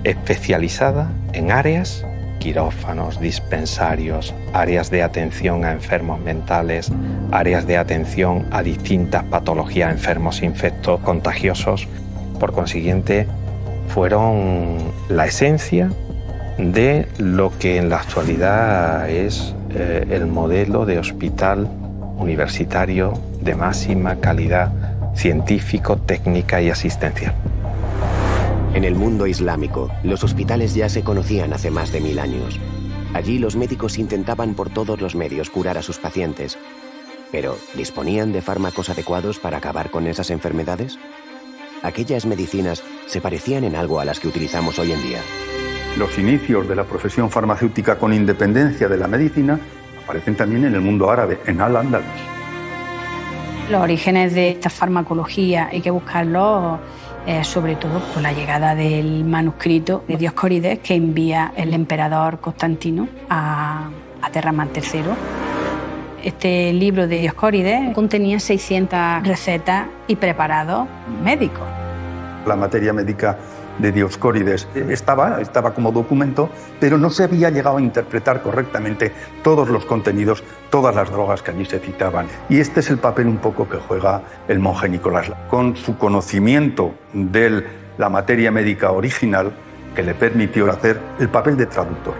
especializada 0.04 1.10
en 1.32 1.50
áreas 1.50 2.06
quirófanos, 2.38 3.20
dispensarios, 3.20 4.34
áreas 4.52 4.90
de 4.90 5.02
atención 5.02 5.64
a 5.64 5.72
enfermos 5.72 6.20
mentales, 6.20 6.92
áreas 7.32 7.66
de 7.66 7.78
atención 7.78 8.46
a 8.50 8.62
distintas 8.62 9.24
patologías, 9.24 9.90
enfermos 9.90 10.42
infectos 10.42 11.00
contagiosos. 11.00 11.88
Por 12.38 12.52
consiguiente, 12.52 13.26
fueron 13.88 14.76
la 15.08 15.24
esencia 15.26 15.90
de 16.58 17.08
lo 17.16 17.56
que 17.58 17.78
en 17.78 17.88
la 17.88 17.96
actualidad 17.96 19.08
es 19.08 19.54
eh, 19.74 20.06
el 20.10 20.26
modelo 20.26 20.86
de 20.86 20.98
hospital 20.98 21.68
universitario 22.16 23.14
de 23.40 23.54
máxima 23.54 24.16
calidad 24.16 24.72
científico, 25.14 25.96
técnica 25.96 26.62
y 26.62 26.70
asistencial. 26.70 27.34
En 28.74 28.84
el 28.84 28.94
mundo 28.94 29.26
islámico, 29.26 29.90
los 30.02 30.24
hospitales 30.24 30.74
ya 30.74 30.88
se 30.88 31.02
conocían 31.02 31.52
hace 31.52 31.70
más 31.70 31.92
de 31.92 32.00
mil 32.00 32.18
años. 32.18 32.58
Allí 33.14 33.38
los 33.38 33.54
médicos 33.54 33.98
intentaban 33.98 34.54
por 34.54 34.70
todos 34.70 35.00
los 35.00 35.14
medios 35.14 35.50
curar 35.50 35.78
a 35.78 35.82
sus 35.82 35.98
pacientes. 35.98 36.58
Pero, 37.30 37.56
¿disponían 37.74 38.32
de 38.32 38.42
fármacos 38.42 38.90
adecuados 38.90 39.38
para 39.38 39.58
acabar 39.58 39.90
con 39.90 40.06
esas 40.06 40.30
enfermedades? 40.30 40.98
Aquellas 41.82 42.26
medicinas 42.26 42.82
se 43.06 43.20
parecían 43.20 43.64
en 43.64 43.76
algo 43.76 44.00
a 44.00 44.04
las 44.04 44.18
que 44.18 44.28
utilizamos 44.28 44.78
hoy 44.78 44.92
en 44.92 45.02
día. 45.02 45.20
Los 45.98 46.18
inicios 46.18 46.68
de 46.68 46.74
la 46.74 46.82
profesión 46.82 47.30
farmacéutica 47.30 47.96
con 47.96 48.12
independencia 48.12 48.88
de 48.88 48.96
la 48.96 49.06
medicina 49.06 49.58
aparecen 50.02 50.34
también 50.34 50.64
en 50.64 50.74
el 50.74 50.80
mundo 50.80 51.08
árabe, 51.08 51.38
en 51.46 51.60
Al-Ándalus. 51.60 52.06
Los 53.70 53.80
orígenes 53.80 54.34
de 54.34 54.50
esta 54.50 54.70
farmacología 54.70 55.68
hay 55.70 55.80
que 55.80 55.90
buscarlos 55.90 56.80
eh, 57.26 57.44
sobre 57.44 57.76
todo 57.76 58.00
por 58.12 58.22
la 58.22 58.32
llegada 58.32 58.74
del 58.74 59.24
manuscrito 59.24 60.04
de 60.08 60.16
Dioscórides 60.16 60.80
que 60.80 60.94
envía 60.96 61.52
el 61.56 61.72
emperador 61.72 62.40
Constantino 62.40 63.08
a, 63.30 63.88
a 64.20 64.30
Terramán 64.30 64.70
III. 64.74 65.02
Este 66.24 66.72
libro 66.72 67.06
de 67.06 67.20
Dioscórides 67.20 67.94
contenía 67.94 68.40
600 68.40 69.22
recetas 69.22 69.86
y 70.08 70.16
preparados 70.16 70.88
médicos. 71.22 71.68
La 72.46 72.56
materia 72.56 72.92
médica 72.92 73.38
de 73.78 73.92
Dioscórides 73.92 74.68
estaba, 74.74 75.40
estaba 75.40 75.74
como 75.74 75.92
documento, 75.92 76.48
pero 76.80 76.98
no 76.98 77.10
se 77.10 77.24
había 77.24 77.50
llegado 77.50 77.78
a 77.78 77.82
interpretar 77.82 78.42
correctamente 78.42 79.12
todos 79.42 79.68
los 79.68 79.84
contenidos, 79.84 80.42
todas 80.70 80.94
las 80.94 81.10
drogas 81.10 81.42
que 81.42 81.50
allí 81.50 81.64
se 81.64 81.78
citaban. 81.78 82.26
Y 82.48 82.60
este 82.60 82.80
es 82.80 82.90
el 82.90 82.98
papel 82.98 83.26
un 83.26 83.38
poco 83.38 83.68
que 83.68 83.78
juega 83.78 84.22
el 84.48 84.58
monje 84.58 84.88
Nicolás. 84.88 85.30
Con 85.48 85.76
su 85.76 85.96
conocimiento 85.98 86.94
de 87.12 87.64
la 87.98 88.08
materia 88.08 88.50
médica 88.50 88.92
original, 88.92 89.52
que 89.94 90.02
le 90.02 90.14
permitió 90.14 90.68
hacer 90.70 91.00
el 91.20 91.28
papel 91.28 91.56
de 91.56 91.66
traductor. 91.66 92.14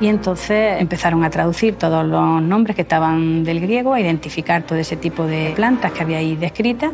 Y 0.00 0.06
entonces 0.06 0.80
empezaron 0.80 1.24
a 1.24 1.30
traducir 1.30 1.74
todos 1.76 2.06
los 2.06 2.42
nombres 2.42 2.74
que 2.74 2.82
estaban 2.82 3.44
del 3.44 3.60
griego, 3.60 3.92
a 3.92 4.00
identificar 4.00 4.62
todo 4.62 4.78
ese 4.78 4.96
tipo 4.96 5.24
de 5.24 5.52
plantas 5.54 5.92
que 5.92 6.02
había 6.02 6.18
ahí 6.18 6.36
descritas 6.36 6.92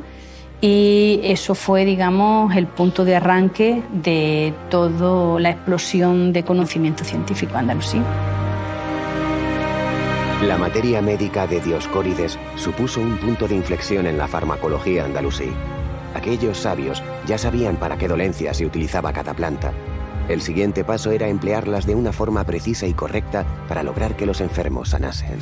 y 0.66 1.20
eso 1.22 1.54
fue, 1.54 1.84
digamos, 1.84 2.56
el 2.56 2.66
punto 2.66 3.04
de 3.04 3.16
arranque 3.16 3.82
de 3.92 4.54
toda 4.70 5.38
la 5.38 5.50
explosión 5.50 6.32
de 6.32 6.42
conocimiento 6.42 7.04
científico 7.04 7.58
andalusí. 7.58 8.00
La 10.42 10.56
materia 10.56 11.02
médica 11.02 11.46
de 11.46 11.60
Dioscórides 11.60 12.38
supuso 12.56 13.02
un 13.02 13.18
punto 13.18 13.46
de 13.46 13.56
inflexión 13.56 14.06
en 14.06 14.16
la 14.16 14.26
farmacología 14.26 15.04
andalusí. 15.04 15.50
Aquellos 16.14 16.56
sabios 16.56 17.02
ya 17.26 17.36
sabían 17.36 17.76
para 17.76 17.98
qué 17.98 18.08
dolencia 18.08 18.54
se 18.54 18.64
utilizaba 18.64 19.12
cada 19.12 19.34
planta. 19.34 19.70
El 20.30 20.40
siguiente 20.40 20.82
paso 20.82 21.10
era 21.10 21.28
emplearlas 21.28 21.84
de 21.84 21.94
una 21.94 22.10
forma 22.10 22.42
precisa 22.44 22.86
y 22.86 22.94
correcta 22.94 23.44
para 23.68 23.82
lograr 23.82 24.16
que 24.16 24.24
los 24.24 24.40
enfermos 24.40 24.88
sanasen. 24.88 25.40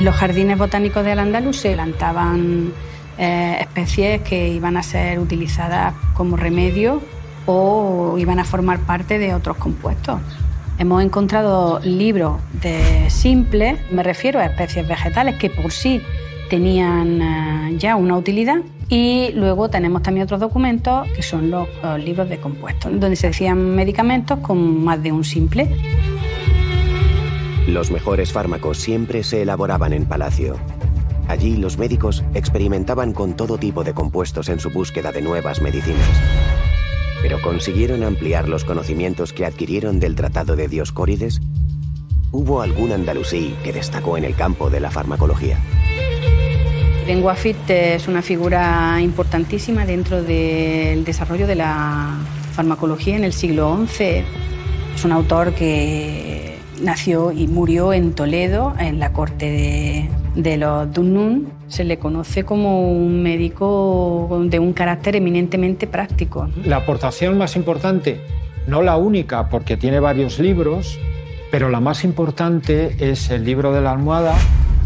Los 0.00 0.16
jardines 0.16 0.58
botánicos 0.58 1.04
de 1.04 1.12
Al-Andalus 1.12 1.58
se 1.58 1.74
plantaban 1.74 2.72
eh, 3.18 3.58
especies 3.60 4.22
que 4.22 4.48
iban 4.48 4.76
a 4.76 4.82
ser 4.82 5.18
utilizadas 5.18 5.94
como 6.14 6.36
remedio 6.36 7.00
o 7.46 8.16
iban 8.18 8.38
a 8.38 8.44
formar 8.44 8.80
parte 8.80 9.18
de 9.18 9.34
otros 9.34 9.56
compuestos. 9.56 10.20
Hemos 10.78 11.02
encontrado 11.02 11.80
libros 11.80 12.40
de 12.60 13.08
simples, 13.10 13.78
me 13.90 14.02
refiero 14.02 14.40
a 14.40 14.46
especies 14.46 14.86
vegetales 14.88 15.36
que 15.36 15.50
por 15.50 15.70
sí 15.70 16.00
tenían 16.48 17.20
eh, 17.22 17.76
ya 17.78 17.96
una 17.96 18.16
utilidad 18.16 18.58
y 18.88 19.30
luego 19.34 19.70
tenemos 19.70 20.02
también 20.02 20.24
otros 20.24 20.40
documentos 20.40 21.08
que 21.16 21.22
son 21.22 21.50
los, 21.50 21.68
los 21.82 22.02
libros 22.02 22.28
de 22.28 22.38
compuestos, 22.38 22.92
donde 22.98 23.16
se 23.16 23.28
decían 23.28 23.74
medicamentos 23.74 24.38
con 24.40 24.84
más 24.84 25.02
de 25.02 25.12
un 25.12 25.24
simple. 25.24 25.68
Los 27.66 27.90
mejores 27.90 28.32
fármacos 28.32 28.78
siempre 28.78 29.22
se 29.22 29.42
elaboraban 29.42 29.92
en 29.92 30.04
palacio. 30.04 30.56
Allí 31.28 31.56
los 31.56 31.78
médicos 31.78 32.24
experimentaban 32.34 33.12
con 33.12 33.34
todo 33.34 33.58
tipo 33.58 33.84
de 33.84 33.94
compuestos 33.94 34.48
en 34.48 34.60
su 34.60 34.70
búsqueda 34.70 35.12
de 35.12 35.22
nuevas 35.22 35.62
medicinas. 35.62 36.08
Pero 37.22 37.40
consiguieron 37.40 38.02
ampliar 38.02 38.48
los 38.48 38.64
conocimientos 38.64 39.32
que 39.32 39.46
adquirieron 39.46 40.00
del 40.00 40.16
Tratado 40.16 40.56
de 40.56 40.68
Dioscórides. 40.68 41.40
¿Hubo 42.32 42.62
algún 42.62 42.92
andalusí 42.92 43.54
que 43.62 43.72
destacó 43.72 44.16
en 44.16 44.24
el 44.24 44.34
campo 44.34 44.70
de 44.70 44.80
la 44.80 44.90
farmacología? 44.90 45.58
Ben 47.06 47.22
Wafit 47.22 47.68
es 47.68 48.08
una 48.08 48.22
figura 48.22 49.00
importantísima 49.00 49.84
dentro 49.84 50.22
del 50.22 51.04
desarrollo 51.04 51.46
de 51.46 51.56
la 51.56 52.16
farmacología 52.52 53.16
en 53.16 53.24
el 53.24 53.32
siglo 53.32 53.86
XI. 53.86 54.24
Es 54.94 55.04
un 55.04 55.12
autor 55.12 55.52
que 55.54 56.58
nació 56.80 57.32
y 57.32 57.48
murió 57.48 57.92
en 57.92 58.12
Toledo, 58.12 58.74
en 58.78 58.98
la 58.98 59.12
corte 59.12 59.50
de, 59.50 60.08
de 60.34 60.56
los 60.56 60.92
Dunnun 60.92 61.48
se 61.68 61.84
le 61.84 61.98
conoce 61.98 62.44
como 62.44 62.90
un 62.90 63.22
médico 63.22 64.42
de 64.46 64.58
un 64.58 64.72
carácter 64.72 65.16
eminentemente 65.16 65.86
práctico. 65.86 66.48
La 66.64 66.76
aportación 66.76 67.36
más 67.38 67.56
importante, 67.56 68.20
no 68.66 68.82
la 68.82 68.96
única 68.96 69.48
porque 69.48 69.76
tiene 69.76 70.00
varios 70.00 70.38
libros, 70.38 70.98
pero 71.50 71.68
la 71.68 71.80
más 71.80 72.04
importante 72.04 72.96
es 72.98 73.30
el 73.30 73.44
libro 73.44 73.72
de 73.72 73.80
la 73.82 73.92
almohada. 73.92 74.34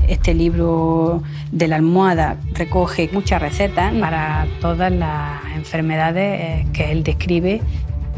Este 0.08 0.34
libro 0.34 1.22
de 1.50 1.68
la 1.68 1.76
almohada 1.76 2.36
recoge 2.54 3.08
muchas 3.12 3.42
recetas 3.42 3.92
para 3.94 4.46
todas 4.60 4.92
las 4.92 5.44
enfermedades 5.56 6.40
eh, 6.40 6.66
que 6.72 6.92
él 6.92 7.02
describe 7.02 7.60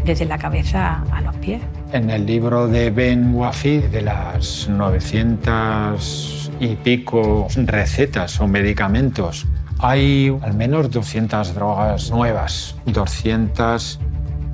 desde 0.04 0.26
la 0.26 0.38
cabeza 0.38 1.02
a 1.10 1.20
los 1.22 1.34
pies. 1.36 1.60
En 1.92 2.10
el 2.10 2.26
libro 2.26 2.68
de 2.68 2.90
Ben 2.90 3.34
Wafid, 3.34 3.84
de 3.84 4.02
las 4.02 4.68
900 4.68 6.38
y 6.61 6.76
pico 6.76 7.46
recetas 7.56 8.40
o 8.40 8.46
medicamentos. 8.46 9.46
Hay 9.78 10.36
al 10.42 10.54
menos 10.54 10.90
200 10.90 11.54
drogas 11.54 12.11
nuevas, 12.11 12.74
200 12.86 14.00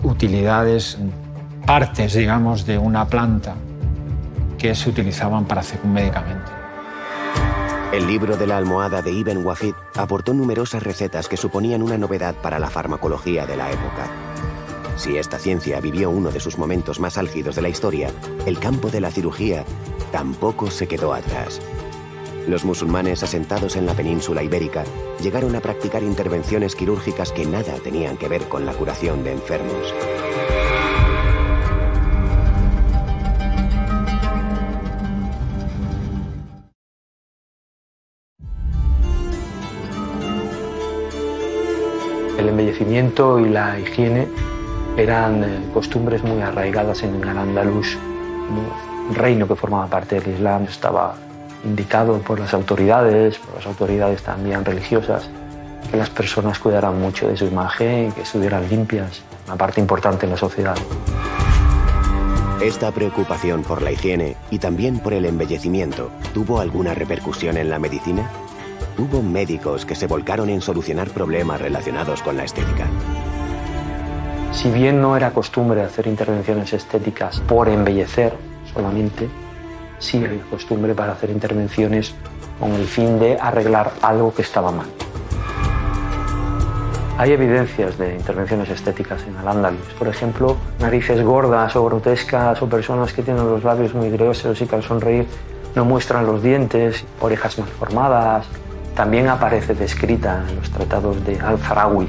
utilidades, 0.02 0.98
partes, 1.66 2.14
digamos, 2.14 2.66
de 2.66 2.78
una 2.78 3.06
planta 3.06 3.54
que 4.58 4.74
se 4.74 4.90
utilizaban 4.90 5.46
para 5.46 5.62
hacer 5.62 5.80
un 5.82 5.94
medicamento. 5.94 6.50
El 7.92 8.06
libro 8.06 8.36
de 8.36 8.46
la 8.46 8.56
almohada 8.56 9.02
de 9.02 9.12
Ibn 9.12 9.46
Wafid 9.46 9.74
aportó 9.94 10.34
numerosas 10.34 10.82
recetas 10.82 11.28
que 11.28 11.36
suponían 11.36 11.82
una 11.82 11.96
novedad 11.96 12.34
para 12.34 12.58
la 12.58 12.68
farmacología 12.68 13.46
de 13.46 13.56
la 13.56 13.70
época. 13.70 14.08
Si 14.96 15.16
esta 15.16 15.38
ciencia 15.38 15.80
vivió 15.80 16.10
uno 16.10 16.30
de 16.30 16.40
sus 16.40 16.58
momentos 16.58 17.00
más 17.00 17.18
álgidos 17.18 17.56
de 17.56 17.62
la 17.62 17.68
historia, 17.68 18.10
el 18.46 18.58
campo 18.58 18.90
de 18.90 19.00
la 19.00 19.10
cirugía 19.10 19.64
tampoco 20.12 20.70
se 20.70 20.86
quedó 20.86 21.14
atrás. 21.14 21.60
Los 22.46 22.62
musulmanes 22.66 23.22
asentados 23.22 23.74
en 23.76 23.86
la 23.86 23.94
península 23.94 24.42
ibérica 24.42 24.84
llegaron 25.22 25.56
a 25.56 25.60
practicar 25.60 26.02
intervenciones 26.02 26.76
quirúrgicas 26.76 27.32
que 27.32 27.46
nada 27.46 27.74
tenían 27.82 28.18
que 28.18 28.28
ver 28.28 28.42
con 28.48 28.66
la 28.66 28.74
curación 28.74 29.24
de 29.24 29.32
enfermos. 29.32 29.94
El 42.38 42.48
embellecimiento 42.50 43.40
y 43.40 43.48
la 43.48 43.80
higiene 43.80 44.28
eran 44.98 45.44
eh, 45.44 45.70
costumbres 45.72 46.22
muy 46.22 46.42
arraigadas 46.42 47.02
en 47.04 47.14
el 47.14 47.38
andaluz. 47.38 47.96
Un 49.08 49.14
reino 49.14 49.48
que 49.48 49.56
formaba 49.56 49.86
parte 49.86 50.20
del 50.20 50.34
Islam 50.34 50.64
estaba 50.64 51.16
indicado 51.64 52.18
por 52.18 52.38
las 52.38 52.54
autoridades, 52.54 53.38
por 53.38 53.56
las 53.56 53.66
autoridades 53.66 54.22
también 54.22 54.64
religiosas, 54.64 55.28
que 55.90 55.96
las 55.96 56.10
personas 56.10 56.58
cuidaran 56.58 57.00
mucho 57.00 57.28
de 57.28 57.36
su 57.36 57.46
imagen 57.46 58.12
que 58.12 58.22
estuvieran 58.22 58.68
limpias, 58.68 59.22
una 59.46 59.56
parte 59.56 59.80
importante 59.80 60.26
en 60.26 60.32
la 60.32 60.38
sociedad. 60.38 60.76
Esta 62.60 62.92
preocupación 62.92 63.62
por 63.62 63.82
la 63.82 63.92
higiene 63.92 64.36
y 64.50 64.58
también 64.58 64.98
por 64.98 65.12
el 65.12 65.26
embellecimiento 65.26 66.10
tuvo 66.32 66.60
alguna 66.60 66.94
repercusión 66.94 67.56
en 67.56 67.68
la 67.68 67.78
medicina? 67.78 68.30
Hubo 68.96 69.22
médicos 69.22 69.84
que 69.84 69.94
se 69.94 70.06
volcaron 70.06 70.48
en 70.48 70.60
solucionar 70.60 71.10
problemas 71.10 71.60
relacionados 71.60 72.22
con 72.22 72.36
la 72.36 72.44
estética. 72.44 72.86
Si 74.52 74.70
bien 74.70 75.02
no 75.02 75.16
era 75.16 75.32
costumbre 75.32 75.82
hacer 75.82 76.06
intervenciones 76.06 76.72
estéticas 76.72 77.40
por 77.40 77.68
embellecer 77.68 78.32
solamente, 78.72 79.28
sí 79.98 80.18
hay 80.18 80.42
costumbre 80.50 80.94
para 80.94 81.12
hacer 81.12 81.30
intervenciones 81.30 82.14
con 82.60 82.72
el 82.72 82.86
fin 82.86 83.18
de 83.18 83.38
arreglar 83.40 83.92
algo 84.02 84.34
que 84.34 84.42
estaba 84.42 84.70
mal. 84.70 84.86
Hay 87.16 87.30
evidencias 87.30 87.96
de 87.96 88.14
intervenciones 88.14 88.68
estéticas 88.70 89.22
en 89.22 89.36
al 89.36 89.74
por 89.98 90.08
ejemplo, 90.08 90.56
narices 90.80 91.22
gordas 91.22 91.76
o 91.76 91.84
grotescas 91.84 92.60
o 92.60 92.68
personas 92.68 93.12
que 93.12 93.22
tienen 93.22 93.48
los 93.48 93.62
labios 93.62 93.94
muy 93.94 94.10
gruesos 94.10 94.60
y 94.60 94.66
que 94.66 94.74
al 94.74 94.82
sonreír 94.82 95.26
no 95.76 95.84
muestran 95.84 96.26
los 96.26 96.42
dientes, 96.42 97.04
orejas 97.20 97.56
mal 97.58 97.68
formadas. 97.68 98.46
También 98.96 99.28
aparece 99.28 99.74
descrita 99.74 100.44
en 100.48 100.56
los 100.56 100.70
tratados 100.70 101.24
de 101.24 101.38
Al-Farawi. 101.40 102.08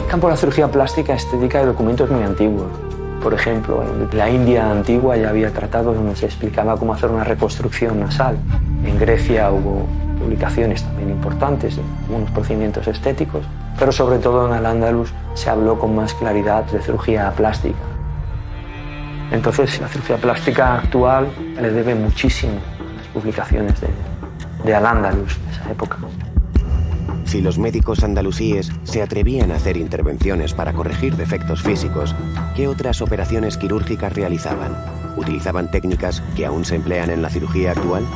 El 0.00 0.06
campo 0.06 0.28
de 0.28 0.32
la 0.32 0.36
cirugía 0.38 0.68
plástica 0.68 1.14
estética 1.14 1.60
de 1.60 1.66
documentos 1.66 2.10
muy 2.10 2.22
antiguos. 2.22 2.83
Por 3.24 3.32
ejemplo, 3.32 3.82
en 3.82 4.18
la 4.18 4.28
India 4.28 4.70
antigua 4.70 5.16
ya 5.16 5.30
había 5.30 5.50
tratados 5.50 5.96
donde 5.96 6.14
se 6.14 6.26
explicaba 6.26 6.76
cómo 6.76 6.92
hacer 6.92 7.10
una 7.10 7.24
reconstrucción 7.24 7.98
nasal. 7.98 8.36
En 8.84 8.98
Grecia 8.98 9.50
hubo 9.50 9.86
publicaciones 10.18 10.82
también 10.82 11.08
importantes 11.08 11.76
de 11.76 11.82
algunos 12.02 12.30
procedimientos 12.32 12.86
estéticos, 12.86 13.42
pero 13.78 13.92
sobre 13.92 14.18
todo 14.18 14.46
en 14.46 14.52
Al-Ándalus 14.52 15.14
se 15.32 15.48
habló 15.48 15.78
con 15.78 15.96
más 15.96 16.12
claridad 16.12 16.64
de 16.64 16.82
cirugía 16.82 17.32
plástica. 17.34 17.78
Entonces, 19.32 19.80
la 19.80 19.88
cirugía 19.88 20.18
plástica 20.18 20.74
actual 20.74 21.28
le 21.58 21.70
debe 21.70 21.94
muchísimo 21.94 22.52
a 22.52 22.98
las 22.98 23.06
publicaciones 23.06 23.80
de, 23.80 23.88
de 24.64 24.74
Al-Ándalus 24.74 25.42
de 25.46 25.50
esa 25.50 25.70
época. 25.70 25.96
Si 27.34 27.40
los 27.40 27.58
médicos 27.58 28.04
andalusíes 28.04 28.70
se 28.84 29.02
atrevían 29.02 29.50
a 29.50 29.56
hacer 29.56 29.76
intervenciones 29.76 30.54
para 30.54 30.72
corregir 30.72 31.16
defectos 31.16 31.62
físicos, 31.62 32.14
¿qué 32.54 32.68
otras 32.68 33.02
operaciones 33.02 33.56
quirúrgicas 33.56 34.12
realizaban? 34.12 34.72
¿Utilizaban 35.16 35.68
técnicas 35.68 36.22
que 36.36 36.46
aún 36.46 36.64
se 36.64 36.76
emplean 36.76 37.10
en 37.10 37.22
la 37.22 37.30
cirugía 37.30 37.72
actual? 37.72 38.06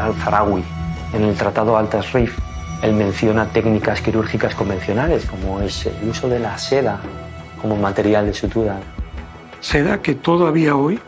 Al-Farawi, 0.00 0.64
en 1.12 1.24
el 1.24 1.34
Tratado 1.34 1.76
Al-Tasrif, 1.76 2.38
él 2.80 2.94
menciona 2.94 3.44
técnicas 3.44 4.00
quirúrgicas 4.00 4.54
convencionales, 4.54 5.26
como 5.26 5.60
es 5.60 5.84
el 5.84 6.08
uso 6.08 6.26
de 6.26 6.38
la 6.38 6.56
seda 6.56 7.02
como 7.60 7.76
material 7.76 8.24
de 8.24 8.32
sutura. 8.32 8.80
Seda 9.60 10.00
que 10.00 10.14
todavía 10.14 10.74
hoy 10.74 10.98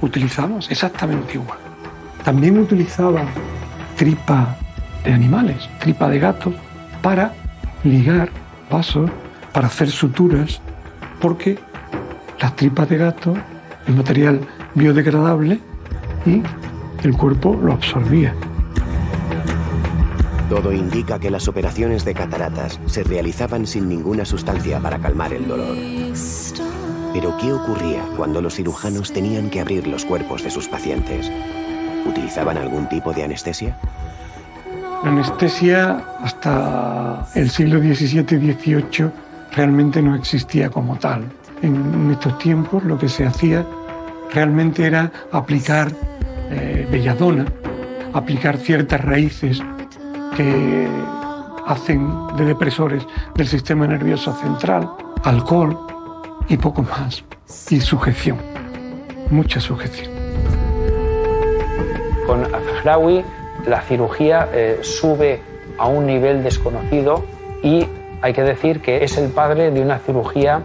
utilizamos 0.00 0.70
exactamente 0.70 1.34
igual. 1.34 1.58
También 2.22 2.60
utilizaba 2.60 3.24
tripa 3.96 4.56
de 5.06 5.12
animales, 5.12 5.70
tripa 5.78 6.08
de 6.08 6.18
gato, 6.18 6.52
para 7.00 7.32
ligar 7.84 8.28
vasos, 8.70 9.08
para 9.52 9.68
hacer 9.68 9.88
suturas, 9.88 10.60
porque 11.20 11.58
las 12.40 12.56
tripas 12.56 12.88
de 12.88 12.98
gato 12.98 13.34
es 13.86 13.94
material 13.94 14.40
biodegradable 14.74 15.60
y 16.26 16.42
el 17.04 17.16
cuerpo 17.16 17.58
lo 17.62 17.72
absorbía. 17.72 18.34
Todo 20.50 20.72
indica 20.72 21.18
que 21.18 21.30
las 21.30 21.48
operaciones 21.48 22.04
de 22.04 22.14
cataratas 22.14 22.78
se 22.86 23.02
realizaban 23.04 23.66
sin 23.66 23.88
ninguna 23.88 24.24
sustancia 24.24 24.80
para 24.80 24.98
calmar 24.98 25.32
el 25.32 25.46
dolor. 25.46 25.76
Pero 27.12 27.36
¿qué 27.38 27.52
ocurría 27.52 28.02
cuando 28.16 28.42
los 28.42 28.54
cirujanos 28.54 29.12
tenían 29.12 29.50
que 29.50 29.60
abrir 29.60 29.86
los 29.86 30.04
cuerpos 30.04 30.42
de 30.42 30.50
sus 30.50 30.68
pacientes? 30.68 31.30
¿Utilizaban 32.04 32.58
algún 32.58 32.88
tipo 32.88 33.12
de 33.12 33.24
anestesia? 33.24 33.76
La 35.04 35.10
anestesia 35.10 36.04
hasta 36.22 37.26
el 37.34 37.50
siglo 37.50 37.78
XVII-XVIII 37.80 39.10
realmente 39.52 40.02
no 40.02 40.14
existía 40.14 40.70
como 40.70 40.96
tal. 40.96 41.24
En 41.62 42.10
estos 42.10 42.38
tiempos 42.38 42.82
lo 42.84 42.98
que 42.98 43.08
se 43.08 43.26
hacía 43.26 43.64
realmente 44.32 44.84
era 44.84 45.12
aplicar 45.32 45.90
eh, 46.50 46.86
belladona, 46.90 47.46
aplicar 48.12 48.56
ciertas 48.56 49.00
raíces 49.00 49.62
que 50.36 50.88
hacen 51.66 52.08
de 52.36 52.44
depresores 52.44 53.06
del 53.34 53.48
sistema 53.48 53.86
nervioso 53.86 54.32
central, 54.34 54.90
alcohol 55.24 55.78
y 56.48 56.56
poco 56.56 56.82
más. 56.82 57.24
Y 57.70 57.80
sujeción, 57.80 58.38
mucha 59.30 59.60
sujeción. 59.60 60.10
Con 62.26 62.42
Afrawi 62.42 63.24
la 63.66 63.82
cirugía 63.82 64.48
eh, 64.52 64.78
sube 64.82 65.40
a 65.78 65.86
un 65.86 66.06
nivel 66.06 66.42
desconocido 66.42 67.24
y 67.62 67.86
hay 68.22 68.32
que 68.32 68.42
decir 68.42 68.80
que 68.80 69.04
es 69.04 69.18
el 69.18 69.30
padre 69.30 69.70
de 69.70 69.80
una 69.80 69.98
cirugía 69.98 70.62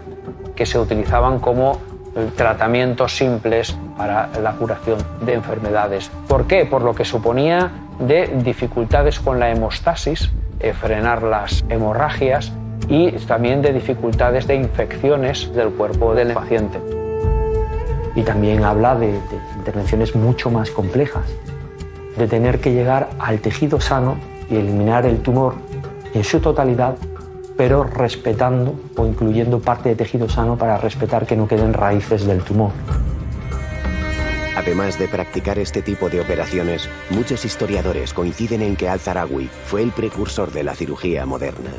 que 0.54 0.66
se 0.66 0.78
utilizaban 0.78 1.38
como 1.38 1.78
eh, 2.14 2.28
tratamientos 2.36 3.16
simples 3.16 3.76
para 3.96 4.28
la 4.40 4.52
curación 4.52 4.98
de 5.24 5.34
enfermedades. 5.34 6.10
¿Por 6.28 6.46
qué? 6.46 6.64
Por 6.64 6.82
lo 6.82 6.94
que 6.94 7.04
suponía 7.04 7.70
de 7.98 8.28
dificultades 8.42 9.20
con 9.20 9.38
la 9.38 9.50
hemostasis, 9.50 10.30
eh, 10.60 10.72
frenar 10.72 11.22
las 11.22 11.64
hemorragias 11.68 12.52
y 12.88 13.10
también 13.12 13.62
de 13.62 13.72
dificultades 13.72 14.46
de 14.46 14.56
infecciones 14.56 15.52
del 15.54 15.70
cuerpo 15.70 16.14
del 16.14 16.32
paciente. 16.32 16.78
Y 18.14 18.22
también 18.22 18.64
habla 18.64 18.94
de 18.94 19.18
intervenciones 19.56 20.14
mucho 20.14 20.50
más 20.50 20.70
complejas, 20.70 21.24
de 22.16 22.28
tener 22.28 22.60
que 22.60 22.72
llegar 22.72 23.10
al 23.18 23.40
tejido 23.40 23.80
sano 23.80 24.16
y 24.50 24.56
eliminar 24.56 25.06
el 25.06 25.22
tumor 25.22 25.54
en 26.14 26.24
su 26.24 26.40
totalidad, 26.40 26.96
pero 27.56 27.84
respetando 27.84 28.74
o 28.96 29.06
incluyendo 29.06 29.60
parte 29.60 29.90
de 29.90 29.94
tejido 29.94 30.28
sano 30.28 30.56
para 30.56 30.78
respetar 30.78 31.26
que 31.26 31.36
no 31.36 31.48
queden 31.48 31.72
raíces 31.72 32.26
del 32.26 32.42
tumor. 32.42 32.72
Además 34.56 34.98
de 34.98 35.08
practicar 35.08 35.58
este 35.58 35.80
tipo 35.80 36.10
de 36.10 36.20
operaciones, 36.20 36.88
muchos 37.10 37.44
historiadores 37.44 38.12
coinciden 38.12 38.60
en 38.62 38.76
que 38.76 38.88
Al-Zarawi 38.88 39.48
fue 39.64 39.82
el 39.82 39.90
precursor 39.92 40.52
de 40.52 40.62
la 40.62 40.74
cirugía 40.74 41.24
moderna. 41.24 41.70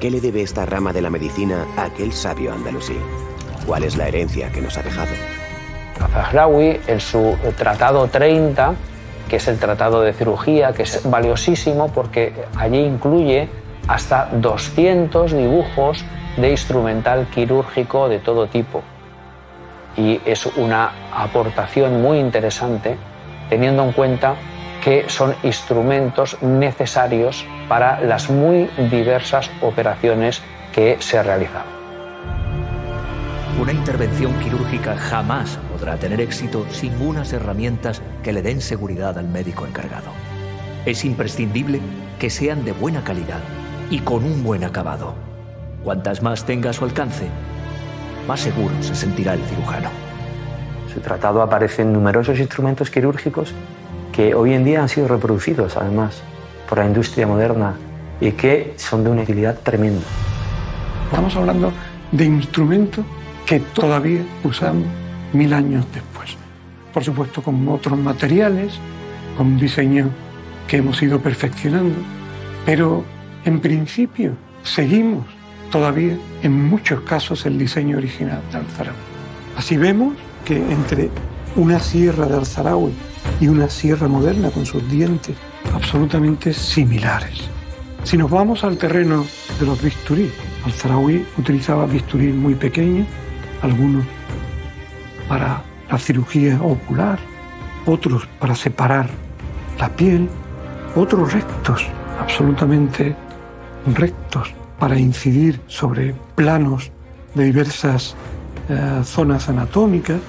¿Qué 0.00 0.10
le 0.10 0.20
debe 0.20 0.42
esta 0.42 0.64
rama 0.64 0.92
de 0.92 1.02
la 1.02 1.10
medicina 1.10 1.66
a 1.76 1.86
aquel 1.86 2.12
sabio 2.12 2.52
andalusí? 2.52 2.96
¿Cuál 3.66 3.82
es 3.82 3.96
la 3.96 4.06
herencia 4.06 4.52
que 4.52 4.60
nos 4.60 4.78
ha 4.78 4.82
dejado? 4.82 5.10
Al-Zahrawi, 6.00 6.80
en 6.86 7.00
su 7.00 7.36
Tratado 7.56 8.06
30, 8.06 8.74
que 9.28 9.36
es 9.36 9.48
el 9.48 9.58
Tratado 9.58 10.02
de 10.02 10.12
Cirugía, 10.12 10.72
que 10.72 10.82
es 10.82 11.08
valiosísimo 11.08 11.88
porque 11.88 12.32
allí 12.56 12.80
incluye 12.80 13.48
hasta 13.86 14.28
200 14.32 15.32
dibujos 15.32 16.04
de 16.36 16.50
instrumental 16.50 17.26
quirúrgico 17.32 18.08
de 18.08 18.18
todo 18.18 18.46
tipo 18.48 18.82
y 19.98 20.20
es 20.24 20.46
una 20.46 20.92
aportación 21.12 22.00
muy 22.00 22.18
interesante 22.18 22.96
teniendo 23.50 23.82
en 23.82 23.92
cuenta 23.92 24.36
que 24.82 25.08
son 25.08 25.34
instrumentos 25.42 26.40
necesarios 26.40 27.44
para 27.68 28.00
las 28.00 28.30
muy 28.30 28.70
diversas 28.90 29.50
operaciones 29.60 30.40
que 30.72 30.96
se 31.00 31.22
realizan. 31.22 31.77
Una 33.60 33.72
intervención 33.72 34.38
quirúrgica 34.38 34.96
jamás 34.96 35.58
podrá 35.72 35.96
tener 35.96 36.20
éxito 36.20 36.64
sin 36.70 36.94
unas 37.02 37.32
herramientas 37.32 38.00
que 38.22 38.32
le 38.32 38.40
den 38.40 38.60
seguridad 38.60 39.18
al 39.18 39.26
médico 39.26 39.66
encargado. 39.66 40.12
Es 40.86 41.04
imprescindible 41.04 41.80
que 42.20 42.30
sean 42.30 42.64
de 42.64 42.70
buena 42.70 43.02
calidad 43.02 43.40
y 43.90 43.98
con 43.98 44.22
un 44.22 44.44
buen 44.44 44.62
acabado. 44.62 45.14
Cuantas 45.82 46.22
más 46.22 46.46
tenga 46.46 46.70
a 46.70 46.72
su 46.72 46.84
alcance, 46.84 47.26
más 48.28 48.38
seguro 48.38 48.72
se 48.80 48.94
sentirá 48.94 49.34
el 49.34 49.42
cirujano. 49.42 49.90
En 50.86 50.94
su 50.94 51.00
tratado 51.00 51.42
aparecen 51.42 51.92
numerosos 51.92 52.38
instrumentos 52.38 52.90
quirúrgicos 52.90 53.52
que 54.12 54.36
hoy 54.36 54.54
en 54.54 54.64
día 54.64 54.82
han 54.82 54.88
sido 54.88 55.08
reproducidos 55.08 55.76
además 55.76 56.22
por 56.68 56.78
la 56.78 56.86
industria 56.86 57.26
moderna 57.26 57.74
y 58.20 58.30
que 58.32 58.74
son 58.76 59.02
de 59.02 59.10
una 59.10 59.22
utilidad 59.22 59.58
tremenda. 59.64 60.06
Estamos 61.10 61.34
hablando 61.34 61.72
de 62.12 62.24
instrumentos 62.24 63.04
que 63.48 63.60
todavía 63.60 64.20
usamos 64.44 64.84
mil 65.32 65.54
años 65.54 65.86
después. 65.94 66.36
Por 66.92 67.02
supuesto 67.02 67.42
con 67.42 67.66
otros 67.68 67.98
materiales, 67.98 68.74
con 69.38 69.58
diseño 69.58 70.10
que 70.66 70.76
hemos 70.76 71.02
ido 71.02 71.18
perfeccionando, 71.20 71.94
pero 72.66 73.04
en 73.46 73.60
principio 73.60 74.32
seguimos 74.62 75.24
todavía 75.70 76.18
en 76.42 76.68
muchos 76.68 77.00
casos 77.00 77.46
el 77.46 77.58
diseño 77.58 77.96
original 77.96 78.42
de 78.52 78.58
Alzarawi. 78.58 78.96
Así 79.56 79.78
vemos 79.78 80.14
que 80.44 80.56
entre 80.56 81.08
una 81.56 81.80
sierra 81.80 82.26
de 82.26 82.36
Alzarawi 82.36 82.92
y 83.40 83.48
una 83.48 83.70
sierra 83.70 84.08
moderna 84.08 84.50
con 84.50 84.66
sus 84.66 84.86
dientes 84.90 85.34
absolutamente 85.72 86.52
similares. 86.52 87.48
Si 88.04 88.18
nos 88.18 88.30
vamos 88.30 88.62
al 88.62 88.76
terreno 88.76 89.24
de 89.58 89.64
los 89.64 89.80
bisturí, 89.82 90.30
Alzarawi 90.66 91.24
utilizaba 91.38 91.86
bisturí 91.86 92.26
muy 92.26 92.54
pequeños, 92.54 93.06
algunos 93.62 94.04
para 95.28 95.62
la 95.90 95.98
cirugía 95.98 96.60
ocular, 96.62 97.18
otros 97.86 98.26
para 98.38 98.54
separar 98.54 99.08
la 99.78 99.88
piel, 99.88 100.28
otros 100.94 101.32
rectos, 101.32 101.86
absolutamente 102.20 103.14
rectos, 103.94 104.52
para 104.78 104.98
incidir 104.98 105.60
sobre 105.66 106.14
planos 106.34 106.90
de 107.34 107.44
diversas 107.44 108.14
eh, 108.68 109.00
zonas 109.04 109.48
anatómicas. 109.48 110.20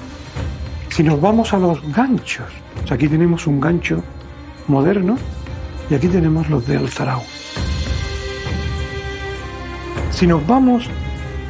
Si 0.89 1.03
nos 1.03 1.21
vamos 1.21 1.53
a 1.53 1.57
los 1.57 1.81
ganchos, 1.93 2.47
aquí 2.89 3.07
tenemos 3.07 3.47
un 3.47 3.59
gancho 3.59 4.03
moderno 4.67 5.17
y 5.89 5.95
aquí 5.95 6.07
tenemos 6.07 6.49
los 6.49 6.65
de 6.67 6.77
Alzarau. 6.77 7.21
Si 10.11 10.27
nos 10.27 10.45
vamos 10.45 10.89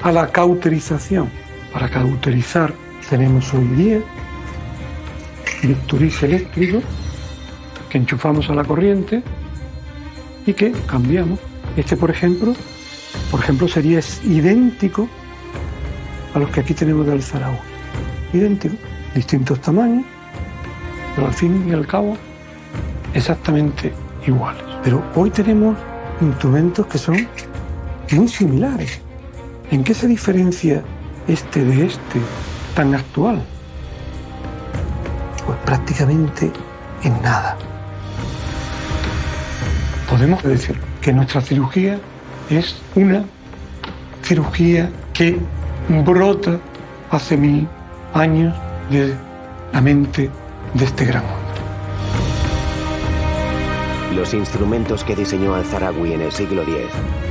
a 0.03 0.11
la 0.11 0.27
cauterización, 0.27 1.29
para 1.79 1.91
cauterizar 1.93 2.73
tenemos 3.09 3.53
hoy 3.53 3.65
día 3.67 3.99
bisturís 5.63 6.21
eléctricos 6.23 6.83
que 7.89 7.97
enchufamos 7.97 8.49
a 8.49 8.53
la 8.53 8.65
corriente 8.65 9.23
y 10.45 10.53
que 10.53 10.73
cambiamos. 10.87 11.39
Este, 11.77 11.95
por 11.95 12.11
ejemplo, 12.11 12.53
por 13.31 13.39
ejemplo, 13.39 13.69
sería 13.69 14.01
idéntico 14.25 15.07
a 16.33 16.39
los 16.39 16.49
que 16.49 16.59
aquí 16.59 16.73
tenemos 16.73 17.05
de 17.05 17.13
Alzarau. 17.13 17.57
Idéntico, 18.33 18.75
distintos 19.15 19.61
tamaños, 19.61 20.03
pero 21.15 21.27
al 21.27 21.33
fin 21.33 21.65
y 21.65 21.71
al 21.71 21.87
cabo 21.87 22.17
exactamente 23.13 23.93
iguales. 24.27 24.63
Pero 24.83 25.01
hoy 25.15 25.29
tenemos 25.29 25.77
instrumentos 26.19 26.85
que 26.87 26.97
son 26.97 27.25
muy 28.11 28.27
similares. 28.27 28.99
¿En 29.71 29.81
qué 29.81 29.93
se 29.93 30.07
diferencia 30.07 30.83
este 31.29 31.63
de 31.63 31.85
este 31.85 32.19
tan 32.75 32.95
actual? 32.95 33.41
Pues 35.45 35.57
prácticamente 35.59 36.51
en 37.03 37.21
nada. 37.21 37.57
Podemos 40.09 40.41
decir 40.43 40.79
que 41.01 41.13
nuestra 41.13 41.41
cirugía 41.41 41.99
es 42.49 42.81
una 42.95 43.23
cirugía 44.23 44.89
que 45.13 45.37
brota 46.03 46.59
hace 47.11 47.37
mil 47.37 47.67
años 48.13 48.55
de 48.89 49.15
la 49.71 49.81
mente 49.81 50.29
de 50.73 50.85
este 50.85 51.05
gran 51.05 51.23
hombre. 51.23 51.39
Los 54.15 54.33
instrumentos 54.33 55.03
que 55.03 55.15
diseñó 55.15 55.53
Al-Zarawi 55.53 56.13
en 56.13 56.21
el 56.21 56.31
siglo 56.31 56.63
X 56.63 56.75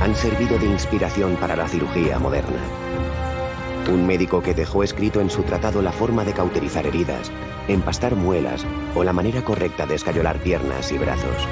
han 0.01 0.15
servido 0.15 0.57
de 0.57 0.65
inspiración 0.67 1.35
para 1.35 1.55
la 1.55 1.67
cirugía 1.67 2.17
moderna. 2.17 2.78
Un 3.89 4.05
médico 4.05 4.43
que 4.43 4.53
dejó 4.53 4.83
escrito 4.83 5.19
en 5.19 5.31
su 5.31 5.41
tratado 5.41 5.81
la 5.81 5.91
forma 5.91 6.23
de 6.23 6.33
cauterizar 6.33 6.85
heridas, 6.85 7.31
empastar 7.67 8.15
muelas 8.15 8.63
o 8.95 9.03
la 9.03 9.13
manera 9.13 9.43
correcta 9.43 9.87
de 9.87 9.95
escayolar 9.95 10.37
piernas 10.37 10.91
y 10.91 10.99
brazos. 10.99 11.47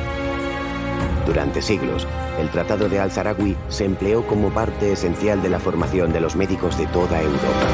Durante 1.26 1.64
siglos, 1.64 2.08
el 2.40 2.50
Tratado 2.50 2.88
de 2.90 3.00
Al-Zarawi 3.00 3.58
se 3.70 3.86
empleó 3.86 4.26
como 4.28 4.50
parte 4.52 4.94
esencial 4.94 5.42
de 5.42 5.50
la 5.50 5.60
formación 5.60 6.14
de 6.14 6.22
los 6.22 6.36
médicos 6.36 6.78
de 6.78 6.86
toda 6.88 7.22
Europa. 7.22 7.68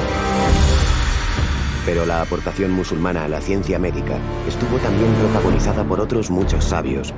Pero 1.85 2.05
la 2.05 2.21
aportación 2.21 2.71
musulmana 2.71 3.25
a 3.25 3.27
la 3.27 3.41
ciencia 3.41 3.77
médica 3.77 4.17
estuvo 4.47 4.77
también 4.77 5.13
protagonizada 5.15 5.83
por 5.83 5.99
otros 5.99 6.31
muchos 6.31 6.63
sabios, 6.63 7.13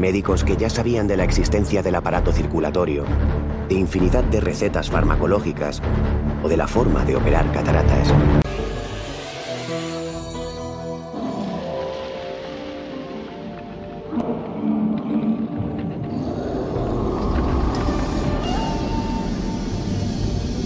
médicos 0.00 0.42
que 0.42 0.56
ya 0.56 0.70
sabían 0.70 1.06
de 1.06 1.16
la 1.16 1.24
existencia 1.24 1.82
del 1.82 1.94
aparato 1.94 2.32
circulatorio, 2.32 3.04
de 3.68 3.74
infinidad 3.76 4.24
de 4.24 4.40
recetas 4.40 4.90
farmacológicas 4.90 5.80
o 6.42 6.48
de 6.48 6.56
la 6.56 6.66
forma 6.66 7.04
de 7.04 7.16
operar 7.16 7.52
cataratas. 7.52 8.12